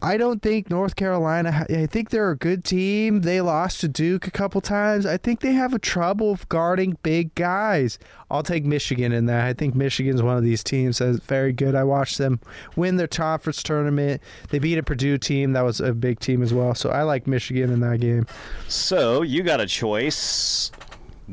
I 0.00 0.16
don't 0.16 0.40
think 0.40 0.70
North 0.70 0.94
Carolina. 0.94 1.66
I 1.68 1.86
think 1.86 2.10
they're 2.10 2.30
a 2.30 2.36
good 2.36 2.64
team. 2.64 3.22
They 3.22 3.40
lost 3.40 3.80
to 3.80 3.88
Duke 3.88 4.28
a 4.28 4.30
couple 4.30 4.60
times. 4.60 5.04
I 5.04 5.16
think 5.16 5.40
they 5.40 5.52
have 5.54 5.74
a 5.74 5.78
trouble 5.78 6.38
guarding 6.48 6.98
big 7.02 7.34
guys. 7.34 7.98
I'll 8.30 8.44
take 8.44 8.64
Michigan 8.64 9.10
in 9.10 9.26
that. 9.26 9.44
I 9.44 9.54
think 9.54 9.74
Michigan's 9.74 10.22
one 10.22 10.36
of 10.36 10.44
these 10.44 10.62
teams 10.62 10.98
that's 10.98 11.18
very 11.18 11.52
good. 11.52 11.74
I 11.74 11.82
watched 11.82 12.18
them 12.18 12.38
win 12.76 12.96
their 12.96 13.08
conference 13.08 13.60
tournament. 13.60 14.22
They 14.50 14.60
beat 14.60 14.78
a 14.78 14.84
Purdue 14.84 15.18
team 15.18 15.52
that 15.54 15.62
was 15.62 15.80
a 15.80 15.92
big 15.92 16.20
team 16.20 16.42
as 16.42 16.54
well. 16.54 16.76
So 16.76 16.90
I 16.90 17.02
like 17.02 17.26
Michigan 17.26 17.72
in 17.72 17.80
that 17.80 18.00
game. 18.00 18.26
So, 18.68 19.22
you 19.22 19.42
got 19.42 19.60
a 19.60 19.66
choice 19.66 20.70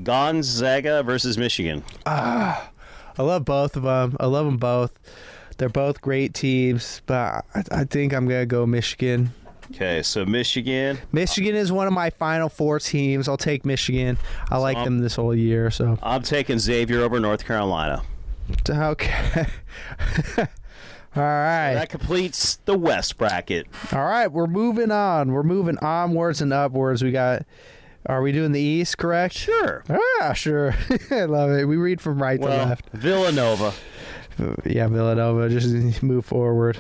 Gonzaga 0.02 1.04
versus 1.04 1.38
Michigan. 1.38 1.84
Ah. 2.08 2.72
I 3.18 3.24
love 3.24 3.46
both 3.46 3.76
of 3.76 3.84
them. 3.84 4.18
I 4.20 4.26
love 4.26 4.46
them 4.46 4.58
both. 4.58 4.98
They're 5.58 5.70
both 5.70 6.02
great 6.02 6.34
teams, 6.34 7.02
but 7.06 7.46
I, 7.56 7.64
I 7.72 7.84
think 7.86 8.14
I'm 8.14 8.28
gonna 8.28 8.46
go 8.46 8.66
Michigan. 8.66 9.34
Okay, 9.72 10.04
so 10.04 10.26
Michigan. 10.26 11.00
Michigan 11.12 11.56
is 11.56 11.72
one 11.72 11.88
of 11.88 11.94
my 11.94 12.10
Final 12.12 12.50
Four 12.50 12.80
teams. 12.80 13.28
I'll 13.28 13.38
take 13.38 13.66
Michigan. 13.66 14.18
I 14.52 14.58
like 14.58 14.78
I'm- 14.78 14.86
them 14.86 15.00
this 15.00 15.16
whole 15.16 15.34
year. 15.36 15.72
So 15.72 15.98
I'm 16.04 16.22
taking 16.24 16.60
Xavier 16.60 17.02
over 17.02 17.20
North 17.20 17.46
Carolina. 17.46 18.04
okay. 18.70 19.46
All 21.18 21.24
right. 21.24 21.76
That 21.76 21.90
completes 21.90 22.58
the 22.66 22.78
West 22.78 23.18
bracket. 23.18 23.68
All 23.94 24.04
right. 24.04 24.28
We're 24.28 24.48
moving 24.48 24.92
on. 24.92 25.32
We're 25.32 25.44
moving 25.44 25.78
onwards 25.78 26.42
and 26.42 26.52
upwards. 26.52 27.02
We 27.04 27.12
got. 27.12 27.44
Are 28.08 28.22
we 28.22 28.32
doing 28.32 28.52
the 28.52 28.62
East? 28.62 28.98
Correct. 28.98 29.34
Sure. 29.36 29.84
Ah, 30.22 30.34
sure. 30.34 30.76
I 31.12 31.26
love 31.26 31.52
it. 31.52 31.66
We 31.66 31.76
read 31.78 32.00
from 32.02 32.22
right 32.22 32.40
to 32.40 32.48
left. 32.48 32.90
Villanova. 32.92 33.74
Yeah, 34.66 34.88
Villanova. 34.88 35.50
Just 35.50 36.04
move 36.04 36.26
forward. 36.26 36.78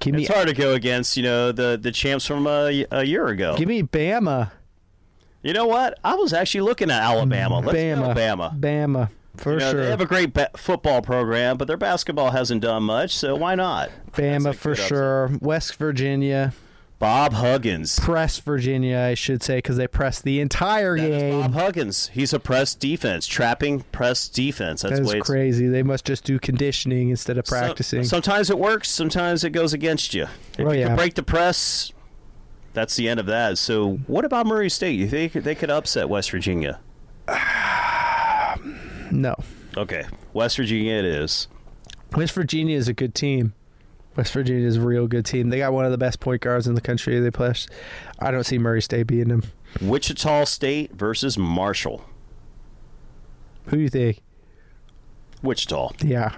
Give 0.00 0.14
me, 0.14 0.24
It's 0.24 0.34
hard 0.34 0.48
to 0.48 0.54
go 0.54 0.74
against, 0.74 1.16
you 1.16 1.22
know, 1.22 1.52
the 1.52 1.78
the 1.80 1.92
champs 1.92 2.26
from 2.26 2.46
a, 2.46 2.84
a 2.90 3.04
year 3.04 3.26
ago. 3.28 3.56
give 3.56 3.68
me 3.68 3.82
Bama. 3.82 4.50
You 5.42 5.52
know 5.52 5.66
what? 5.66 5.98
I 6.02 6.14
was 6.14 6.32
actually 6.32 6.62
looking 6.62 6.90
at 6.90 7.02
Alabama. 7.02 7.60
Let's 7.60 7.76
Bama. 7.78 8.14
go 8.14 8.20
Bama. 8.20 8.58
Bama. 8.60 9.10
For 9.36 9.52
You 9.54 9.58
know, 9.58 9.70
sure. 9.72 9.82
They 9.84 9.90
have 9.90 10.00
a 10.00 10.06
great 10.06 10.32
ba- 10.32 10.50
football 10.56 11.02
program, 11.02 11.56
but 11.56 11.68
their 11.68 11.76
basketball 11.76 12.30
hasn't 12.30 12.62
done 12.62 12.84
much, 12.84 13.14
so 13.14 13.34
why 13.36 13.54
not? 13.54 13.90
Bama 14.12 14.54
for 14.54 14.74
sure. 14.74 15.30
West 15.40 15.76
Virginia. 15.76 16.52
Bob 16.98 17.32
Huggins. 17.34 17.98
Press 18.00 18.38
Virginia, 18.38 18.98
I 18.98 19.14
should 19.14 19.42
say, 19.42 19.58
because 19.58 19.76
they 19.76 19.86
pressed 19.86 20.22
the 20.24 20.40
entire 20.40 20.96
That 20.96 21.08
game. 21.08 21.40
Bob 21.40 21.52
Huggins. 21.54 22.08
He's 22.14 22.32
a 22.32 22.38
press 22.40 22.74
defense, 22.74 23.26
trapping 23.26 23.80
press 23.92 24.28
defense. 24.28 24.82
That's 24.82 24.98
That 25.00 25.04
the 25.04 25.10
it's- 25.10 25.26
crazy. 25.26 25.66
They 25.66 25.82
must 25.82 26.04
just 26.06 26.24
do 26.24 26.38
conditioning 26.38 27.10
instead 27.10 27.36
of 27.36 27.46
So- 27.46 27.56
practicing. 27.58 28.04
sometimes 28.04 28.48
it 28.48 28.58
works, 28.58 28.88
sometimes 28.88 29.44
it 29.44 29.50
goes 29.50 29.72
against 29.74 30.14
you. 30.14 30.28
If 30.58 30.66
Oh, 30.66 30.72
you 30.72 30.80
yeah. 30.80 30.86
can 30.88 30.96
break 30.96 31.14
the 31.14 31.22
press, 31.22 31.92
that's 32.72 32.96
the 32.96 33.08
end 33.08 33.20
of 33.20 33.26
that. 33.26 33.58
So, 33.58 33.98
what 34.06 34.24
about 34.24 34.46
Murray 34.46 34.70
State? 34.70 34.98
You 34.98 35.08
think 35.08 35.32
they 35.32 35.54
could 35.54 35.70
upset 35.70 36.08
West 36.08 36.30
Virginia? 36.30 36.78
no. 39.10 39.34
Okay, 39.76 40.04
West 40.32 40.56
Virginia 40.56 40.94
it 40.94 41.04
is. 41.04 41.48
West 42.16 42.32
Virginia 42.32 42.76
is 42.76 42.86
a 42.88 42.92
good 42.92 43.14
team. 43.14 43.52
West 44.16 44.32
Virginia 44.32 44.66
is 44.66 44.76
a 44.76 44.80
real 44.80 45.06
good 45.06 45.24
team. 45.24 45.50
They 45.50 45.58
got 45.58 45.72
one 45.72 45.84
of 45.84 45.90
the 45.90 45.98
best 45.98 46.20
point 46.20 46.40
guards 46.42 46.66
in 46.66 46.74
the 46.74 46.80
country. 46.80 47.18
They 47.18 47.30
play. 47.30 47.52
I 48.20 48.30
don't 48.30 48.44
see 48.44 48.58
Murray 48.58 48.82
State 48.82 49.06
beating 49.06 49.28
them. 49.28 49.42
Wichita 49.80 50.44
State 50.44 50.92
versus 50.92 51.36
Marshall. 51.36 52.04
Who 53.66 53.76
do 53.76 53.82
you 53.82 53.88
think? 53.88 54.20
Wichita. 55.42 55.90
Yeah. 56.00 56.36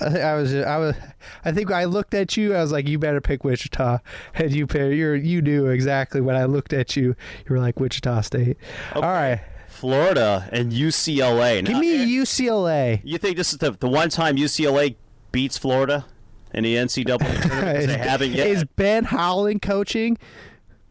I, 0.00 0.18
I 0.20 0.34
was, 0.34 0.54
I 0.54 0.76
was, 0.78 0.96
I 1.44 1.52
think 1.52 1.70
I 1.70 1.84
looked 1.84 2.14
at 2.14 2.36
you. 2.36 2.54
I 2.54 2.60
was 2.62 2.72
like, 2.72 2.88
"You 2.88 2.98
better 2.98 3.20
pick 3.20 3.44
Wichita," 3.44 3.98
and 4.34 4.50
you 4.52 4.66
pick, 4.66 4.96
you're, 4.96 5.14
you 5.14 5.40
knew 5.42 5.66
exactly 5.66 6.20
when 6.20 6.34
I 6.34 6.46
looked 6.46 6.72
at 6.72 6.96
you. 6.96 7.04
You 7.04 7.50
were 7.50 7.60
like 7.60 7.78
Wichita 7.78 8.22
State. 8.22 8.56
All 8.96 9.02
right, 9.02 9.40
Florida 9.68 10.48
and 10.50 10.72
UCLA. 10.72 11.64
give 11.64 11.74
Now, 11.74 11.80
me 11.80 12.02
eh, 12.02 12.06
UCLA. 12.22 13.00
You 13.04 13.18
think 13.18 13.36
this 13.36 13.52
is 13.52 13.58
the, 13.58 13.72
the 13.72 13.88
one 13.88 14.08
time 14.08 14.36
UCLA 14.36 14.96
beats 15.30 15.56
Florida 15.56 16.04
in 16.54 16.64
the 16.64 16.74
NCAA 16.76 17.42
tournament? 17.42 17.86
they 17.86 17.98
haven't 17.98 18.32
yet. 18.32 18.46
Is 18.46 18.64
Ben 18.64 19.04
Howland 19.04 19.62
coaching? 19.62 20.18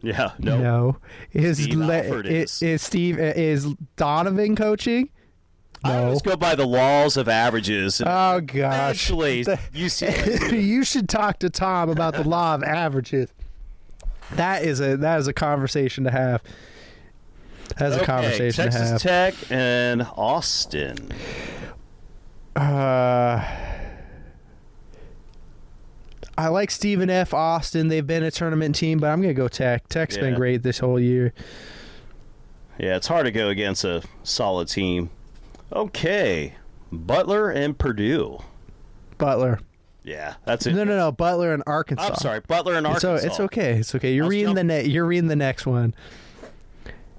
yeah, 0.02 0.32
no. 0.40 0.58
No. 0.60 0.98
Is 1.32 1.64
Steve 1.64 1.78
Le- 1.78 2.22
is. 2.26 2.62
is. 2.62 2.82
Steve 2.82 3.20
is 3.20 3.68
Donovan 3.98 4.56
coaching? 4.56 5.10
I 5.84 5.94
No. 5.94 6.04
always 6.06 6.22
go 6.22 6.36
by 6.36 6.54
the 6.56 6.66
laws 6.68 7.18
of 7.18 7.28
averages. 7.28 8.02
Oh 8.06 8.40
gosh. 8.42 9.10
UCLA. 9.10 10.52
you 10.64 10.84
should 10.84 11.10
talk 11.10 11.40
to 11.40 11.50
Tom 11.50 11.90
about 11.90 12.14
the 12.14 12.24
law 12.24 12.54
of 12.56 12.64
averages. 12.64 13.30
That 14.34 14.64
is 14.64 14.80
a 14.80 14.96
that 14.98 15.20
is 15.20 15.28
a 15.28 15.34
conversation 15.34 16.04
to 16.06 16.12
have. 16.12 16.42
That's 17.78 17.96
a 17.96 18.06
conversation 18.06 18.64
Texas 18.66 19.02
to 19.02 19.10
have. 19.10 19.34
Texas 19.34 19.48
Tech 19.50 19.52
and 19.52 20.02
Austin. 20.16 20.98
Uh, 22.56 23.46
I 26.38 26.48
like 26.48 26.72
Stephen 26.72 27.10
F. 27.10 27.34
Austin. 27.34 27.88
They've 27.90 28.06
been 28.06 28.24
a 28.24 28.32
tournament 28.32 28.76
team, 28.76 29.00
but 29.00 29.08
I'm 29.10 29.22
gonna 29.22 29.34
go 29.34 29.48
Tech. 29.48 29.88
Tech's 29.90 30.18
been 30.18 30.36
great 30.36 30.64
this 30.64 30.80
whole 30.80 31.00
year. 31.00 31.34
Yeah, 32.80 32.96
it's 32.96 33.08
hard 33.08 33.26
to 33.26 33.32
go 33.32 33.50
against 33.50 33.84
a 33.84 34.02
solid 34.24 34.68
team. 34.68 35.10
Okay, 35.74 36.56
Butler 36.92 37.50
and 37.52 37.78
Purdue. 37.78 38.40
Butler. 39.18 39.60
Yeah, 40.04 40.36
that's 40.46 40.66
it. 40.66 40.74
No, 40.74 40.84
no, 40.84 40.98
no. 40.98 41.12
Butler 41.12 41.54
and 41.54 41.62
Arkansas. 41.68 42.08
I'm 42.08 42.16
sorry, 42.16 42.40
Butler 42.40 42.74
and 42.76 42.88
It's, 42.88 43.04
Arkansas. 43.04 43.28
it's 43.28 43.40
okay. 43.42 43.74
It's 43.74 43.94
okay. 43.94 44.14
You're 44.14 44.28
reading 44.28 44.56
jump- 44.56 44.70
the 44.70 44.90
You're 44.90 45.06
reading 45.06 45.28
the 45.28 45.36
next 45.36 45.68
one. 45.68 45.94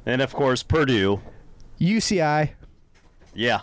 And 0.04 0.20
of 0.20 0.32
course, 0.34 0.62
Purdue. 0.64 1.20
UCI. 1.80 2.50
Yeah. 3.34 3.60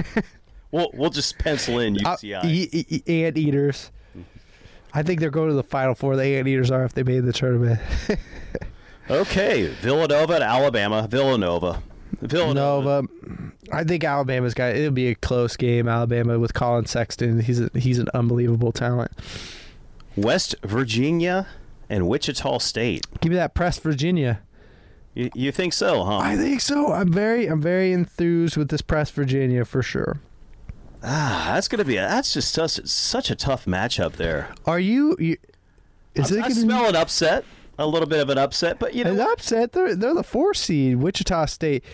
we'll 0.70 0.90
we'll 0.94 1.10
just 1.10 1.36
pencil 1.38 1.80
in 1.80 1.96
Uh, 2.06 2.14
UCI. 2.16 2.44
e- 2.44 2.68
e- 2.72 3.02
e- 3.06 3.24
and 3.24 3.36
eaters. 3.36 3.90
I 4.94 5.02
think 5.02 5.20
they're 5.20 5.30
going 5.30 5.48
to 5.48 5.54
the 5.54 5.62
Final 5.64 5.94
Four. 5.94 6.16
The 6.16 6.24
Anteaters 6.38 6.70
are 6.70 6.84
if 6.84 6.94
they 6.94 7.02
made 7.02 7.24
the 7.24 7.32
tournament. 7.32 7.80
Okay, 9.10 9.66
Villanova 9.66 10.36
at 10.36 10.42
Alabama. 10.42 11.06
Villanova. 11.06 11.82
Villanova. 12.22 13.02
Nova. 13.02 13.50
I 13.70 13.84
think 13.84 14.02
Alabama's 14.02 14.54
got. 14.54 14.74
It'll 14.74 14.92
be 14.92 15.08
a 15.08 15.14
close 15.14 15.56
game. 15.56 15.88
Alabama 15.88 16.38
with 16.38 16.54
Collin 16.54 16.86
Sexton. 16.86 17.40
He's 17.40 17.60
a, 17.60 17.70
he's 17.74 17.98
an 17.98 18.08
unbelievable 18.14 18.72
talent. 18.72 19.12
West 20.16 20.54
Virginia 20.62 21.48
and 21.90 22.08
Wichita 22.08 22.58
State. 22.58 23.06
Give 23.20 23.30
me 23.30 23.36
that 23.36 23.54
press, 23.54 23.78
Virginia. 23.78 24.40
You, 25.12 25.30
you 25.34 25.52
think 25.52 25.74
so, 25.74 26.04
huh? 26.04 26.18
I 26.18 26.36
think 26.36 26.62
so. 26.62 26.92
I'm 26.92 27.12
very 27.12 27.46
I'm 27.46 27.60
very 27.60 27.92
enthused 27.92 28.56
with 28.56 28.70
this 28.70 28.80
press, 28.80 29.10
Virginia 29.10 29.66
for 29.66 29.82
sure. 29.82 30.20
Ah, 31.04 31.52
that's 31.54 31.68
gonna 31.68 31.84
be. 31.84 31.96
A, 31.96 32.02
that's 32.02 32.32
just 32.34 32.52
such, 32.52 32.84
such 32.86 33.30
a 33.30 33.34
tough 33.36 33.66
matchup 33.66 34.12
there. 34.14 34.48
Are 34.66 34.80
you? 34.80 35.16
you 35.18 35.36
is 36.14 36.32
I, 36.32 36.36
it 36.36 36.38
I 36.38 36.42
gonna 36.48 36.54
smell 36.54 36.88
an 36.88 36.96
upset. 36.96 37.44
A 37.78 37.86
little 37.86 38.08
bit 38.08 38.20
of 38.20 38.30
an 38.30 38.38
upset, 38.38 38.78
but 38.78 38.94
you 38.94 39.02
know. 39.04 39.12
An 39.12 39.20
upset. 39.20 39.72
They're 39.72 39.94
they're 39.96 40.14
the 40.14 40.22
four 40.22 40.54
seed. 40.54 40.96
Wichita 40.96 41.46
State. 41.46 41.84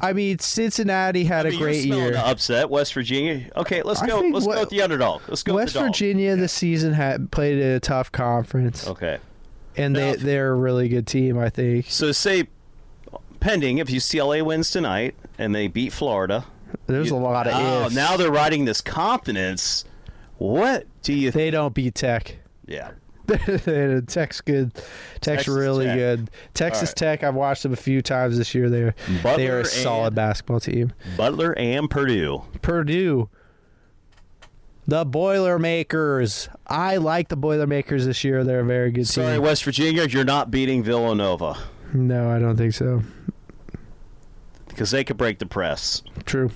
I 0.00 0.12
mean, 0.12 0.38
Cincinnati 0.38 1.24
had 1.24 1.46
I 1.46 1.48
a 1.48 1.52
mean, 1.52 1.60
great 1.60 1.84
you're 1.84 1.96
year. 1.98 2.08
an 2.10 2.16
upset. 2.16 2.68
West 2.70 2.92
Virginia. 2.94 3.50
Okay, 3.56 3.82
let's 3.82 4.02
I 4.02 4.06
go. 4.06 4.20
Let's 4.20 4.46
what- 4.46 4.54
go 4.54 4.60
with 4.60 4.70
the 4.70 4.82
underdog. 4.82 5.22
Let's 5.28 5.42
go 5.42 5.54
West 5.54 5.68
with 5.68 5.72
the 5.74 5.78
dog. 5.80 5.88
Virginia 5.88 6.36
this 6.36 6.52
season 6.52 6.92
had 6.94 7.30
played 7.30 7.58
a 7.58 7.80
tough 7.80 8.12
conference, 8.12 8.86
Okay. 8.86 9.18
and 9.76 9.92
Now, 9.94 10.12
they 10.12 10.16
they're 10.16 10.52
a 10.52 10.54
really 10.54 10.88
good 10.88 11.06
team. 11.06 11.38
I 11.38 11.48
think. 11.50 11.86
So 11.88 12.12
say, 12.12 12.48
pending 13.40 13.78
if 13.78 13.88
UCLA 13.88 14.42
wins 14.42 14.70
tonight 14.70 15.14
and 15.38 15.54
they 15.54 15.66
beat 15.68 15.92
Florida. 15.92 16.44
There's 16.86 17.10
you- 17.10 17.16
a 17.16 17.18
lot 17.18 17.46
of 17.46 17.54
oh, 17.56 17.86
ifs. 17.86 17.94
now 17.94 18.16
they're 18.16 18.30
riding 18.30 18.64
this 18.64 18.80
confidence. 18.80 19.84
What 20.38 20.86
do 21.02 21.12
you? 21.12 21.30
think? 21.30 21.34
they 21.34 21.50
don't 21.50 21.74
beat 21.74 21.94
Tech. 21.94 22.36
yeah. 22.66 22.92
Tech's 24.06 24.40
good. 24.40 24.72
Tech's 24.74 24.84
Texas 25.20 25.48
really 25.48 25.86
Tech. 25.86 25.96
good. 25.96 26.30
Texas 26.54 26.90
right. 26.90 26.96
Tech. 26.96 27.24
I've 27.24 27.34
watched 27.34 27.64
them 27.64 27.72
a 27.72 27.76
few 27.76 28.00
times 28.00 28.38
this 28.38 28.54
year. 28.54 28.70
They're 28.70 28.94
they 29.24 29.48
are 29.48 29.60
a 29.60 29.64
solid 29.64 30.14
basketball 30.14 30.60
team. 30.60 30.92
Butler 31.16 31.52
and 31.58 31.90
Purdue. 31.90 32.42
Purdue. 32.62 33.28
The 34.86 35.04
Boilermakers. 35.04 36.48
I 36.68 36.98
like 36.98 37.28
the 37.28 37.36
Boilermakers 37.36 38.06
this 38.06 38.22
year. 38.22 38.44
They're 38.44 38.60
a 38.60 38.64
very 38.64 38.92
good 38.92 39.08
Sorry, 39.08 39.34
team. 39.34 39.42
West 39.42 39.64
Virginia, 39.64 40.04
you're 40.06 40.24
not 40.24 40.52
beating 40.52 40.84
Villanova 40.84 41.56
No, 41.92 42.30
I 42.30 42.38
don't 42.38 42.56
think 42.56 42.74
so. 42.74 43.02
Because 44.76 44.90
they 44.90 45.02
could 45.04 45.16
break 45.16 45.38
the 45.38 45.46
press. 45.46 46.02
True. 46.26 46.50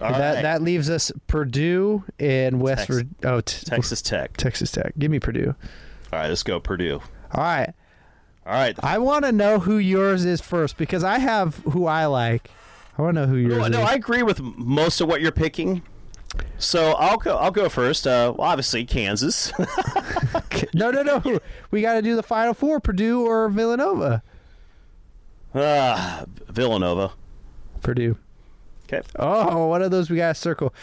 All 0.00 0.10
that 0.12 0.34
right. 0.36 0.42
that 0.42 0.62
leaves 0.62 0.88
us 0.88 1.12
Purdue 1.26 2.02
and 2.18 2.58
West 2.60 2.86
Tex- 2.88 3.02
Vir- 3.02 3.28
oh 3.28 3.40
t- 3.42 3.66
Texas 3.66 4.00
Tech. 4.00 4.34
Texas 4.38 4.72
Tech. 4.72 4.94
Give 4.98 5.10
me 5.10 5.20
Purdue. 5.20 5.54
All 6.12 6.18
right, 6.18 6.28
let's 6.28 6.42
go 6.42 6.58
Purdue. 6.58 7.00
All 7.32 7.42
right. 7.44 7.72
All 8.46 8.52
right. 8.54 8.74
I 8.82 8.96
want 8.98 9.26
to 9.26 9.32
know 9.32 9.58
who 9.58 9.76
yours 9.76 10.24
is 10.24 10.40
first 10.40 10.78
because 10.78 11.04
I 11.04 11.18
have 11.18 11.56
who 11.58 11.86
I 11.86 12.06
like. 12.06 12.50
I 12.96 13.02
want 13.02 13.16
to 13.16 13.22
know 13.22 13.26
who 13.26 13.36
yours 13.36 13.58
No, 13.58 13.64
is. 13.64 13.70
no, 13.70 13.82
I 13.82 13.92
agree 13.94 14.22
with 14.22 14.40
most 14.40 15.00
of 15.02 15.08
what 15.08 15.20
you're 15.20 15.30
picking. 15.32 15.82
So 16.58 16.92
I'll 16.92 17.18
go. 17.18 17.36
I'll 17.36 17.50
go 17.50 17.68
first. 17.68 18.06
Uh, 18.06 18.34
well, 18.36 18.48
obviously 18.48 18.84
Kansas. 18.86 19.52
no, 20.74 20.90
no, 20.90 21.02
no. 21.02 21.40
We 21.70 21.82
got 21.82 21.94
to 21.94 22.02
do 22.02 22.16
the 22.16 22.22
final 22.22 22.54
four: 22.54 22.80
Purdue 22.80 23.24
or 23.26 23.48
Villanova. 23.50 24.22
Ah, 25.54 26.24
Villanova. 26.48 27.12
Purdue. 27.84 28.16
Okay. 28.86 29.06
Oh, 29.16 29.68
one 29.68 29.82
of 29.82 29.92
those 29.92 30.10
we 30.10 30.16
got 30.16 30.34
to 30.34 30.40
circle. 30.40 30.74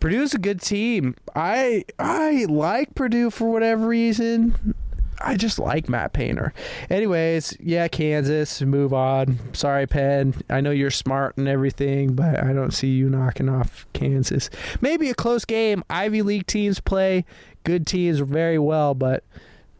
Purdue's 0.00 0.34
a 0.34 0.38
good 0.38 0.60
team. 0.60 1.14
I 1.36 1.84
I 2.00 2.46
like 2.48 2.96
Purdue 2.96 3.30
for 3.30 3.52
whatever 3.52 3.86
reason. 3.86 4.74
I 5.20 5.36
just 5.36 5.60
like 5.60 5.88
Matt 5.88 6.12
Painter. 6.12 6.52
Anyways, 6.90 7.56
yeah, 7.60 7.86
Kansas, 7.86 8.60
move 8.62 8.92
on. 8.92 9.38
Sorry, 9.52 9.86
Penn. 9.86 10.34
I 10.50 10.60
know 10.60 10.72
you're 10.72 10.90
smart 10.90 11.36
and 11.36 11.46
everything, 11.46 12.14
but 12.14 12.42
I 12.42 12.52
don't 12.52 12.72
see 12.72 12.88
you 12.88 13.08
knocking 13.08 13.48
off 13.48 13.86
Kansas. 13.92 14.50
Maybe 14.80 15.08
a 15.10 15.14
close 15.14 15.44
game. 15.44 15.84
Ivy 15.88 16.22
League 16.22 16.48
teams 16.48 16.80
play 16.80 17.24
good 17.62 17.86
teams 17.86 18.18
very 18.18 18.58
well, 18.58 18.94
but 18.94 19.22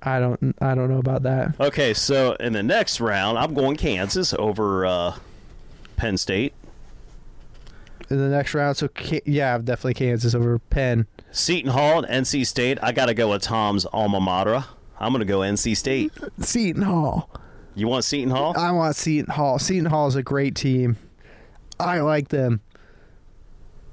I 0.03 0.21
don't 0.21 0.55
I 0.61 0.77
don't 0.77 0.89
know 0.89 0.99
about 0.99 1.25
that. 1.25 1.59
Okay. 1.59 1.95
So 1.95 2.35
in 2.35 2.53
the 2.53 2.63
next 2.63 3.01
round, 3.01 3.39
I'm 3.39 3.55
going 3.55 3.77
Kansas 3.77 4.33
over 4.35 4.87
uh, 4.87 5.17
Penn 6.03 6.17
State. 6.17 6.53
In 8.11 8.19
the 8.19 8.29
next 8.29 8.55
round, 8.55 8.77
so 8.77 8.89
yeah, 9.25 9.57
definitely 9.59 9.95
Kansas 9.95 10.35
over 10.35 10.59
Penn. 10.59 11.07
Seton 11.31 11.71
Hall 11.71 12.03
and 12.03 12.27
NC 12.27 12.45
State. 12.45 12.79
I 12.83 12.91
got 12.91 13.07
to 13.07 13.15
go 13.15 13.31
with 13.31 13.43
Tom's 13.43 13.87
alma 13.87 14.21
mater. 14.21 14.65
I'm 14.99 15.13
going 15.13 15.21
to 15.21 15.25
go 15.25 15.39
NC 15.39 15.77
State. 15.77 16.11
Seton 16.41 16.83
Hall. 16.83 17.31
You 17.77 17.87
want 17.87 18.05
Seton 18.05 18.33
Hall? 18.33 18.53
I 18.59 18.73
want 18.73 18.97
Seton 18.97 19.33
Hall. 19.33 19.61
Seton 19.61 19.85
Hall 19.85 20.09
is 20.09 20.17
a 20.17 20.25
great 20.25 20.57
team. 20.57 20.97
I 21.79 22.01
like 22.01 22.31
them. 22.31 22.63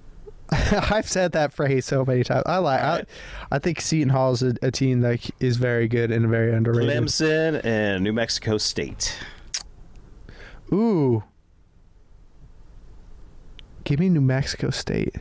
I've 0.51 1.07
said 1.07 1.33
that 1.33 1.53
phrase 1.53 1.85
so 1.85 2.03
many 2.03 2.23
times. 2.23 2.43
I 2.47 2.57
like. 2.57 2.81
Right. 2.81 3.05
I, 3.51 3.55
I 3.57 3.59
think 3.59 3.81
Seton 3.81 4.09
Hall 4.09 4.31
is 4.31 4.41
a, 4.41 4.55
a 4.63 4.71
team 4.71 5.01
that 5.01 5.29
is 5.39 5.57
very 5.57 5.87
good 5.87 6.09
and 6.11 6.27
very 6.27 6.55
underrated. 6.55 6.91
Clemson 6.91 7.63
and 7.63 8.03
New 8.03 8.13
Mexico 8.13 8.57
State. 8.57 9.15
Ooh, 10.73 11.23
give 13.89 13.99
me 13.99 14.07
New 14.07 14.21
Mexico 14.21 14.69
State. 14.69 15.15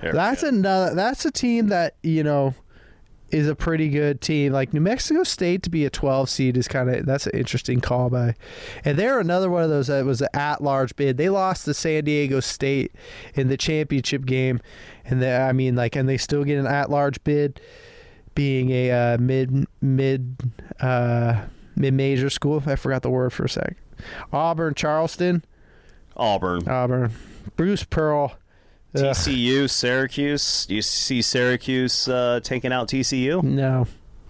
There 0.00 0.12
That's 0.12 0.42
another. 0.42 0.94
That's 0.94 1.26
a 1.26 1.30
team 1.30 1.68
that 1.68 1.96
you 2.02 2.24
know 2.24 2.54
is 3.30 3.46
a 3.46 3.54
pretty 3.54 3.90
good 3.90 4.22
team. 4.22 4.52
Like 4.52 4.72
New 4.72 4.80
Mexico 4.80 5.22
State 5.22 5.62
to 5.64 5.70
be 5.70 5.84
a 5.84 5.90
12 5.90 6.30
seed 6.30 6.56
is 6.56 6.66
kind 6.66 6.88
of 6.88 7.04
that's 7.04 7.26
an 7.26 7.38
interesting 7.38 7.80
call 7.80 8.08
by, 8.08 8.34
and 8.86 8.98
they're 8.98 9.20
another 9.20 9.50
one 9.50 9.62
of 9.62 9.68
those 9.68 9.88
that 9.88 10.06
was 10.06 10.22
an 10.22 10.28
at 10.32 10.62
large 10.62 10.96
bid. 10.96 11.18
They 11.18 11.28
lost 11.28 11.66
to 11.66 11.74
San 11.74 12.04
Diego 12.04 12.40
State 12.40 12.92
in 13.34 13.48
the 13.48 13.58
championship 13.58 14.24
game, 14.24 14.60
and 15.04 15.20
they, 15.20 15.36
I 15.36 15.52
mean 15.52 15.76
like, 15.76 15.94
and 15.94 16.08
they 16.08 16.16
still 16.16 16.42
get 16.42 16.58
an 16.58 16.66
at 16.66 16.88
large 16.88 17.22
bid, 17.22 17.60
being 18.34 18.70
a 18.70 18.90
uh, 18.90 19.18
mid 19.18 19.66
mid 19.82 20.36
uh, 20.80 21.42
mid 21.74 21.92
major 21.92 22.30
school. 22.30 22.62
I 22.64 22.76
forgot 22.76 23.02
the 23.02 23.10
word 23.10 23.34
for 23.34 23.44
a 23.44 23.48
sec. 23.48 23.76
Auburn, 24.32 24.74
Charleston, 24.74 25.44
Auburn. 26.16 26.66
Auburn, 26.66 27.12
Bruce 27.56 27.84
Pearl. 27.84 28.36
Ugh, 28.94 29.02
TCU, 29.02 29.68
Syracuse. 29.68 30.66
Do 30.66 30.74
you 30.74 30.82
see 30.82 31.20
Syracuse 31.22 32.08
uh, 32.08 32.40
taking 32.42 32.72
out 32.72 32.88
TCU? 32.88 33.42
no. 33.42 33.86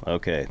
Okay. 0.07 0.47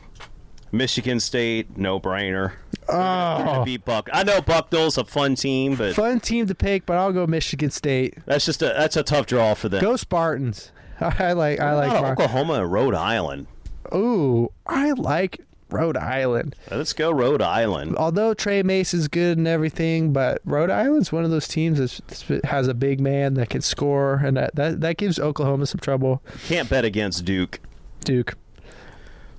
Michigan 0.71 1.19
State, 1.21 1.77
no 1.77 1.99
brainer. 1.99 2.53
Oh, 2.89 3.63
Beat 3.63 3.85
Buck. 3.85 4.09
I 4.11 4.23
know 4.23 4.41
Bucknell's 4.41 4.97
a 4.97 5.05
fun 5.05 5.35
team, 5.35 5.75
but 5.75 5.95
fun 5.95 6.19
team 6.19 6.47
to 6.47 6.55
pick, 6.55 6.85
but 6.85 6.97
I'll 6.97 7.13
go 7.13 7.25
Michigan 7.25 7.71
State. 7.71 8.15
that's 8.25 8.45
just 8.45 8.61
a 8.61 8.65
that's 8.65 8.97
a 8.97 9.03
tough 9.03 9.25
draw 9.25 9.53
for 9.53 9.69
them. 9.69 9.81
Go 9.81 9.95
Spartans. 9.95 10.71
I 10.99 11.31
like. 11.33 11.59
I 11.59 11.73
like. 11.73 12.19
Oklahoma 12.19 12.53
and 12.55 12.71
Rhode 12.71 12.93
Island. 12.93 13.47
Ooh, 13.93 14.51
I 14.67 14.91
like 14.91 15.41
Rhode 15.69 15.97
Island. 15.97 16.55
Let's 16.69 16.93
go 16.93 17.11
Rhode 17.11 17.41
Island. 17.41 17.95
Although 17.97 18.33
Trey 18.33 18.61
Mace 18.63 18.93
is 18.93 19.07
good 19.07 19.37
and 19.37 19.47
everything, 19.47 20.13
but 20.13 20.41
Rhode 20.45 20.69
Island's 20.69 21.11
one 21.11 21.25
of 21.25 21.31
those 21.31 21.47
teams 21.47 21.79
that 21.79 22.45
has 22.45 22.67
a 22.67 22.73
big 22.73 22.99
man 22.99 23.33
that 23.35 23.49
can 23.49 23.61
score, 23.61 24.21
and 24.23 24.37
that 24.37 24.55
that, 24.55 24.81
that 24.81 24.97
gives 24.97 25.19
Oklahoma 25.19 25.65
some 25.65 25.79
trouble. 25.79 26.21
Can't 26.47 26.69
bet 26.69 26.85
against 26.85 27.25
Duke. 27.25 27.59
Duke. 28.03 28.35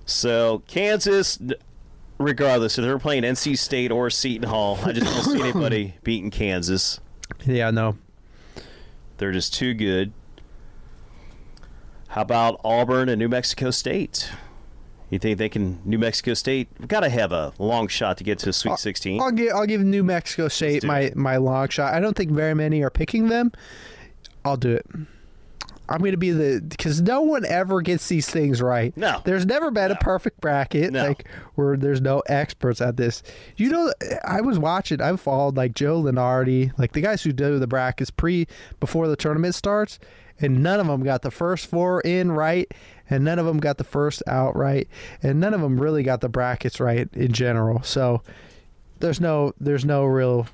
So 0.05 0.62
Kansas, 0.66 1.39
regardless 2.18 2.79
if 2.79 2.85
they're 2.85 2.99
playing 2.99 3.22
NC 3.22 3.57
State 3.59 3.91
or 3.91 4.11
Seton 4.11 4.49
Hall, 4.49 4.79
I 4.85 4.93
just 4.93 5.07
don't 5.07 5.37
see 5.37 5.41
anybody 5.41 5.95
beating 6.03 6.31
Kansas. 6.31 7.01
Yeah, 7.45 7.70
no. 7.70 7.97
They're 9.18 9.33
just 9.33 9.55
too 9.55 9.74
good. 9.74 10.12
How 12.09 12.22
about 12.22 12.61
Auburn 12.64 13.09
and 13.09 13.18
New 13.18 13.29
Mexico 13.29 13.70
State? 13.70 14.31
You 15.11 15.18
think 15.18 15.38
they 15.38 15.48
can? 15.48 15.80
New 15.84 15.98
Mexico 15.98 16.34
State 16.34 16.88
got 16.88 17.00
to 17.00 17.09
have 17.09 17.30
a 17.32 17.52
long 17.59 17.86
shot 17.88 18.16
to 18.18 18.24
get 18.24 18.38
to 18.40 18.52
Sweet 18.52 18.78
16. 18.78 19.20
I'll 19.20 19.30
give 19.30 19.52
I'll 19.54 19.66
give 19.66 19.80
New 19.82 20.02
Mexico 20.02 20.48
State 20.48 20.82
my 20.84 21.12
my 21.14 21.36
long 21.36 21.68
shot. 21.68 21.94
I 21.94 22.00
don't 22.00 22.16
think 22.16 22.32
very 22.32 22.54
many 22.54 22.82
are 22.82 22.90
picking 22.90 23.28
them. 23.28 23.52
I'll 24.44 24.57
do 24.57 24.72
it. 24.72 24.86
I'm 25.88 25.98
going 26.00 26.11
to 26.11 26.16
be 26.18 26.32
the 26.32 26.61
because 26.66 27.00
no 27.00 27.20
one 27.22 27.44
ever 27.44 27.80
gets 27.80 28.09
these 28.09 28.28
things 28.28 28.61
right. 28.61 28.96
No. 28.96 29.20
there's 29.24 29.46
never 29.46 29.70
been 29.70 29.92
a 29.92 29.96
perfect 29.96 30.40
bracket 30.40 30.92
No. 30.92 31.07
like 31.07 31.28
where 31.54 31.76
there's 31.76 32.00
no 32.00 32.24
experts 32.26 32.80
at 32.80 32.96
this. 32.96 33.22
You 33.57 33.70
know, 33.70 33.92
I 34.24 34.40
was 34.40 34.59
watching. 34.59 35.00
I've 35.00 35.20
followed 35.20 35.57
like 35.57 35.74
Joe 35.74 36.02
Lunardi, 36.02 36.76
like 36.78 36.92
the 36.92 37.00
guys 37.00 37.22
who 37.22 37.32
do 37.32 37.61
the 37.61 37.68
brackets 37.68 38.11
pre 38.11 38.48
before 38.80 39.07
the 39.07 39.14
tournament 39.14 39.54
starts, 39.54 40.00
and 40.41 40.62
none 40.62 40.80
of 40.80 40.87
them 40.87 41.03
got 41.03 41.22
the 41.22 41.30
first 41.30 41.66
four 41.66 42.01
in 42.03 42.32
right, 42.32 42.70
and 43.09 43.24
none 43.24 43.39
of 43.39 43.47
them 43.47 43.59
got 43.59 43.78
the 43.78 43.84
first 43.84 44.22
out 44.26 44.57
right, 44.57 44.89
and 45.22 45.41
none 45.41 45.55
of 45.55 45.61
them 45.61 45.80
really 45.80 46.03
got 46.03 46.20
the 46.20 46.28
brackets 46.28 46.78
right 46.80 47.09
in 47.12 47.32
general. 47.32 47.82
So 47.82 48.22
there's 49.01 49.20
no 49.20 49.53
there's 49.61 49.84
no 49.84 50.05
real 50.05 50.47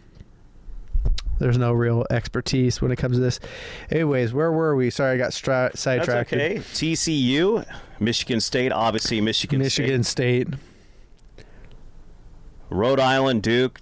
There's 1.39 1.59
no 1.59 1.73
real 1.73 2.07
expertise 2.11 2.81
when 2.81 2.93
it 2.93 2.97
comes 2.97 3.17
to 3.17 3.21
this. 3.21 3.41
Anyways, 3.91 4.33
where 4.33 4.53
were 4.53 4.77
we? 4.77 4.91
Sorry, 4.91 5.15
I 5.15 5.17
got 5.17 5.33
stra- 5.33 5.71
That's 5.73 5.81
sidetracked. 5.81 6.33
okay. 6.33 6.59
TCU, 6.59 7.67
Michigan 7.99 8.41
State, 8.41 8.71
obviously 8.71 9.21
Michigan, 9.21 9.59
State. 9.69 9.83
Michigan 9.83 10.05
State, 10.05 10.47
State. 10.49 10.59
Rhode 12.71 13.01
Island, 13.01 13.43
Duke. 13.43 13.81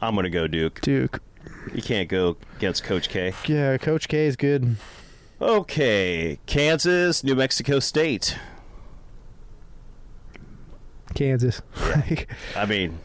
I'm 0.00 0.14
gonna 0.14 0.30
go 0.30 0.46
Duke. 0.46 0.80
Duke. 0.82 1.20
You 1.74 1.82
can't 1.82 2.08
go 2.08 2.36
against 2.56 2.84
Coach 2.84 3.08
K. 3.08 3.32
Yeah, 3.46 3.76
Coach 3.78 4.08
K 4.08 4.26
is 4.26 4.36
good. 4.36 4.76
Okay, 5.40 6.38
Kansas, 6.46 7.22
New 7.22 7.34
Mexico 7.34 7.78
State. 7.78 8.36
Kansas. 11.14 11.62
I 12.56 12.66
mean, 12.66 12.98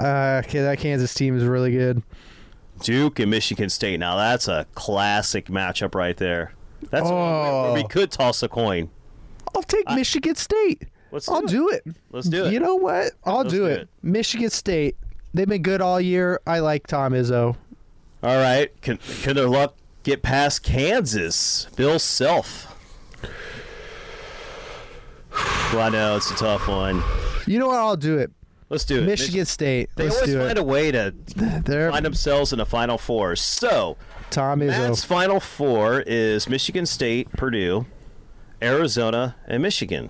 uh, 0.00 0.42
okay, 0.44 0.62
that 0.62 0.78
Kansas 0.78 1.12
team 1.14 1.36
is 1.36 1.44
really 1.44 1.72
good. 1.72 2.02
Duke 2.80 3.18
and 3.20 3.30
Michigan 3.30 3.68
State. 3.68 3.98
Now 4.00 4.16
that's 4.16 4.48
a 4.48 4.66
classic 4.74 5.46
matchup 5.46 5.94
right 5.94 6.16
there. 6.16 6.52
That's 6.90 7.06
Oh. 7.08 7.72
where 7.72 7.72
we 7.82 7.84
could 7.88 8.10
toss 8.10 8.42
a 8.42 8.48
coin. 8.48 8.90
I'll 9.54 9.62
take 9.62 9.88
Michigan 9.90 10.34
State. 10.34 10.82
Let's 11.12 11.28
I'll 11.28 11.42
do 11.42 11.68
it. 11.70 11.84
do 11.84 11.90
it. 11.90 11.96
Let's 12.10 12.28
do 12.28 12.44
it. 12.46 12.52
You 12.52 12.58
know 12.60 12.74
what? 12.74 13.12
I'll 13.24 13.38
Let's 13.38 13.50
do, 13.52 13.58
do 13.60 13.66
it. 13.66 13.80
it. 13.82 13.88
Michigan 14.02 14.50
State. 14.50 14.96
They've 15.32 15.48
been 15.48 15.62
good 15.62 15.80
all 15.80 16.00
year. 16.00 16.40
I 16.46 16.58
like 16.58 16.86
Tom 16.88 17.12
Izzo. 17.12 17.56
All 18.24 18.38
right. 18.38 18.70
Can 18.80 18.96
can 19.22 19.36
their 19.36 19.48
luck 19.48 19.76
get 20.02 20.22
past 20.22 20.62
Kansas? 20.62 21.66
Bill 21.76 21.98
Self. 21.98 22.74
Well, 25.74 25.82
I 25.82 25.88
know 25.90 26.16
it's 26.16 26.30
a 26.30 26.34
tough 26.34 26.66
one. 26.66 27.02
You 27.46 27.58
know 27.58 27.66
what? 27.66 27.78
I'll 27.78 27.96
do 27.98 28.16
it. 28.16 28.32
Let's 28.70 28.86
do 28.86 29.02
it. 29.02 29.04
Michigan 29.04 29.44
State. 29.44 29.90
They 29.96 30.04
Let's 30.04 30.16
always 30.16 30.34
find 30.36 30.50
it. 30.52 30.58
a 30.58 30.62
way 30.62 30.90
to 30.90 31.14
They're 31.36 31.90
find 31.92 32.06
themselves 32.06 32.50
in 32.54 32.58
the 32.58 32.64
Final 32.64 32.96
Four. 32.96 33.36
So, 33.36 33.98
Tom 34.30 34.62
is 34.62 34.70
Matt's. 34.70 35.04
Final 35.04 35.38
Four 35.38 36.00
is 36.06 36.48
Michigan 36.48 36.86
State, 36.86 37.30
Purdue, 37.32 37.84
Arizona, 38.62 39.36
and 39.46 39.62
Michigan. 39.62 40.08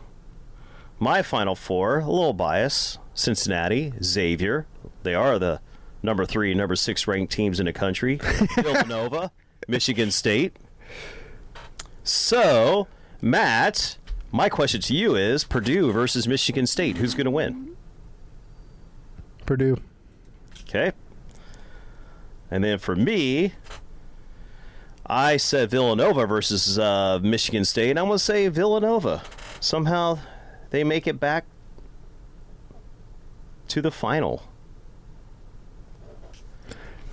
My 1.00 1.20
Final 1.22 1.56
Four, 1.56 1.98
a 1.98 2.08
little 2.10 2.32
bias: 2.32 2.98
Cincinnati, 3.12 3.92
Xavier. 4.00 4.66
They 5.02 5.16
are 5.16 5.40
the 5.40 5.60
number 6.04 6.24
three, 6.24 6.52
and 6.52 6.58
number 6.58 6.76
six 6.76 7.08
ranked 7.08 7.32
teams 7.32 7.58
in 7.58 7.66
the 7.66 7.72
country. 7.72 8.20
Villanova, 8.56 9.32
Michigan 9.66 10.10
State. 10.10 10.56
So, 12.04 12.86
Matt, 13.20 13.96
my 14.30 14.48
question 14.48 14.80
to 14.82 14.94
you 14.94 15.16
is: 15.16 15.42
Purdue 15.42 15.90
versus 15.90 16.28
Michigan 16.28 16.66
State. 16.66 16.98
Who's 16.98 17.14
going 17.14 17.24
to 17.24 17.30
win? 17.30 17.76
Purdue. 19.46 19.78
Okay. 20.68 20.92
And 22.50 22.62
then 22.62 22.78
for 22.78 22.94
me, 22.94 23.54
I 25.06 25.36
said 25.38 25.70
Villanova 25.70 26.26
versus 26.26 26.78
uh, 26.78 27.18
Michigan 27.22 27.64
State. 27.64 27.90
And 27.90 27.98
I'm 27.98 28.06
going 28.06 28.18
to 28.18 28.24
say 28.24 28.48
Villanova. 28.48 29.22
Somehow 29.60 30.18
they 30.70 30.84
make 30.84 31.06
it 31.06 31.18
back 31.18 31.46
to 33.68 33.82
the 33.82 33.90
final. 33.90 34.42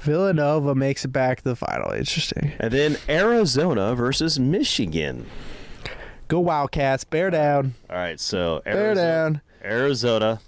Villanova 0.02 0.76
makes 0.76 1.06
it 1.06 1.10
back 1.10 1.38
to 1.40 1.44
the 1.44 1.56
final. 1.56 1.92
Interesting. 1.92 2.54
And 2.60 2.72
then 2.72 2.98
Arizona 3.08 3.96
versus 3.96 4.40
Michigan. 4.40 5.26
Go 6.28 6.40
Wildcats. 6.40 7.04
Bear 7.04 7.30
down. 7.30 7.76
All 7.90 7.98
right, 7.98 8.20
so 8.20 8.62
Bear 8.66 8.78
Arizona. 8.78 8.96
down. 8.96 9.42
Arizona. 9.64 10.40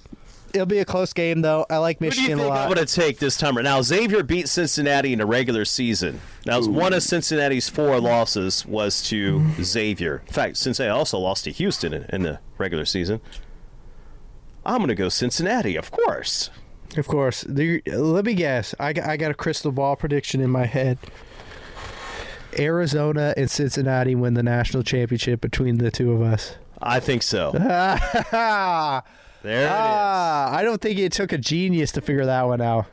It'll 0.53 0.67
be 0.67 0.79
a 0.79 0.85
close 0.85 1.13
game, 1.13 1.41
though. 1.41 1.65
I 1.69 1.77
like 1.77 1.97
Who 1.97 2.11
do 2.11 2.21
you 2.21 2.27
Michigan 2.27 2.39
a 2.39 2.43
think 2.43 2.55
I'm 2.55 2.73
going 2.73 2.85
to 2.85 2.93
take 2.93 3.17
this 3.17 3.37
time? 3.37 3.55
Now, 3.55 3.81
Xavier 3.81 4.21
beat 4.21 4.47
Cincinnati 4.47 5.11
in 5.11 5.19
the 5.19 5.25
regular 5.25 5.65
season. 5.65 6.21
Now, 6.45 6.61
one 6.61 6.93
of 6.93 7.01
Cincinnati's 7.01 7.69
four 7.69 7.99
losses 7.99 8.63
was 8.63 9.01
to 9.09 9.43
Xavier. 9.61 10.21
In 10.27 10.33
fact, 10.33 10.57
Cincinnati 10.57 10.91
also 10.95 11.17
lost 11.17 11.45
to 11.45 11.51
Houston 11.51 11.91
in, 11.93 12.03
in 12.09 12.21
the 12.21 12.39
regular 12.59 12.85
season. 12.85 13.19
I'm 14.63 14.77
going 14.77 14.89
to 14.89 14.95
go 14.95 15.09
Cincinnati, 15.09 15.75
of 15.75 15.89
course. 15.89 16.51
Of 16.97 17.07
course. 17.07 17.41
The, 17.47 17.81
let 17.87 18.25
me 18.25 18.33
guess. 18.33 18.75
I 18.79 18.93
got, 18.93 19.09
I 19.09 19.17
got 19.17 19.31
a 19.31 19.33
crystal 19.33 19.71
ball 19.71 19.95
prediction 19.95 20.41
in 20.41 20.49
my 20.49 20.65
head. 20.65 20.97
Arizona 22.59 23.33
and 23.35 23.49
Cincinnati 23.49 24.13
win 24.15 24.35
the 24.35 24.43
national 24.43 24.83
championship 24.83 25.41
between 25.41 25.77
the 25.79 25.89
two 25.89 26.11
of 26.11 26.21
us. 26.21 26.55
I 26.81 26.99
think 26.99 27.23
so. 27.23 27.53
ah, 27.59 29.03
There 29.41 29.61
it 29.61 29.65
is. 29.65 29.69
I 29.71 30.61
don't 30.63 30.81
think 30.81 30.99
it 30.99 31.11
took 31.11 31.33
a 31.33 31.37
genius 31.37 31.91
to 31.93 32.01
figure 32.01 32.25
that 32.25 32.43
one 32.43 32.61
out. 32.61 32.85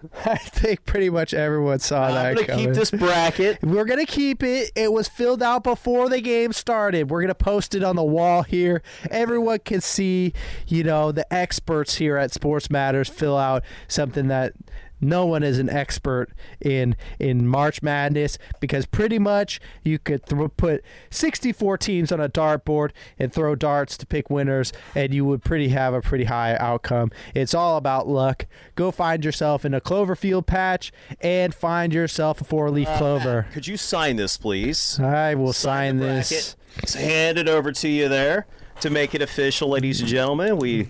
I 0.24 0.36
think 0.36 0.84
pretty 0.84 1.10
much 1.10 1.34
everyone 1.34 1.78
saw 1.80 2.08
that 2.08 2.26
I'm 2.26 2.34
going 2.34 2.46
to 2.46 2.52
coming. 2.52 2.66
keep 2.66 2.74
this 2.74 2.90
bracket. 2.90 3.58
We're 3.62 3.84
gonna 3.84 4.06
keep 4.06 4.42
it. 4.42 4.70
It 4.74 4.92
was 4.92 5.08
filled 5.08 5.42
out 5.42 5.64
before 5.64 6.08
the 6.08 6.20
game 6.20 6.52
started. 6.52 7.10
We're 7.10 7.20
gonna 7.22 7.34
post 7.34 7.74
it 7.74 7.82
on 7.82 7.96
the 7.96 8.04
wall 8.04 8.42
here. 8.42 8.82
Everyone 9.10 9.58
can 9.58 9.80
see, 9.80 10.32
you 10.66 10.84
know, 10.84 11.12
the 11.12 11.30
experts 11.32 11.96
here 11.96 12.16
at 12.16 12.32
Sports 12.32 12.70
Matters 12.70 13.08
fill 13.08 13.36
out 13.36 13.64
something 13.88 14.28
that 14.28 14.54
no 15.00 15.26
one 15.26 15.42
is 15.42 15.58
an 15.58 15.68
expert 15.70 16.30
in 16.60 16.96
in 17.18 17.46
March 17.46 17.82
Madness 17.82 18.38
because 18.60 18.86
pretty 18.86 19.18
much 19.18 19.60
you 19.84 19.98
could 19.98 20.24
throw, 20.26 20.48
put 20.48 20.84
64 21.10 21.78
teams 21.78 22.12
on 22.12 22.20
a 22.20 22.28
dartboard 22.28 22.90
and 23.18 23.32
throw 23.32 23.54
darts 23.54 23.96
to 23.98 24.06
pick 24.06 24.30
winners, 24.30 24.72
and 24.94 25.14
you 25.14 25.24
would 25.24 25.42
pretty 25.44 25.68
have 25.68 25.94
a 25.94 26.00
pretty 26.00 26.24
high 26.24 26.56
outcome. 26.56 27.10
It's 27.34 27.54
all 27.54 27.76
about 27.76 28.08
luck. 28.08 28.46
Go 28.74 28.90
find 28.90 29.24
yourself 29.24 29.64
in 29.64 29.74
a 29.74 29.80
Cloverfield 29.80 30.46
patch 30.46 30.92
and 31.20 31.54
find 31.54 31.92
yourself 31.92 32.40
a 32.40 32.44
four 32.44 32.70
leaf 32.70 32.88
uh, 32.88 32.98
clover. 32.98 33.46
Could 33.52 33.66
you 33.66 33.76
sign 33.76 34.16
this, 34.16 34.36
please? 34.36 34.98
I 35.00 35.34
will 35.34 35.52
sign, 35.52 35.98
the 35.98 36.06
this. 36.06 36.56
Let's 36.76 36.94
hand 36.94 37.38
it 37.38 37.48
over 37.48 37.72
to 37.72 37.88
you 37.88 38.08
there 38.08 38.46
to 38.80 38.90
make 38.90 39.14
it 39.14 39.22
official, 39.22 39.68
ladies 39.68 40.00
and 40.00 40.08
gentlemen. 40.08 40.58
We 40.58 40.88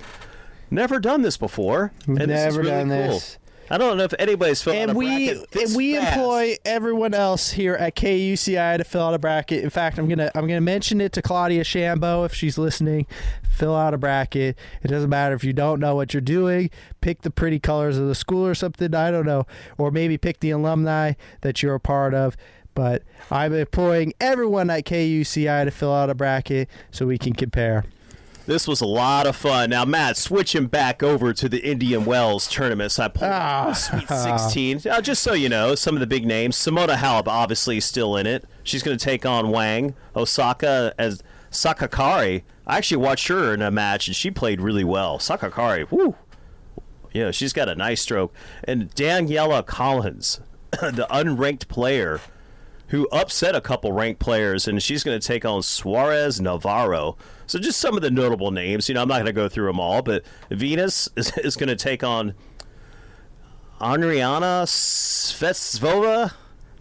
never 0.70 1.00
done 1.00 1.22
this 1.22 1.36
before. 1.36 1.92
And 2.06 2.18
this 2.18 2.24
is 2.24 2.28
Never 2.56 2.58
really 2.58 2.70
done 2.70 2.88
cool. 2.88 2.96
this. 3.14 3.37
I 3.70 3.78
don't 3.78 3.98
know 3.98 4.04
if 4.04 4.14
anybody's 4.18 4.62
filled 4.62 4.76
out 4.76 4.82
And 4.82 4.90
a 4.92 4.94
we 4.94 5.26
bracket 5.28 5.50
this 5.50 5.70
and 5.70 5.76
we 5.76 5.94
fast. 5.96 6.16
employ 6.16 6.56
everyone 6.64 7.14
else 7.14 7.50
here 7.50 7.74
at 7.74 7.94
KUCI 7.96 8.78
to 8.78 8.84
fill 8.84 9.02
out 9.02 9.14
a 9.14 9.18
bracket. 9.18 9.62
In 9.62 9.70
fact, 9.70 9.98
I'm 9.98 10.08
gonna 10.08 10.30
I'm 10.34 10.46
gonna 10.46 10.60
mention 10.60 11.00
it 11.00 11.12
to 11.12 11.22
Claudia 11.22 11.64
Shambo 11.64 12.24
if 12.24 12.32
she's 12.34 12.56
listening. 12.58 13.06
Fill 13.50 13.74
out 13.76 13.92
a 13.92 13.98
bracket. 13.98 14.56
It 14.82 14.88
doesn't 14.88 15.10
matter 15.10 15.34
if 15.34 15.42
you 15.44 15.52
don't 15.52 15.80
know 15.80 15.94
what 15.96 16.14
you're 16.14 16.20
doing. 16.20 16.70
Pick 17.00 17.22
the 17.22 17.30
pretty 17.30 17.58
colors 17.58 17.98
of 17.98 18.06
the 18.06 18.14
school 18.14 18.46
or 18.46 18.54
something. 18.54 18.94
I 18.94 19.10
don't 19.10 19.26
know, 19.26 19.46
or 19.76 19.90
maybe 19.90 20.16
pick 20.16 20.40
the 20.40 20.50
alumni 20.50 21.14
that 21.40 21.62
you're 21.62 21.74
a 21.74 21.80
part 21.80 22.14
of. 22.14 22.36
But 22.74 23.02
I'm 23.30 23.52
employing 23.52 24.12
everyone 24.20 24.70
at 24.70 24.84
KUCI 24.84 25.64
to 25.64 25.70
fill 25.72 25.92
out 25.92 26.08
a 26.10 26.14
bracket 26.14 26.68
so 26.92 27.06
we 27.06 27.18
can 27.18 27.32
compare. 27.32 27.84
This 28.48 28.66
was 28.66 28.80
a 28.80 28.86
lot 28.86 29.26
of 29.26 29.36
fun. 29.36 29.68
Now, 29.68 29.84
Matt, 29.84 30.16
switching 30.16 30.68
back 30.68 31.02
over 31.02 31.34
to 31.34 31.50
the 31.50 31.58
Indian 31.58 32.06
Wells 32.06 32.48
tournaments, 32.48 32.98
I 32.98 33.08
pulled 33.08 33.30
Ah. 33.30 33.74
Sweet 33.74 34.08
16. 34.08 34.80
Now, 34.86 35.02
just 35.02 35.22
so 35.22 35.34
you 35.34 35.50
know, 35.50 35.74
some 35.74 35.94
of 35.94 36.00
the 36.00 36.06
big 36.06 36.24
names. 36.24 36.56
Simona 36.56 36.94
Halep, 36.96 37.28
obviously, 37.28 37.78
still 37.78 38.16
in 38.16 38.26
it. 38.26 38.46
She's 38.62 38.82
going 38.82 38.96
to 38.96 39.04
take 39.04 39.26
on 39.26 39.50
Wang. 39.50 39.94
Osaka 40.16 40.94
as 40.98 41.22
Sakakari. 41.50 42.44
I 42.66 42.78
actually 42.78 42.96
watched 42.96 43.28
her 43.28 43.52
in 43.52 43.60
a 43.60 43.70
match, 43.70 44.06
and 44.06 44.16
she 44.16 44.30
played 44.30 44.62
really 44.62 44.84
well. 44.84 45.18
Sakakari, 45.18 45.86
whoo. 45.90 46.16
Yeah, 47.12 47.32
she's 47.32 47.52
got 47.52 47.68
a 47.68 47.74
nice 47.74 48.00
stroke. 48.00 48.32
And 48.64 48.90
Daniela 48.94 49.66
Collins, 49.66 50.40
the 50.70 51.06
unranked 51.10 51.68
player 51.68 52.22
who 52.86 53.06
upset 53.12 53.54
a 53.54 53.60
couple 53.60 53.92
ranked 53.92 54.20
players, 54.20 54.66
and 54.66 54.82
she's 54.82 55.04
going 55.04 55.20
to 55.20 55.26
take 55.26 55.44
on 55.44 55.62
Suarez 55.62 56.40
Navarro. 56.40 57.18
So 57.48 57.58
just 57.58 57.80
some 57.80 57.96
of 57.96 58.02
the 58.02 58.10
notable 58.10 58.50
names. 58.50 58.88
You 58.88 58.94
know, 58.94 59.02
I'm 59.02 59.08
not 59.08 59.14
going 59.14 59.26
to 59.26 59.32
go 59.32 59.48
through 59.48 59.66
them 59.66 59.80
all, 59.80 60.02
but 60.02 60.24
Venus 60.50 61.08
is, 61.16 61.36
is 61.38 61.56
going 61.56 61.68
to 61.68 61.76
take 61.76 62.04
on 62.04 62.34
Andriana 63.80 64.64
Svetsova. 64.64 66.32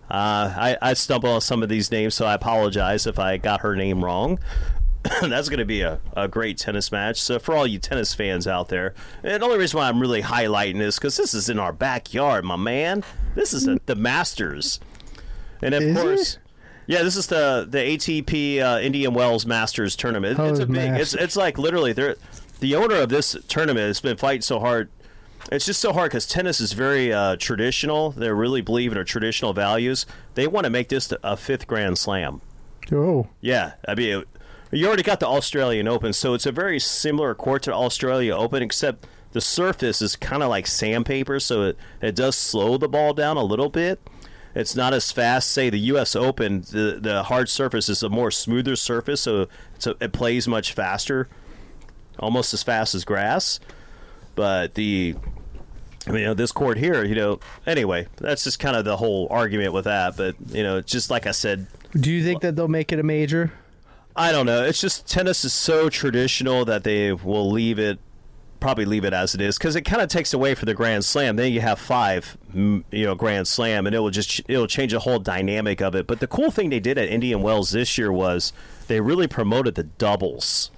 Uh, 0.10 0.54
I, 0.56 0.78
I 0.82 0.94
stumble 0.94 1.32
on 1.32 1.42
some 1.42 1.64
of 1.64 1.70
these 1.70 1.92
names, 1.92 2.16
so 2.16 2.26
I 2.26 2.34
apologize 2.34 3.08
if 3.08 3.20
I 3.20 3.38
got 3.38 3.62
her 3.62 3.76
name 3.76 4.04
wrong. 4.04 4.40
That's 5.22 5.50
going 5.50 5.60
to 5.60 5.66
be 5.66 5.82
a, 5.82 6.00
a 6.16 6.28
great 6.28 6.58
tennis 6.58 6.92
match. 6.92 7.22
So 7.22 7.40
for 7.40 7.56
all 7.56 7.68
you 7.68 7.80
tennis 7.80 8.14
fans 8.14 8.48
out 8.48 8.70
there, 8.70 8.94
and 9.24 9.42
the 9.42 9.46
only 9.46 9.60
reason 9.60 9.80
why 9.80 9.88
I'm 9.88 10.00
really 10.00 10.22
highlighting 10.22 10.78
this 10.78 10.98
because 10.98 11.18
this 11.18 11.34
is 11.34 11.50
in 11.50 11.60
our 11.60 11.74
backyard, 11.74 12.46
my 12.46 12.56
man. 12.56 13.04
This 13.36 13.54
is 13.54 13.68
a, 13.68 13.80
the 13.86 13.96
Masters, 13.96 14.80
and 15.62 15.76
of 15.76 15.84
Is 15.84 15.98
course, 15.98 16.34
it? 16.34 16.40
Yeah, 16.88 17.04
this 17.04 17.16
is 17.16 17.28
the 17.28 17.68
the 17.70 17.78
ATP 17.78 18.62
uh, 18.62 18.80
Indian 18.80 19.14
Wells 19.14 19.46
Masters 19.46 19.96
tournament. 19.96 20.40
Oh, 20.40 20.46
it's 20.46 20.60
a 20.60 20.66
big. 20.66 21.00
It's 21.00 21.14
it's 21.14 21.36
like 21.36 21.58
literally 21.58 21.94
they're 21.94 22.16
the 22.60 22.76
owner 22.76 22.96
of 22.96 23.10
this 23.10 23.36
tournament 23.48 23.88
has 23.88 24.02
been 24.02 24.18
fighting 24.18 24.42
so 24.42 24.60
hard. 24.60 24.90
It's 25.52 25.66
just 25.66 25.80
so 25.80 25.94
hard 25.94 26.12
because 26.12 26.26
tennis 26.26 26.60
is 26.60 26.74
very 26.74 27.14
uh, 27.14 27.36
traditional. 27.38 28.12
They 28.12 28.32
really 28.32 28.62
believe 28.62 28.92
in 28.92 28.98
our 28.98 29.04
traditional 29.04 29.54
values. 29.54 30.06
They 30.34 30.48
want 30.48 30.66
to 30.66 30.70
make 30.70 30.90
this 30.90 31.14
a 31.24 31.38
fifth 31.38 31.68
Grand 31.68 31.98
Slam. 31.98 32.42
Oh, 32.92 33.28
Yeah, 33.42 33.74
I 33.88 33.96
mean, 33.96 34.24
you 34.72 34.88
already 34.88 35.04
got 35.04 35.20
the 35.20 35.28
Australian 35.28 35.88
Open, 35.88 36.14
so 36.14 36.34
it's 36.34 36.46
a 36.46 36.52
very 36.52 36.80
similar 36.80 37.36
court 37.36 37.64
to 37.64 37.74
Australia 37.74 38.36
Open, 38.36 38.62
except 38.64 39.08
the 39.32 39.42
surface 39.42 40.02
is 40.02 40.16
kind 40.16 40.42
of 40.42 40.50
like 40.50 40.68
sandpaper, 40.68 41.40
so 41.40 41.64
it, 41.64 41.78
it 42.02 42.16
does 42.16 42.36
slow 42.36 42.78
the 42.78 42.88
ball 42.90 43.14
down 43.14 43.38
a 43.38 43.44
little 43.44 43.70
bit. 43.70 44.02
It's 44.58 44.76
not 44.76 44.94
as 44.94 45.12
fast. 45.12 45.52
Say 45.52 45.70
the 45.70 45.80
U.S. 45.80 46.16
Open, 46.16 46.62
the 46.62 46.98
the 47.00 47.24
hard 47.24 47.48
surface 47.48 47.90
is 47.90 48.02
a 48.02 48.10
more 48.10 48.32
smoother 48.32 48.76
surface, 48.76 49.22
so 49.22 49.48
a, 49.86 49.96
it 50.00 50.14
plays 50.14 50.48
much 50.48 50.74
faster, 50.74 51.30
almost 52.20 52.54
as 52.54 52.64
fast 52.64 52.96
as 52.96 53.06
grass. 53.06 53.60
But 54.36 54.74
the 54.74 55.16
I 56.08 56.12
mean, 56.12 56.22
you 56.22 56.26
know, 56.28 56.34
this 56.34 56.52
court 56.52 56.78
here, 56.78 57.04
you 57.04 57.16
know, 57.16 57.40
anyway, 57.66 58.08
that's 58.18 58.44
just 58.44 58.60
kind 58.60 58.76
of 58.78 58.86
the 58.86 58.98
whole 58.98 59.28
argument 59.30 59.74
with 59.74 59.86
that. 59.86 60.16
But, 60.16 60.36
you 60.50 60.64
know, 60.64 60.82
just 60.82 61.10
like 61.10 61.28
I 61.28 61.32
said. 61.32 61.68
Do 61.94 62.12
you 62.12 62.24
think 62.24 62.42
that 62.42 62.56
they'll 62.56 62.68
make 62.68 62.94
it 62.94 63.00
a 63.00 63.04
major? 63.04 63.52
I 64.16 64.32
don't 64.32 64.46
know. 64.46 64.64
It's 64.64 64.80
just 64.80 65.08
tennis 65.08 65.44
is 65.44 65.54
so 65.54 65.90
traditional 65.90 66.66
that 66.66 66.84
they 66.84 67.12
will 67.12 67.52
leave 67.52 67.78
it, 67.78 68.00
probably 68.68 68.84
leave 68.84 69.06
it 69.06 69.14
as 69.14 69.34
it 69.34 69.40
is, 69.40 69.58
because 69.58 69.78
it 69.78 69.84
kind 69.84 70.02
of 70.02 70.10
takes 70.10 70.34
away 70.34 70.54
for 70.54 70.66
the 70.66 70.74
Grand 70.74 71.06
Slam. 71.06 71.38
Then 71.38 71.54
you 71.54 71.62
have 71.62 71.80
five, 71.80 72.38
you 72.54 72.84
know, 72.92 73.16
Grand 73.16 73.48
Slam, 73.48 73.88
and 73.88 73.96
it 73.96 74.00
will 74.00 74.10
just 74.10 74.42
it 74.50 74.58
will 74.58 74.68
change 74.68 74.92
the 74.92 75.00
whole 75.00 75.20
dynamic 75.20 75.82
of 75.82 75.96
it. 75.96 76.06
But 76.06 76.20
the 76.20 76.28
cool 76.28 76.52
thing 76.52 76.70
they 76.70 76.82
did 76.82 76.98
at 76.98 77.08
Indian 77.08 77.42
Wells 77.42 77.72
this 77.72 77.98
year 77.98 78.12
was 78.12 78.52
they 78.88 79.00
really 79.00 79.26
promoted 79.26 79.76
the 79.76 79.84
doubles. 79.84 80.70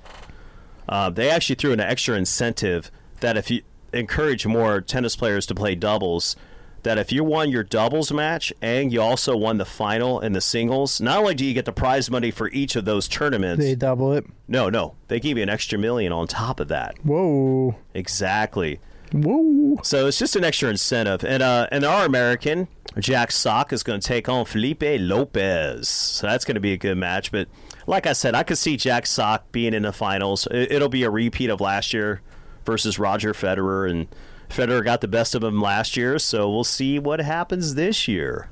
Uh, 0.88 1.10
they 1.10 1.32
actually 1.32 1.56
threw 1.56 1.72
an 1.72 1.80
extra 1.80 2.16
incentive 2.16 2.92
that 3.22 3.38
if 3.38 3.50
you 3.50 3.64
encourage 3.92 4.46
more 4.46 4.82
tennis 4.82 5.16
players 5.16 5.48
to 5.48 5.56
play 5.56 5.74
doubles 5.74 6.36
that 6.84 6.98
if 6.98 7.12
you 7.12 7.24
won 7.24 7.50
your 7.50 7.64
doubles 7.64 8.12
match 8.12 8.54
and 8.62 8.92
you 8.92 9.02
also 9.02 9.36
won 9.36 9.58
the 9.58 9.66
final 9.66 10.20
in 10.20 10.34
the 10.34 10.42
singles, 10.42 11.00
not 11.02 11.20
only 11.20 11.36
do 11.36 11.46
you 11.46 11.54
get 11.54 11.66
the 11.66 11.72
prize 11.72 12.10
money 12.10 12.32
for 12.32 12.50
each 12.50 12.76
of 12.76 12.86
those 12.86 13.08
tournaments, 13.08 13.64
they 13.64 13.76
double 13.76 14.14
it. 14.14 14.26
No, 14.48 14.70
no, 14.70 14.96
they 15.08 15.20
give 15.20 15.38
you 15.38 15.44
an 15.44 15.50
extra 15.50 15.78
million 15.78 16.12
on 16.12 16.28
top 16.28 16.60
of 16.60 16.68
that. 16.70 16.96
Whoa! 17.04 17.76
Exactly. 17.94 18.80
Whoa! 19.12 19.78
So 19.84 20.08
it's 20.08 20.20
just 20.20 20.36
an 20.36 20.44
extra 20.44 20.70
incentive, 20.70 21.24
and 21.24 21.42
uh, 21.42 21.68
and 21.72 21.84
our 21.84 22.06
American 22.06 22.68
Jack 23.00 23.32
Sock 23.32 23.74
is 23.74 23.84
going 23.84 24.00
to 24.00 24.08
take 24.08 24.30
on 24.30 24.46
Felipe 24.46 24.84
Lopez. 24.84 25.88
So 25.90 26.28
that's 26.28 26.46
going 26.46 26.56
to 26.56 26.62
be 26.62 26.74
a 26.74 26.78
good 26.78 26.98
match. 26.98 27.32
But 27.32 27.48
like 27.88 28.06
I 28.06 28.14
said, 28.14 28.36
I 28.36 28.44
could 28.44 28.58
see 28.58 28.78
Jack 28.78 29.06
Sock 29.08 29.52
being 29.52 29.74
in 29.74 29.84
the 29.84 29.94
finals. 29.94 30.48
It'll 30.52 30.90
be 30.90 31.04
a 31.04 31.10
repeat 31.10 31.50
of 31.50 31.60
last 31.62 31.94
year 31.94 32.22
versus 32.66 33.00
Roger 33.00 33.34
Federer, 33.34 33.90
and 33.90 34.08
Federer 34.50 34.84
got 34.84 35.02
the 35.02 35.08
best 35.08 35.36
of 35.36 35.44
him 35.44 35.62
last 35.62 35.96
year. 35.96 36.20
So 36.20 36.50
we'll 36.50 36.64
see 36.64 37.00
what 37.00 37.20
happens 37.20 37.76
this 37.76 38.08
year. 38.08 38.50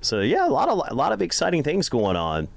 So 0.00 0.20
yeah, 0.20 0.46
a 0.46 0.50
lot 0.50 0.68
of 0.68 0.82
a 0.88 0.94
lot 0.94 1.12
of 1.12 1.22
exciting 1.22 1.62
things 1.62 1.88
going 1.88 2.16
on. 2.16 2.48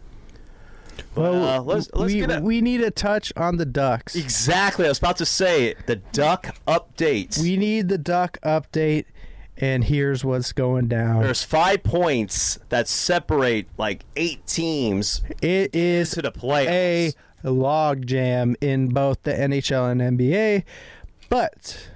Well, 1.15 1.43
uh, 1.43 1.61
let's, 1.61 1.89
let's 1.93 2.13
we, 2.13 2.23
a, 2.23 2.41
we 2.41 2.61
need 2.61 2.81
a 2.81 2.91
touch 2.91 3.31
on 3.35 3.57
the 3.57 3.65
ducks. 3.65 4.15
Exactly, 4.15 4.85
I 4.85 4.89
was 4.89 4.97
about 4.97 5.17
to 5.17 5.25
say 5.25 5.75
the 5.85 5.97
duck 5.97 6.55
update. 6.67 7.41
We 7.41 7.57
need 7.57 7.89
the 7.89 7.97
duck 7.97 8.37
update, 8.43 9.05
and 9.57 9.83
here's 9.83 10.25
what's 10.25 10.51
going 10.53 10.87
down. 10.87 11.21
There's 11.23 11.43
five 11.43 11.83
points 11.83 12.59
that 12.69 12.87
separate 12.87 13.67
like 13.77 14.03
eight 14.15 14.45
teams. 14.47 15.21
It 15.41 15.75
is 15.75 16.11
to 16.11 16.21
the 16.21 16.31
playoffs. 16.31 17.15
A 17.43 17.49
logjam 17.49 18.55
in 18.59 18.89
both 18.89 19.21
the 19.21 19.31
NHL 19.31 19.91
and 19.91 20.17
NBA, 20.17 20.63
but 21.29 21.89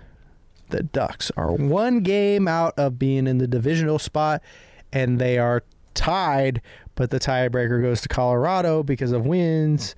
the 0.70 0.84
Ducks 0.84 1.32
are 1.38 1.52
one 1.52 2.02
game 2.02 2.48
out 2.48 2.74
of 2.78 2.98
being 2.98 3.28
in 3.28 3.38
the 3.38 3.48
divisional 3.48 4.00
spot, 4.00 4.42
and 4.92 5.20
they 5.20 5.38
are 5.38 5.64
tied. 5.94 6.62
But 6.96 7.12
the 7.12 7.20
tiebreaker 7.20 7.82
goes 7.82 8.02
to 8.02 8.10
Colorado 8.10 8.84
because 8.84 9.12
of 9.12 9.26
wins. 9.26 9.96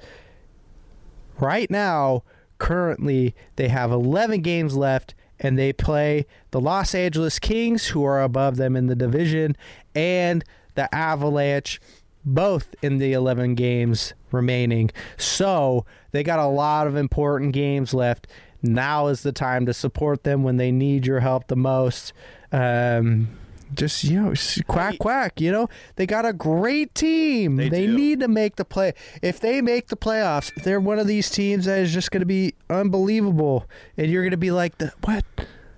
Right 1.40 1.70
now, 1.72 2.24
currently, 2.60 3.34
they 3.56 3.70
have 3.70 3.92
11 3.92 4.42
games 4.42 4.76
left, 4.76 5.16
and 5.40 5.58
they 5.58 5.74
play 5.74 6.28
the 6.52 6.62
Los 6.62 6.94
Angeles 6.94 7.40
Kings, 7.40 7.88
who 7.88 8.04
are 8.04 8.22
above 8.22 8.58
them 8.58 8.76
in 8.76 8.88
the 8.88 8.96
division, 8.96 9.58
and 9.96 10.44
the 10.76 10.94
Avalanche, 10.94 11.82
both 12.24 12.76
in 12.84 12.98
the 12.98 13.14
11 13.14 13.56
games 13.56 14.14
remaining. 14.32 14.92
So 15.18 15.86
they 16.12 16.24
got 16.24 16.40
a 16.40 16.46
lot 16.46 16.86
of 16.86 16.96
important 16.96 17.54
games 17.54 17.94
left. 17.94 18.28
Now 18.62 19.08
is 19.08 19.24
the 19.24 19.32
time 19.32 19.66
to 19.66 19.74
support 19.74 20.24
them 20.24 20.44
when 20.44 20.58
they 20.58 20.72
need 20.72 21.08
your 21.08 21.20
help 21.20 21.48
the 21.48 21.56
most. 21.56 22.14
Um, 22.52 23.30
just 23.74 24.04
you 24.04 24.22
know, 24.22 24.34
quack 24.68 24.98
quack. 25.00 25.40
You 25.40 25.52
know, 25.52 25.70
they 25.96 26.06
got 26.06 26.26
a 26.26 26.34
great 26.34 26.94
team. 26.94 27.56
They, 27.56 27.70
they 27.70 27.88
need 27.88 28.20
to 28.20 28.28
make 28.28 28.58
the 28.58 28.66
play. 28.66 28.94
If 29.22 29.40
they 29.40 29.62
make 29.62 29.88
the 29.88 29.96
playoffs, 29.98 30.54
they're 30.64 30.80
one 30.80 31.00
of 31.00 31.08
these 31.08 31.30
teams 31.30 31.66
that 31.66 31.80
is 31.80 31.94
just 31.94 32.12
going 32.12 32.22
to 32.22 32.26
be 32.26 32.54
unbelievable, 32.70 33.68
and 33.98 34.12
you're 34.12 34.24
going 34.24 34.32
to 34.32 34.38
be 34.38 34.52
like, 34.52 34.78
the 34.78 34.94
what? 35.04 35.26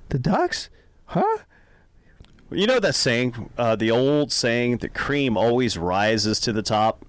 The 0.09 0.19
Ducks? 0.19 0.69
Huh? 1.05 1.37
You 2.51 2.67
know 2.67 2.79
that 2.79 2.95
saying, 2.95 3.49
uh, 3.57 3.75
the 3.75 3.89
old 3.89 4.31
saying, 4.31 4.77
the 4.77 4.89
cream 4.89 5.37
always 5.37 5.77
rises 5.77 6.39
to 6.41 6.53
the 6.53 6.61
top. 6.61 7.03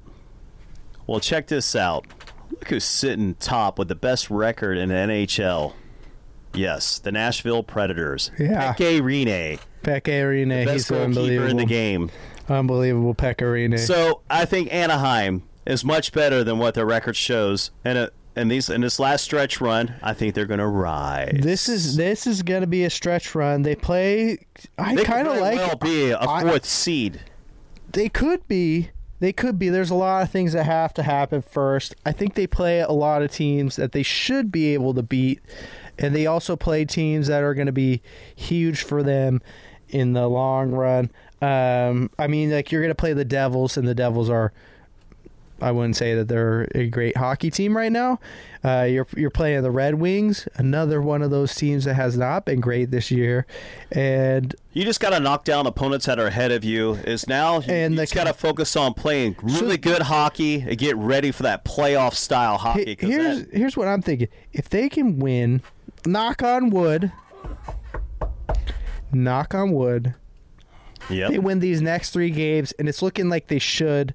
Well, 1.07 1.21
check 1.21 1.49
this 1.49 1.77
out. 1.77 2.07
Look 2.51 2.69
who's 2.69 2.85
sitting 2.85 3.35
top 3.37 3.79
with 3.79 3.89
the 3.89 3.95
best 3.95 4.31
record 4.31 4.79
in 4.79 4.89
the 4.89 4.95
NHL. 4.95 5.73
Yes, 6.55 6.99
the 6.99 7.11
Nashville 7.11 7.63
Predators. 7.63 8.31
Yeah. 8.39 8.75
Pekka 8.75 9.01
Rinne. 9.01 9.59
Pekka 9.83 10.23
Rinne. 10.23 10.71
He's 10.71 10.91
unbelievable. 10.91 11.51
in 11.51 11.57
the 11.57 11.67
game. 11.67 12.11
Unbelievable, 12.49 13.15
Pekka 13.15 13.43
Rinne. 13.43 13.79
So 13.79 14.21
I 14.31 14.45
think 14.45 14.73
Anaheim 14.73 15.43
is 15.67 15.85
much 15.85 16.13
better 16.13 16.45
than 16.45 16.59
what 16.59 16.75
their 16.75 16.87
record 16.87 17.17
shows. 17.17 17.71
And 17.85 17.99
uh, 17.99 18.11
and 18.37 18.51
these 18.51 18.69
in 18.69 18.81
this 18.81 18.99
last 18.99 19.25
stretch 19.25 19.61
run, 19.61 19.95
I 20.03 20.13
think 20.13 20.35
they're 20.35 20.47
going 20.47 20.59
to 20.59 20.67
rise. 20.67 21.41
This 21.41 21.69
is 21.69 21.97
this 21.97 22.27
is 22.27 22.43
going 22.43 22.61
to 22.63 22.67
be 22.67 22.85
a 22.85 22.91
stretch 22.91 23.35
run. 23.35 23.63
They 23.63 23.75
play. 23.75 24.39
I 24.79 24.97
kind 24.97 25.29
of 25.29 25.39
like. 25.39 25.57
Well, 25.59 25.77
be 25.77 26.11
a 26.11 26.19
fourth 26.19 26.65
I, 26.65 26.67
seed. 26.67 27.21
They 27.91 28.09
could 28.09 28.47
be. 28.49 28.91
They 29.21 29.33
could 29.33 29.59
be. 29.59 29.69
There's 29.69 29.91
a 29.91 29.95
lot 29.95 30.23
of 30.23 30.31
things 30.31 30.53
that 30.53 30.65
have 30.65 30.93
to 30.95 31.03
happen 31.03 31.41
first. 31.43 31.95
I 32.05 32.13
think 32.13 32.35
they 32.35 32.47
play 32.47 32.81
a 32.81 32.91
lot 32.91 33.23
of 33.23 33.31
teams 33.31 33.77
that 33.77 33.93
they 33.93 34.03
should 34.03 34.51
be 34.51 34.75
able 34.75 34.93
to 34.95 35.03
beat, 35.03 35.41
and 35.99 36.15
they 36.15 36.27
also 36.27 36.57
play 36.57 36.85
teams 36.85 37.29
that 37.29 37.43
are 37.43 37.55
going 37.55 37.67
to 37.67 37.73
be 37.73 38.03
huge 38.35 38.83
for 38.83 39.03
them 39.03 39.41
in 39.89 40.13
the 40.13 40.27
long 40.27 40.73
run. 40.73 41.11
Um, 41.41 42.11
I 42.19 42.27
mean, 42.27 42.51
like 42.51 42.73
you're 42.73 42.83
going 42.83 42.91
to 42.91 42.95
play 42.95 43.13
the 43.13 43.25
Devils, 43.25 43.77
and 43.77 43.87
the 43.87 43.95
Devils 43.95 44.29
are 44.29 44.53
I 45.65 45.71
wouldn't 45.71 45.97
say 45.97 46.15
that 46.15 46.29
they're 46.29 46.69
a 46.75 46.89
great 46.89 47.17
hockey 47.17 47.51
team 47.51 47.75
right 47.75 47.91
now. 47.91 48.21
Uh, 48.63 48.83
you're 48.83 49.07
you're 49.17 49.31
playing 49.31 49.63
the 49.63 49.71
Red 49.71 49.95
Wings, 49.95 50.47
another 50.57 51.01
one 51.01 51.23
of 51.23 51.31
those 51.31 51.55
teams 51.55 51.87
that 51.87 51.95
has 51.95 52.19
not 52.19 52.45
been 52.45 52.61
great 52.61 52.91
this 52.91 53.11
year, 53.11 53.47
and 53.91 54.55
you 54.75 54.85
just 54.85 55.01
got 55.01 55.11
to 55.11 55.21
knock 55.21 55.45
down 55.45 55.67
opponents 55.67 56.05
that 56.05 56.19
are 56.19 56.27
ahead 56.27 56.53
of 56.53 56.65
you. 56.65 56.95
Is 57.07 57.27
now 57.27 57.63
and 57.63 57.95
you 57.95 58.01
just 58.01 58.15
got 58.15 58.25
to 58.25 58.35
focus 58.35 58.77
on 58.77 58.93
playing 58.93 59.37
really 59.43 59.73
so, 59.73 59.79
good 59.79 60.03
hockey 60.03 60.61
and 60.61 60.77
get 60.77 60.97
ready 60.97 61.31
for 61.31 61.45
that 61.45 61.65
playoff 61.65 62.13
style 62.13 62.59
hockey. 62.59 62.97
Here's 63.01 63.41
that, 63.41 63.49
here's 63.51 63.77
what 63.77 63.89
I'm 63.89 64.03
thinking: 64.03 64.29
if 64.53 64.69
they 64.69 64.91
can 64.91 65.19
win, 65.19 65.63
knock 66.05 66.43
on 66.43 66.69
wood, 66.69 67.11
knock 69.13 69.55
on 69.55 69.73
wood. 69.73 70.15
Yep. 71.09 71.31
They 71.31 71.39
win 71.39 71.61
these 71.61 71.81
next 71.81 72.11
three 72.11 72.31
games, 72.31 72.73
and 72.73 72.87
it's 72.87 73.01
looking 73.01 73.31
like 73.31 73.49
they 73.49 73.59
should 73.59 74.15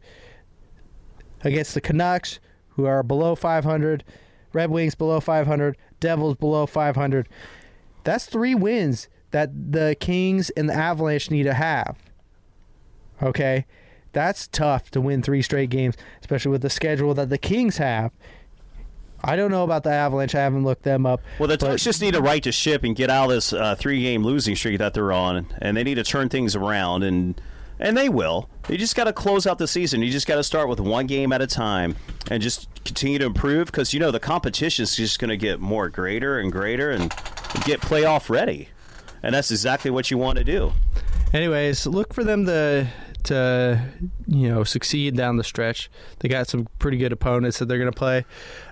against 1.44 1.74
the 1.74 1.82
Canucks, 1.82 2.40
who 2.70 2.86
are 2.86 3.04
below 3.04 3.36
500, 3.36 4.04
Red 4.54 4.70
Wings 4.70 4.96
below 4.96 5.20
500, 5.20 5.78
Devils 6.00 6.36
below 6.36 6.66
500. 6.66 7.28
That's 8.04 8.26
three 8.26 8.56
wins 8.56 9.08
that 9.32 9.72
the 9.72 9.96
Kings 10.00 10.50
and 10.52 10.70
the 10.70 10.74
Avalanche 10.74 11.30
need 11.30 11.44
to 11.44 11.54
have. 11.54 11.98
Okay? 13.22 13.66
That's 14.12 14.48
tough 14.48 14.90
to 14.92 15.02
win 15.02 15.22
three 15.22 15.42
straight 15.42 15.70
games, 15.70 15.96
especially 16.22 16.52
with 16.52 16.62
the 16.62 16.70
schedule 16.70 17.14
that 17.14 17.30
the 17.30 17.38
Kings 17.38 17.78
have. 17.78 18.12
I 19.22 19.36
don't 19.36 19.52
know 19.52 19.64
about 19.64 19.84
the 19.84 19.92
Avalanche. 19.92 20.34
I 20.34 20.40
haven't 20.40 20.64
looked 20.64 20.84
them 20.84 21.06
up. 21.06 21.22
Well, 21.38 21.50
the 21.50 21.58
Ducks 21.58 21.84
just 21.84 22.02
need 22.02 22.14
to 22.14 22.22
right 22.22 22.42
to 22.44 22.52
ship 22.52 22.84
and 22.84 22.96
get 22.96 23.10
out 23.10 23.26
of 23.26 23.32
this 23.32 23.52
uh, 23.52 23.76
three-game 23.76 24.24
losing 24.24 24.56
streak 24.56 24.80
that 24.80 24.94
they're 24.94 25.12
on, 25.12 25.46
and 25.62 25.76
they 25.76 25.84
need 25.84 25.96
to 25.96 26.04
turn 26.04 26.30
things 26.30 26.56
around. 26.56 27.04
And 27.04 27.40
and 27.80 27.96
they 27.96 28.10
will. 28.10 28.50
You 28.68 28.78
just 28.78 28.96
got 28.96 29.06
to 29.06 29.14
close 29.14 29.48
out 29.48 29.58
the 29.58 29.68
season. 29.68 30.02
You 30.02 30.12
just 30.12 30.28
got 30.28 30.36
to 30.36 30.44
start 30.44 30.70
with 30.70 30.80
one 30.80 31.08
game 31.08 31.32
at 31.32 31.42
a 31.42 31.48
time 31.48 31.96
and 32.30 32.42
just 32.42 32.68
continue 32.86 33.20
to 33.20 33.26
improve 33.26 33.68
because 33.68 33.94
you 33.94 34.00
know 34.00 34.12
the 34.12 34.20
competition 34.20 34.84
is 34.84 34.96
just 34.96 35.20
going 35.20 35.30
to 35.30 35.38
get 35.38 35.60
more 35.60 35.90
greater 35.90 36.40
and 36.40 36.52
greater 36.52 36.92
and 36.92 37.10
get 37.66 37.82
playoff 37.82 38.30
ready. 38.30 38.70
And 39.24 39.34
that's 39.34 39.52
exactly 39.52 39.92
what 39.92 40.12
you 40.12 40.18
want 40.18 40.38
to 40.38 40.44
do. 40.44 40.74
Anyways, 41.34 41.86
look 41.86 42.14
for 42.14 42.24
them 42.24 42.46
to 42.46 42.88
to 43.22 43.82
you 44.28 44.50
know 44.50 44.64
succeed 44.64 45.16
down 45.16 45.38
the 45.38 45.44
stretch. 45.44 45.90
They 46.20 46.30
got 46.30 46.48
some 46.48 46.68
pretty 46.80 46.98
good 46.98 47.12
opponents 47.12 47.60
that 47.60 47.68
they're 47.68 47.78
going 47.78 47.92
to 47.92 47.98
play. 47.98 48.26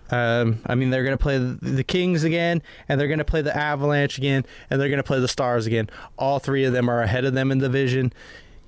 Um, 0.09 0.61
I 0.65 0.75
mean, 0.75 0.89
they're 0.89 1.03
going 1.03 1.17
to 1.17 1.21
play 1.21 1.37
the 1.37 1.83
Kings 1.83 2.23
again, 2.23 2.61
and 2.87 2.99
they're 2.99 3.09
going 3.09 3.17
to 3.19 3.25
play 3.25 3.41
the 3.41 3.55
Avalanche 3.55 4.17
again, 4.17 4.45
and 4.69 4.79
they're 4.79 4.87
going 4.87 4.97
to 4.97 5.03
play 5.03 5.19
the 5.19 5.27
Stars 5.27 5.65
again. 5.65 5.89
All 6.17 6.39
three 6.39 6.63
of 6.63 6.71
them 6.71 6.89
are 6.89 7.01
ahead 7.01 7.25
of 7.25 7.33
them 7.33 7.51
in 7.51 7.57
the 7.57 7.67
division 7.67 8.13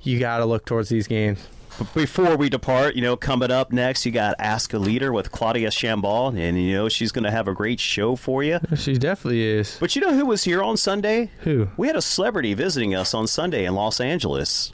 you 0.02 0.20
got 0.20 0.38
to 0.38 0.46
look 0.46 0.66
towards 0.66 0.90
these 0.90 1.08
games. 1.08 1.48
But 1.78 1.94
before 1.94 2.36
we 2.36 2.50
depart, 2.50 2.96
you 2.96 3.02
know, 3.02 3.16
coming 3.16 3.52
up 3.52 3.72
next, 3.72 4.06
you 4.06 4.12
got 4.12 4.36
Ask 4.38 4.74
a 4.74 4.78
Leader 4.78 5.14
with 5.14 5.32
Claudia 5.32 5.70
Chambal, 5.70 6.38
and 6.38 6.62
you 6.62 6.74
know 6.74 6.90
she's 6.90 7.14
going 7.14 7.24
to 7.24 7.32
have 7.32 7.48
a 7.48 7.54
great 7.54 7.80
show 7.80 8.18
for 8.18 8.44
you. 8.44 8.60
She 8.76 8.96
definitely 8.98 9.44
is. 9.44 9.78
But 9.80 9.96
you 9.96 10.02
know 10.02 10.14
who 10.14 10.26
was 10.26 10.44
here 10.44 10.62
on 10.62 10.76
Sunday? 10.76 11.32
Who? 11.42 11.70
We 11.78 11.88
had 11.88 11.96
a 11.96 12.02
celebrity 12.02 12.54
visiting 12.54 12.96
us 12.96 13.14
on 13.14 13.28
Sunday 13.28 13.64
in 13.64 13.76
Los 13.76 14.02
Angeles. 14.02 14.74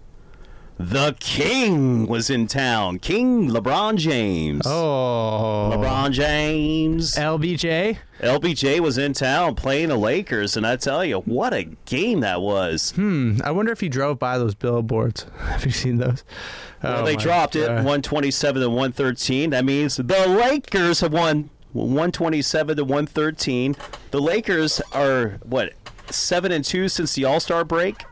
The 0.77 1.15
King 1.19 2.05
was 2.05 2.29
in 2.29 2.47
town. 2.47 2.99
King 2.99 3.49
LeBron 3.49 3.95
James. 3.95 4.67
Oh, 4.67 5.71
LeBron 5.73 6.11
James. 6.11 7.15
LBJ. 7.15 7.97
LBJ 8.19 8.79
was 8.81 8.97
in 8.97 9.13
town 9.13 9.55
playing 9.55 9.87
the 9.89 9.95
Lakers, 9.95 10.57
and 10.57 10.67
I 10.67 10.75
tell 10.75 11.05
you, 11.05 11.19
what 11.21 11.53
a 11.53 11.63
game 11.85 12.19
that 12.21 12.41
was. 12.41 12.91
Hmm. 12.91 13.37
I 13.43 13.51
wonder 13.51 13.71
if 13.71 13.79
he 13.79 13.87
drove 13.87 14.19
by 14.19 14.37
those 14.37 14.53
billboards. 14.53 15.25
Have 15.39 15.65
you 15.65 15.71
seen 15.71 15.97
those? 15.97 16.23
Well, 16.83 17.01
Oh 17.01 17.05
they 17.05 17.15
dropped 17.15 17.55
it 17.55 17.67
127 17.67 18.61
to 18.61 18.69
113. 18.69 19.51
That 19.51 19.63
means 19.63 19.95
the 19.95 20.03
Lakers 20.03 20.99
have 20.99 21.13
won 21.13 21.49
127 21.71 22.77
to 22.77 22.83
113. 22.83 23.75
The 24.11 24.21
Lakers 24.21 24.81
are 24.91 25.39
what 25.43 25.73
seven 26.09 26.51
and 26.51 26.63
two 26.63 26.89
since 26.89 27.15
the 27.15 27.25
All 27.25 27.39
Star 27.39 27.63
break, 27.63 28.03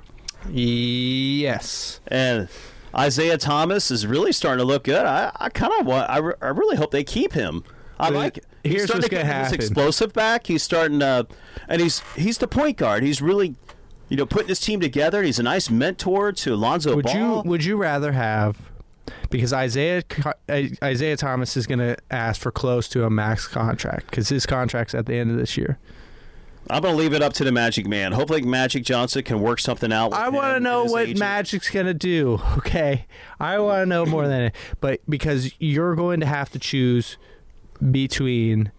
Yes. 0.49 1.99
and 2.07 2.47
Isaiah 2.95 3.37
Thomas 3.37 3.89
is 3.89 4.05
really 4.05 4.31
starting 4.31 4.59
to 4.59 4.65
look 4.65 4.83
good. 4.83 5.05
I, 5.05 5.31
I 5.35 5.49
kind 5.49 5.73
of 5.79 5.87
want. 5.87 6.09
I, 6.09 6.17
re- 6.19 6.35
I 6.41 6.47
really 6.49 6.75
hope 6.75 6.91
they 6.91 7.03
keep 7.03 7.33
him. 7.33 7.63
I 7.99 8.09
But 8.09 8.15
like. 8.15 8.37
it. 8.37 8.45
He's 8.63 8.73
here's 8.73 8.85
starting 8.85 9.03
to 9.03 9.09
get 9.09 9.25
his 9.25 9.51
explosive 9.51 10.13
back. 10.13 10.47
He's 10.47 10.63
starting 10.63 10.99
to, 11.01 11.27
and 11.67 11.81
he's 11.81 12.01
he's 12.15 12.37
the 12.37 12.47
point 12.47 12.77
guard. 12.77 13.03
He's 13.03 13.21
really, 13.21 13.55
you 14.07 14.15
know, 14.15 14.25
putting 14.25 14.47
his 14.47 14.61
team 14.61 14.79
together. 14.79 15.21
He's 15.21 15.37
a 15.37 15.43
nice 15.43 15.69
mentor 15.69 16.31
to 16.31 16.53
Alonzo 16.53 16.95
Would 16.95 17.09
you 17.11 17.41
Would 17.43 17.65
you 17.65 17.75
rather 17.75 18.13
have? 18.13 18.57
Because 19.29 19.51
Isaiah 19.51 20.03
uh, 20.25 20.61
Isaiah 20.81 21.17
Thomas 21.17 21.57
is 21.57 21.67
going 21.67 21.79
to 21.79 21.97
ask 22.09 22.39
for 22.39 22.51
close 22.51 22.87
to 22.89 23.03
a 23.03 23.09
max 23.09 23.47
contract 23.47 24.09
because 24.09 24.29
his 24.29 24.45
contract's 24.45 24.95
at 24.95 25.07
the 25.07 25.15
end 25.15 25.29
of 25.31 25.35
this 25.37 25.57
year. 25.57 25.77
I'm 26.69 26.81
going 26.81 26.93
to 26.93 26.97
leave 26.97 27.13
it 27.13 27.21
up 27.21 27.33
to 27.33 27.43
the 27.43 27.51
Magic 27.51 27.85
Man. 27.87 28.13
Hopefully, 28.13 28.41
Magic 28.41 28.83
Johnson 28.83 29.23
can 29.23 29.41
work 29.41 29.59
something 29.59 29.91
out. 29.91 30.11
With 30.11 30.19
I 30.19 30.29
want 30.29 30.55
to 30.55 30.59
know 30.59 30.85
what 30.85 31.03
agent. 31.03 31.19
Magic's 31.19 31.69
going 31.69 31.85
to 31.87 31.93
do. 31.93 32.41
Okay, 32.57 33.05
I 33.39 33.59
want 33.59 33.81
to 33.81 33.85
know 33.85 34.05
more 34.05 34.27
than 34.27 34.43
it. 34.43 34.55
But 34.79 35.01
because 35.09 35.53
you're 35.59 35.95
going 35.95 36.21
to 36.21 36.25
have 36.25 36.49
to 36.51 36.59
choose 36.59 37.17
between 37.91 38.71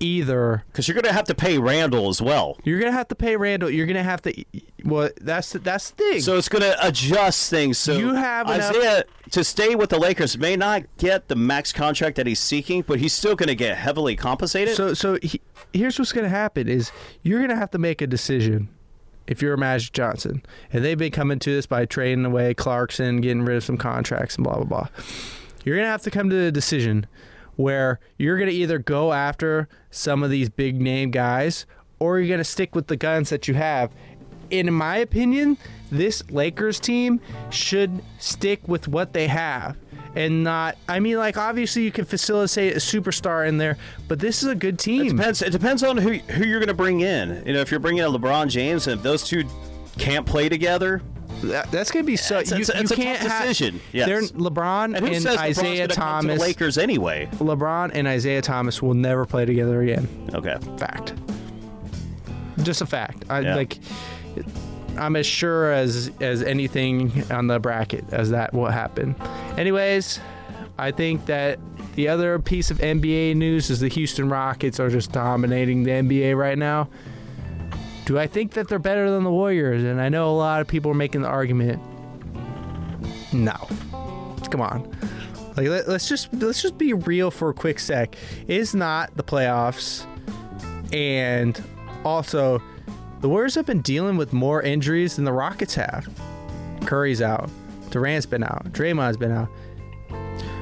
either 0.00 0.64
Because 0.68 0.88
you're 0.88 0.94
going 0.94 1.04
to 1.04 1.12
have 1.12 1.24
to 1.26 1.34
pay 1.34 1.58
Randall 1.58 2.08
as 2.08 2.20
well. 2.22 2.56
you're 2.64 2.78
going 2.78 2.90
to 2.92 2.96
have 2.96 3.08
to 3.08 3.14
pay 3.14 3.36
Randall. 3.36 3.70
You're 3.70 3.86
going 3.86 3.96
to 3.96 4.02
have 4.02 4.22
to. 4.22 4.44
Well, 4.84 5.10
that's 5.20 5.52
the, 5.52 5.58
that's 5.58 5.90
the 5.90 5.96
thing. 5.96 6.20
So 6.20 6.36
it's 6.36 6.48
going 6.48 6.62
to 6.62 6.86
adjust 6.86 7.50
things. 7.50 7.78
So 7.78 7.96
You 7.96 8.14
have 8.14 8.48
enough- 8.48 8.70
Isaiah 8.70 9.04
to 9.30 9.44
stay 9.44 9.74
with 9.74 9.90
the 9.90 9.98
Lakers 9.98 10.38
may 10.38 10.56
not 10.56 10.84
get 10.96 11.28
the 11.28 11.36
max 11.36 11.72
contract 11.72 12.16
that 12.16 12.26
he's 12.26 12.40
seeking, 12.40 12.82
but 12.82 12.98
he's 12.98 13.12
still 13.12 13.34
going 13.36 13.48
to 13.48 13.54
get 13.54 13.76
heavily 13.76 14.16
compensated. 14.16 14.74
So, 14.76 14.94
so 14.94 15.18
he, 15.22 15.40
here's 15.72 15.98
what's 15.98 16.12
going 16.12 16.24
to 16.24 16.30
happen: 16.30 16.68
is 16.68 16.90
you're 17.22 17.38
going 17.40 17.50
to 17.50 17.56
have 17.56 17.70
to 17.72 17.78
make 17.78 18.00
a 18.00 18.06
decision 18.06 18.68
if 19.26 19.42
you're 19.42 19.56
Magic 19.58 19.92
Johnson, 19.92 20.42
and 20.72 20.82
they've 20.84 20.96
been 20.96 21.12
coming 21.12 21.38
to 21.40 21.50
this 21.54 21.66
by 21.66 21.84
trading 21.84 22.24
away 22.24 22.54
Clarkson, 22.54 23.20
getting 23.20 23.44
rid 23.44 23.58
of 23.58 23.64
some 23.64 23.76
contracts, 23.76 24.36
and 24.36 24.44
blah 24.44 24.54
blah 24.54 24.64
blah. 24.64 24.88
You're 25.64 25.76
to 25.76 25.84
have 25.84 26.02
to 26.02 26.10
come 26.10 26.30
to 26.30 26.36
a 26.46 26.50
decision 26.50 27.06
where 27.58 27.98
you're 28.18 28.38
going 28.38 28.48
to 28.48 28.54
either 28.54 28.78
go 28.78 29.12
after 29.12 29.68
some 29.90 30.22
of 30.22 30.30
these 30.30 30.48
big 30.48 30.80
name 30.80 31.10
guys, 31.10 31.66
or 31.98 32.20
you're 32.20 32.28
going 32.28 32.38
to 32.38 32.44
stick 32.44 32.74
with 32.74 32.86
the 32.86 32.96
guns 32.96 33.30
that 33.30 33.48
you 33.48 33.54
have. 33.54 33.90
In 34.50 34.72
my 34.72 34.98
opinion, 34.98 35.58
this 35.90 36.22
Lakers 36.30 36.78
team 36.78 37.20
should 37.50 38.00
stick 38.18 38.66
with 38.68 38.86
what 38.86 39.12
they 39.12 39.26
have 39.26 39.76
and 40.14 40.44
not. 40.44 40.78
I 40.88 41.00
mean, 41.00 41.18
like 41.18 41.36
obviously 41.36 41.82
you 41.82 41.90
can 41.90 42.04
facilitate 42.04 42.74
a 42.74 42.78
superstar 42.78 43.46
in 43.46 43.58
there, 43.58 43.76
but 44.06 44.20
this 44.20 44.42
is 44.42 44.48
a 44.48 44.54
good 44.54 44.78
team. 44.78 45.06
it 45.06 45.10
depends. 45.10 45.42
It 45.42 45.50
depends 45.50 45.82
on 45.82 45.96
who 45.96 46.12
who 46.12 46.44
you're 46.44 46.60
going 46.60 46.68
to 46.68 46.74
bring 46.74 47.00
in. 47.00 47.42
You 47.44 47.54
know, 47.54 47.60
if 47.60 47.72
you're 47.72 47.80
bringing 47.80 48.04
in 48.04 48.10
LeBron 48.12 48.48
James, 48.48 48.86
and 48.86 48.98
if 48.98 49.02
those 49.02 49.24
two 49.24 49.44
can't 49.98 50.24
play 50.24 50.48
together, 50.48 51.02
That- 51.42 51.70
that's 51.70 51.90
gonna 51.90 52.04
be 52.04 52.16
so. 52.16 52.38
It's- 52.38 52.50
you, 52.50 52.62
it's- 52.62 52.80
it's 52.82 52.90
you 52.90 52.94
a 52.96 53.04
can't 53.04 53.18
tough 53.20 53.30
have- 53.30 53.48
decision, 53.48 53.80
yes. 53.92 54.06
They're 54.06 54.22
LeBron 54.22 54.96
and 54.96 55.08
and 55.08 55.26
Isaiah 55.26 55.86
to 55.88 55.94
Thomas. 55.94 56.34
the 56.38 56.40
Lakers 56.40 56.78
anyway? 56.78 57.28
LeBron 57.36 57.90
and 57.94 58.08
Isaiah 58.08 58.42
Thomas 58.42 58.82
will 58.82 58.94
never 58.94 59.24
play 59.26 59.44
together 59.44 59.80
again. 59.82 60.08
Okay. 60.34 60.56
Fact. 60.78 61.14
Just 62.62 62.80
a 62.82 62.86
fact. 62.86 63.24
I 63.30 63.40
Yeah. 63.40 63.54
like. 63.56 63.78
I'm 64.96 65.14
as 65.14 65.26
sure 65.26 65.72
as 65.72 66.10
as 66.20 66.42
anything 66.42 67.22
on 67.30 67.46
the 67.46 67.60
bracket 67.60 68.04
as 68.10 68.30
that 68.30 68.52
will 68.52 68.66
happen. 68.66 69.14
Anyways, 69.56 70.18
I 70.76 70.90
think 70.90 71.26
that 71.26 71.60
the 71.94 72.08
other 72.08 72.38
piece 72.40 72.70
of 72.72 72.78
NBA 72.80 73.34
news 73.36 73.70
is 73.70 73.78
the 73.80 73.88
Houston 73.88 74.28
Rockets 74.28 74.80
are 74.80 74.88
just 74.88 75.12
dominating 75.12 75.84
the 75.84 75.92
NBA 75.92 76.36
right 76.36 76.58
now. 76.58 76.88
Do 78.08 78.18
I 78.18 78.26
think 78.26 78.52
that 78.52 78.68
they're 78.68 78.78
better 78.78 79.10
than 79.10 79.22
the 79.22 79.30
Warriors? 79.30 79.84
And 79.84 80.00
I 80.00 80.08
know 80.08 80.30
a 80.30 80.32
lot 80.32 80.62
of 80.62 80.66
people 80.66 80.90
are 80.90 80.94
making 80.94 81.20
the 81.20 81.28
argument. 81.28 81.78
No. 83.34 83.52
Come 84.50 84.62
on. 84.62 84.90
Like 85.58 85.68
let, 85.68 85.88
us 85.88 86.08
just 86.08 86.32
let's 86.32 86.62
just 86.62 86.78
be 86.78 86.94
real 86.94 87.30
for 87.30 87.50
a 87.50 87.52
quick 87.52 87.78
sec. 87.78 88.16
It's 88.46 88.72
not 88.72 89.14
the 89.18 89.22
playoffs, 89.22 90.06
and 90.90 91.62
also 92.02 92.62
the 93.20 93.28
Warriors 93.28 93.54
have 93.56 93.66
been 93.66 93.82
dealing 93.82 94.16
with 94.16 94.32
more 94.32 94.62
injuries 94.62 95.16
than 95.16 95.26
the 95.26 95.32
Rockets 95.34 95.74
have. 95.74 96.08
Curry's 96.86 97.20
out. 97.20 97.50
Durant's 97.90 98.24
been 98.24 98.42
out. 98.42 98.72
Draymond's 98.72 99.18
been 99.18 99.32
out. 99.32 99.50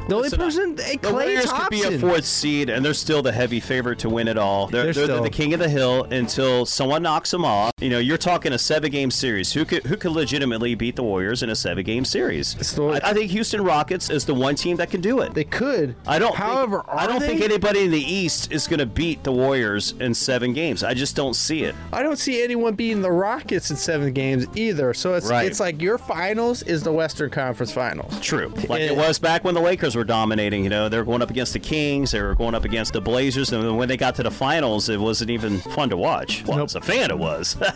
The 0.08 0.14
only 0.14 0.28
Listen, 0.28 0.38
person, 0.38 0.76
hey, 0.78 0.96
The 0.98 1.08
Klay 1.08 1.12
Warriors 1.12 1.44
Thompson. 1.46 1.64
could 1.82 1.88
be 1.90 1.94
a 1.96 1.98
fourth 1.98 2.24
seed, 2.24 2.70
and 2.70 2.84
they're 2.84 2.94
still 2.94 3.22
the 3.22 3.32
heavy 3.32 3.58
favorite 3.58 3.98
to 4.00 4.08
win 4.08 4.28
it 4.28 4.38
all. 4.38 4.68
They're, 4.68 4.84
They're 4.84 4.92
they're, 4.92 5.04
still- 5.06 5.22
the 5.22 5.30
king 5.30 5.52
of 5.52 5.58
the 5.60 5.68
hill 5.68 6.04
until 6.04 6.64
someone 6.64 7.02
knocks 7.02 7.30
them 7.32 7.44
off. 7.44 7.72
You 7.80 7.90
know, 7.90 7.98
you're 7.98 8.16
talking 8.16 8.52
a 8.52 8.58
seven-game 8.58 9.10
series. 9.10 9.52
Who 9.52 9.64
could 9.64 9.84
who 9.84 9.96
could 9.96 10.12
legitimately 10.12 10.74
beat 10.76 10.94
the 10.96 11.02
Warriors 11.02 11.42
in 11.42 11.50
a 11.50 11.56
seven-game 11.56 12.04
series? 12.04 12.56
So- 12.66 12.90
I, 12.92 13.00
I 13.02 13.14
think 13.14 13.30
Houston 13.32 13.62
Rockets 13.64 14.08
is 14.10 14.24
the 14.24 14.34
one 14.34 14.54
team 14.54 14.76
that 14.76 14.90
can 14.90 15.00
do 15.00 15.20
it. 15.20 15.34
They 15.34 15.44
could. 15.44 15.96
I 16.06 16.18
don't. 16.20 16.34
However, 16.36 16.84
think, 16.86 16.88
I 16.98 17.04
are 17.04 17.08
don't 17.08 17.20
they? 17.20 17.26
think 17.26 17.40
anybody 17.42 17.80
in 17.84 17.90
the 17.90 18.00
East 18.00 18.52
is 18.52 18.68
going 18.68 18.78
to 18.78 18.86
beat 18.86 19.24
the 19.24 19.32
Warriors 19.32 19.92
in 19.98 20.14
seven 20.14 20.52
games. 20.52 20.84
I 20.84 20.94
just 20.94 21.16
don't 21.16 21.34
see 21.34 21.64
it. 21.64 21.74
I 21.92 22.02
don't 22.02 22.16
see 22.18 22.42
anyone 22.44 22.74
beating 22.74 23.02
the 23.02 23.10
Rockets 23.10 23.70
in 23.70 23.76
seven 23.76 24.12
games 24.12 24.46
either. 24.54 24.94
So 24.94 25.14
it's 25.14 25.28
Right. 25.28 25.46
it's 25.46 25.58
like 25.58 25.82
your 25.82 25.98
finals 25.98 26.62
is 26.62 26.82
the 26.84 26.92
Western 26.92 27.30
Conference 27.30 27.72
Finals. 27.72 28.20
True, 28.20 28.52
like 28.68 28.82
Eh. 28.82 28.84
it 28.92 28.96
was 28.96 29.18
back 29.18 29.42
when 29.42 29.54
the 29.54 29.60
Lakers 29.60 29.95
were 29.96 30.04
dominating. 30.04 30.62
You 30.64 30.70
know, 30.70 30.88
they 30.88 30.98
were 30.98 31.04
going 31.04 31.22
up 31.22 31.30
against 31.30 31.52
the 31.52 31.58
Kings, 31.58 32.10
they 32.12 32.20
were 32.22 32.34
going 32.34 32.54
up 32.54 32.64
against 32.64 32.92
the 32.92 33.00
Blazers, 33.00 33.52
and 33.52 33.76
when 33.76 33.88
they 33.88 33.96
got 33.96 34.14
to 34.16 34.22
the 34.22 34.30
finals, 34.30 34.88
it 34.88 35.00
wasn't 35.00 35.30
even 35.30 35.58
fun 35.58 35.88
to 35.90 35.96
watch. 35.96 36.44
Well, 36.46 36.58
Nope. 36.58 36.66
as 36.66 36.74
a 36.76 36.80
fan, 36.80 37.10
it 37.10 37.18
was. 37.18 37.56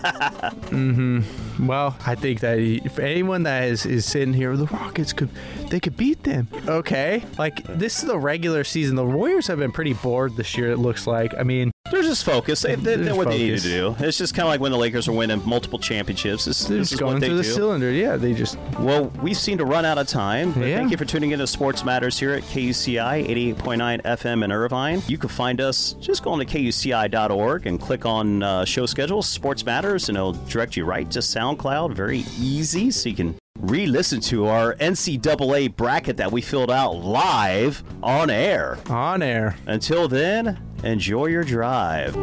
Mm-hmm. 0.71 1.67
Well, 1.67 1.97
I 2.07 2.15
think 2.15 2.41
that 2.41 2.59
if 2.59 2.99
anyone 2.99 3.43
that 3.43 3.65
is, 3.65 3.85
is 3.87 4.07
sitting 4.07 4.33
here, 4.35 4.57
the 4.57 4.67
Rockets 4.67 5.13
could 5.13 5.29
they 5.69 5.81
could 5.81 5.97
beat 5.97 6.23
them. 6.23 6.49
Okay, 6.69 7.23
like 7.39 7.63
this 7.79 7.99
is 8.03 8.09
the 8.09 8.19
regular 8.19 8.65
season. 8.65 8.97
The 8.97 9.05
Warriors 9.05 9.47
have 9.49 9.59
been 9.59 9.73
pretty 9.73 9.93
bored 9.95 10.37
this 10.37 10.57
year. 10.57 10.71
It 10.71 10.79
looks 10.79 11.07
like. 11.07 11.35
I 11.35 11.43
mean, 11.43 11.70
They're 11.91 12.03
just 12.03 12.25
focused. 12.25 12.63
They, 12.63 12.77
they, 12.77 12.97
know 12.97 13.17
what 13.17 13.29
they 13.29 13.39
need 13.39 13.59
to 13.59 13.69
do. 13.69 13.97
It's 13.99 14.17
just 14.17 14.35
kind 14.35 14.47
of 14.47 14.51
like 14.51 14.61
when 14.61 14.73
the 14.73 14.79
Lakers 14.79 15.09
are 15.09 15.13
winning 15.13 15.43
multiple 15.47 15.79
championships. 15.79 16.45
This, 16.45 16.65
they're 16.65 16.79
this 16.79 16.91
just 16.91 16.93
is 16.95 17.01
going 17.01 17.15
what 17.15 17.21
they 17.21 17.29
through 17.29 17.37
the 17.39 17.43
do. 17.43 17.53
cylinder. 17.53 17.91
Yeah, 17.91 18.17
they 18.17 18.33
just 18.33 18.59
Well, 18.79 19.07
we 19.23 19.35
seem 19.35 19.59
to 19.59 19.65
run 19.65 19.85
out 19.85 19.99
of 19.99 20.07
time. 20.07 20.53
But 20.53 20.67
Yeah. 20.67 20.77
Thank 20.77 20.91
you 20.93 20.97
for 20.97 21.05
tuning 21.05 21.33
in 21.33 21.39
to 21.41 21.47
Sports 21.47 21.85
Matters 21.85 22.19
here 22.19 22.33
at 22.33 22.43
KUCI 22.45 23.27
88.9 23.57 24.03
FM 24.03 24.45
in 24.45 24.53
Irvine. 24.53 25.03
You 25.09 25.19
can 25.19 25.29
find 25.29 25.61
us 25.61 25.95
just 26.01 26.23
go 26.23 26.31
on 26.31 26.39
to 26.39 26.45
KUCI.org 26.45 27.67
and 27.67 27.81
click 27.81 28.07
on 28.07 28.43
uh, 28.43 28.65
show 28.65 28.87
schedule, 28.87 29.23
Sports 29.23 29.65
Matters, 29.67 30.09
and 30.09 30.17
it'll 30.17 30.33
direct 30.33 30.77
you 30.77 30.85
right 30.85 31.11
to 31.11 31.19
SoundCloud. 31.19 31.95
Very 31.95 32.25
easy, 32.39 32.91
so 32.91 33.09
you 33.09 33.17
can 33.17 33.40
re 33.59 33.87
listen 33.87 34.21
to 34.21 34.47
our 34.47 34.75
NCAA 34.77 35.75
bracket 35.77 36.17
that 36.17 36.33
we 36.33 36.41
filled 36.41 36.71
out 36.71 36.93
live 36.93 37.83
on 38.03 38.31
air. 38.31 38.79
on 38.89 39.23
air. 39.23 39.57
Until 39.67 40.09
then, 40.09 40.59
enjoy 40.83 41.27
your 41.27 41.45
drive. 41.45 42.17